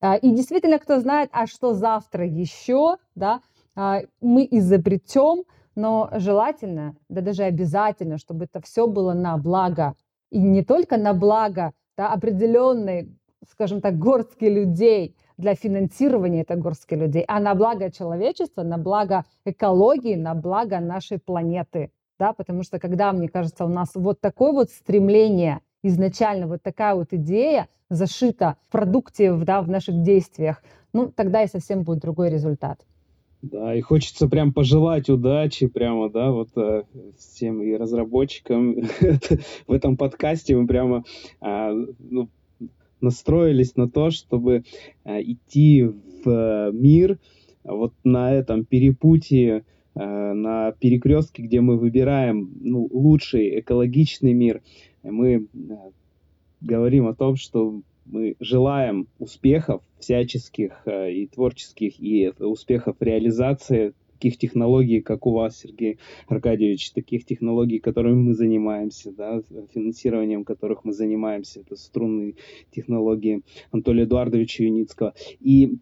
А, 0.00 0.16
И 0.16 0.30
действительно, 0.32 0.78
кто 0.78 0.98
знает, 1.00 1.30
а 1.32 1.46
что 1.46 1.74
завтра 1.74 2.26
еще, 2.26 2.96
да, 3.14 3.40
а, 3.76 4.00
мы 4.20 4.46
изобретем, 4.50 5.44
но 5.74 6.10
желательно, 6.16 6.96
да 7.08 7.20
даже 7.20 7.44
обязательно, 7.44 8.18
чтобы 8.18 8.44
это 8.44 8.60
все 8.60 8.86
было 8.86 9.12
на 9.12 9.36
благо. 9.38 9.94
И 10.30 10.38
не 10.38 10.62
только 10.62 10.96
на 10.96 11.14
благо 11.14 11.72
да, 11.96 12.12
определенной, 12.12 13.16
скажем 13.48 13.80
так, 13.80 13.98
горстки 13.98 14.44
людей, 14.44 15.16
для 15.36 15.54
финансирования 15.54 16.42
этой 16.42 16.56
горстки 16.56 16.94
людей, 16.94 17.24
а 17.26 17.40
на 17.40 17.54
благо 17.54 17.90
человечества, 17.90 18.62
на 18.62 18.78
благо 18.78 19.24
экологии, 19.44 20.14
на 20.14 20.34
благо 20.34 20.80
нашей 20.80 21.18
планеты. 21.18 21.90
Да, 22.18 22.32
потому 22.32 22.62
что 22.62 22.78
когда, 22.78 23.12
мне 23.12 23.28
кажется, 23.28 23.64
у 23.64 23.68
нас 23.68 23.90
вот 23.94 24.20
такое 24.20 24.52
вот 24.52 24.70
стремление, 24.70 25.60
изначально 25.82 26.46
вот 26.46 26.62
такая 26.62 26.94
вот 26.94 27.08
идея 27.10 27.68
зашита 27.90 28.56
в 28.68 28.72
продукте, 28.72 29.32
да, 29.34 29.60
в 29.62 29.68
наших 29.68 30.02
действиях, 30.02 30.62
ну, 30.92 31.10
тогда 31.10 31.42
и 31.42 31.48
совсем 31.48 31.82
будет 31.82 31.98
другой 31.98 32.30
результат. 32.30 32.86
Да, 33.50 33.74
и 33.74 33.82
хочется 33.82 34.26
прям 34.26 34.54
пожелать 34.54 35.10
удачи 35.10 35.66
прямо, 35.66 36.08
да, 36.08 36.30
вот 36.30 36.48
э, 36.56 36.84
всем 37.18 37.62
и 37.62 37.74
разработчикам 37.76 38.76
в 39.66 39.72
этом 39.72 39.98
подкасте. 39.98 40.56
Мы 40.56 40.66
прямо 40.66 41.04
а, 41.42 41.70
ну, 41.98 42.30
настроились 43.02 43.76
на 43.76 43.90
то, 43.90 44.10
чтобы 44.10 44.64
а, 45.04 45.20
идти 45.20 45.84
в 45.84 46.26
э, 46.26 46.72
мир 46.72 47.18
вот 47.64 47.92
на 48.02 48.32
этом 48.32 48.64
перепутье, 48.64 49.64
э, 49.94 50.32
на 50.32 50.72
перекрестке, 50.72 51.42
где 51.42 51.60
мы 51.60 51.76
выбираем 51.76 52.50
ну, 52.62 52.88
лучший 52.90 53.60
экологичный 53.60 54.32
мир. 54.32 54.62
Мы 55.02 55.34
э, 55.34 55.46
говорим 56.62 57.08
о 57.08 57.14
том, 57.14 57.36
что 57.36 57.82
мы 58.06 58.36
желаем 58.40 59.08
успехов 59.18 59.82
всяческих 59.98 60.82
э, 60.86 61.12
и 61.12 61.26
творческих, 61.26 62.00
и 62.00 62.32
успехов 62.38 62.96
реализации 63.00 63.94
таких 64.14 64.38
технологий, 64.38 65.00
как 65.00 65.26
у 65.26 65.32
вас, 65.32 65.58
Сергей 65.58 65.98
Аркадьевич, 66.28 66.92
таких 66.92 67.26
технологий, 67.26 67.78
которыми 67.78 68.28
мы 68.28 68.34
занимаемся, 68.34 69.12
да, 69.12 69.42
финансированием 69.74 70.44
которых 70.44 70.84
мы 70.84 70.92
занимаемся, 70.92 71.60
это 71.60 71.76
струнные 71.76 72.34
технологии 72.70 73.42
Анатолия 73.70 74.04
Эдуардовича 74.04 74.64
Юницкого. 74.64 75.14
И 75.40 75.78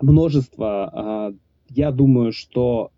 множество, 0.00 0.90
а, 0.92 1.34
я 1.68 1.90
думаю, 1.90 2.32
что 2.32 2.92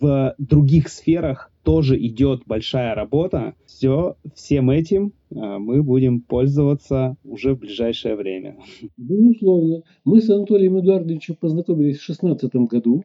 в 0.00 0.34
других 0.38 0.88
сферах 0.88 1.50
тоже 1.62 1.98
идет 1.98 2.42
большая 2.46 2.94
работа. 2.94 3.54
Все, 3.66 4.16
всем 4.34 4.70
этим 4.70 5.12
а, 5.34 5.58
мы 5.58 5.82
будем 5.82 6.20
пользоваться 6.22 7.16
уже 7.24 7.54
в 7.54 7.58
ближайшее 7.60 8.16
время. 8.16 8.56
Безусловно. 8.96 9.82
Мы 10.04 10.20
с 10.20 10.30
Анатолием 10.30 10.80
Эдуардовичем 10.80 11.36
познакомились 11.36 11.98
в 11.98 12.06
2016 12.06 12.54
году, 12.68 13.04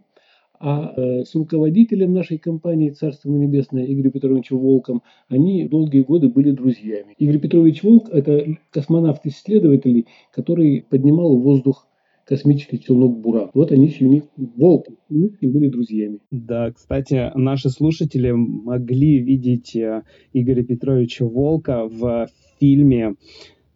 а 0.60 0.94
э, 0.96 1.26
с 1.26 1.36
руководителем 1.36 2.14
нашей 2.14 2.38
компании 2.38 2.90
«Царство 2.90 3.30
небесное» 3.30 3.86
Игорем 3.86 4.12
Петровичем 4.12 4.58
Волком 4.58 5.04
они 5.28 5.68
долгие 5.68 6.02
годы 6.02 6.30
были 6.30 6.52
друзьями. 6.52 7.14
Игорь 7.18 7.40
Петрович 7.40 7.84
Волк– 7.84 8.10
это 8.12 8.56
космонавт-исследователь, 8.72 10.06
который 10.32 10.86
поднимал 10.90 11.36
в 11.36 11.42
воздух 11.42 11.88
космический 12.26 12.80
челнок 12.80 13.20
«Буран». 13.20 13.52
Вот 13.54 13.72
они 13.72 13.90
с 13.90 13.98
Юник 13.98 14.26
Волк 14.36 14.88
Юницким 15.10 15.52
были 15.52 15.70
друзьями. 15.70 16.20
Да, 16.32 16.72
кстати, 16.72 17.32
наши 17.36 17.70
слушатели 17.70 18.32
могли 18.32 19.20
видеть 19.20 19.76
э, 19.76 20.04
Игоря 20.34 20.64
Петровича 20.64 21.26
Волка 21.26 21.88
в 21.88 22.28
фильме 22.60 23.16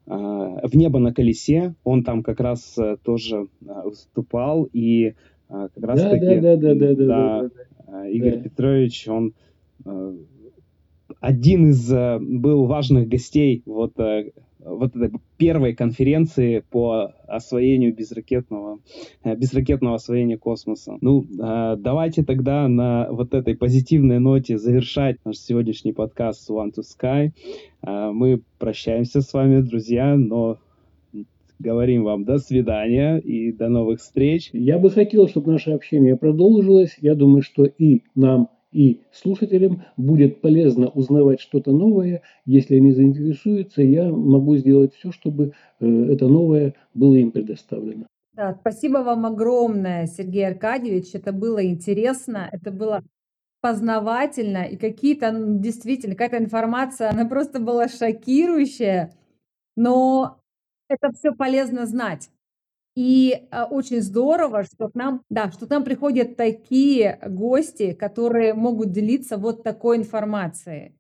э, 0.08 0.12
«В 0.12 0.76
небо 0.76 1.00
на 1.00 1.14
колесе». 1.14 1.76
Он 1.84 2.04
там 2.04 2.24
как 2.24 2.40
раз 2.40 2.76
э, 2.78 2.98
тоже 3.04 3.48
выступал, 3.62 4.68
и 4.74 5.14
как 5.48 5.72
раз 5.78 6.02
Да, 6.02 6.10
таки... 6.10 6.40
да, 6.40 6.56
да, 6.58 6.76
да, 6.76 6.96
да, 6.96 7.50
да, 7.88 8.08
Игорь 8.08 8.38
Да. 8.38 8.42
Петрович, 8.44 9.08
он 9.08 9.34
один 11.20 11.70
из 11.70 11.90
был 11.90 12.66
важных 12.66 13.08
гостей 13.08 13.64
вот, 13.66 13.94
вот 14.60 14.96
этой 14.96 15.12
первой 15.38 15.74
конференции 15.74 16.64
по 16.70 17.14
освоению 17.28 17.96
безракетного, 17.96 18.80
э, 19.24 19.36
безракетного 19.36 19.96
освоения 19.96 20.38
космоса. 20.38 20.98
Ну, 21.02 21.24
э, 21.24 21.78
давайте 21.78 22.24
тогда 22.24 22.68
на 22.68 23.08
вот 23.10 23.34
этой 23.34 23.56
позитивной 23.56 24.20
ноте 24.20 24.58
завершать 24.58 25.18
наш 25.24 25.38
сегодняшний 25.38 25.94
подкаст 25.94 26.50
One 26.50 26.74
to 26.74 26.84
Sky. 26.84 27.32
Э, 27.82 28.12
Мы 28.12 28.42
прощаемся 28.58 29.22
с 29.22 29.34
вами, 29.34 29.62
друзья, 29.62 30.16
но 30.16 30.58
говорим 31.60 32.04
вам 32.04 32.24
до 32.24 32.38
свидания 32.38 33.18
и 33.18 33.52
до 33.52 33.70
новых 33.70 34.00
встреч. 34.00 34.50
Я 34.54 34.80
бы 34.80 34.90
хотел, 34.90 35.28
чтобы 35.28 35.52
наше 35.52 35.72
общение 35.72 36.16
продолжилось. 36.16 36.98
Я 37.02 37.16
думаю, 37.16 37.42
что 37.44 37.66
и 37.66 38.02
нам, 38.16 38.50
и 38.72 39.02
слушателям 39.12 39.84
будет 39.98 40.42
полезно 40.42 40.90
узнавать 40.90 41.40
что-то 41.42 41.72
новое. 41.72 42.22
Если 42.46 42.78
они 42.78 42.92
заинтересуются, 42.92 43.82
я 43.82 44.10
могу 44.12 44.56
сделать 44.58 44.94
все, 44.94 45.12
чтобы 45.12 45.54
э, 45.80 45.86
это 45.86 46.28
новое 46.28 46.76
было 46.94 47.16
им 47.16 47.32
предоставлено. 47.32 48.06
Да, 48.34 48.56
спасибо 48.62 49.00
вам 49.00 49.26
огромное, 49.26 50.06
Сергей 50.06 50.48
Аркадьевич. 50.48 51.14
Это 51.14 51.34
было 51.34 51.66
интересно, 51.66 52.48
это 52.52 52.72
было 52.72 53.04
познавательно, 53.62 54.64
и 54.64 54.78
какие-то, 54.78 55.34
действительно, 55.36 56.16
какая-то 56.16 56.44
информация, 56.44 57.10
она 57.10 57.26
просто 57.26 57.60
была 57.60 57.90
шокирующая, 57.90 59.12
но 59.76 60.40
это 60.88 61.12
все 61.12 61.34
полезно 61.34 61.86
знать. 61.86 62.30
И 62.96 63.48
э, 63.52 63.64
очень 63.64 64.02
здорово, 64.02 64.64
что 64.64 64.90
к 64.90 64.96
нам, 64.96 65.22
да, 65.30 65.52
что 65.52 65.68
к 65.68 65.70
нам 65.70 65.84
приходят 65.84 66.36
такие 66.36 67.20
гости, 67.28 67.94
которые 67.94 68.54
могут 68.54 68.92
делиться 68.92 69.38
вот 69.38 69.64
такой 69.64 69.98
информацией. 69.98 70.96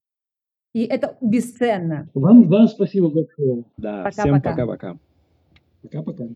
И 0.74 0.84
это 0.84 1.18
бесценно. 1.20 2.10
Вам, 2.14 2.48
вам 2.48 2.68
спасибо 2.68 3.10
большое. 3.10 3.64
Да, 3.78 4.04
Пока-пока. 4.04 4.22
всем 4.22 4.42
пока-пока. 4.42 4.98
Пока-пока. 5.82 6.28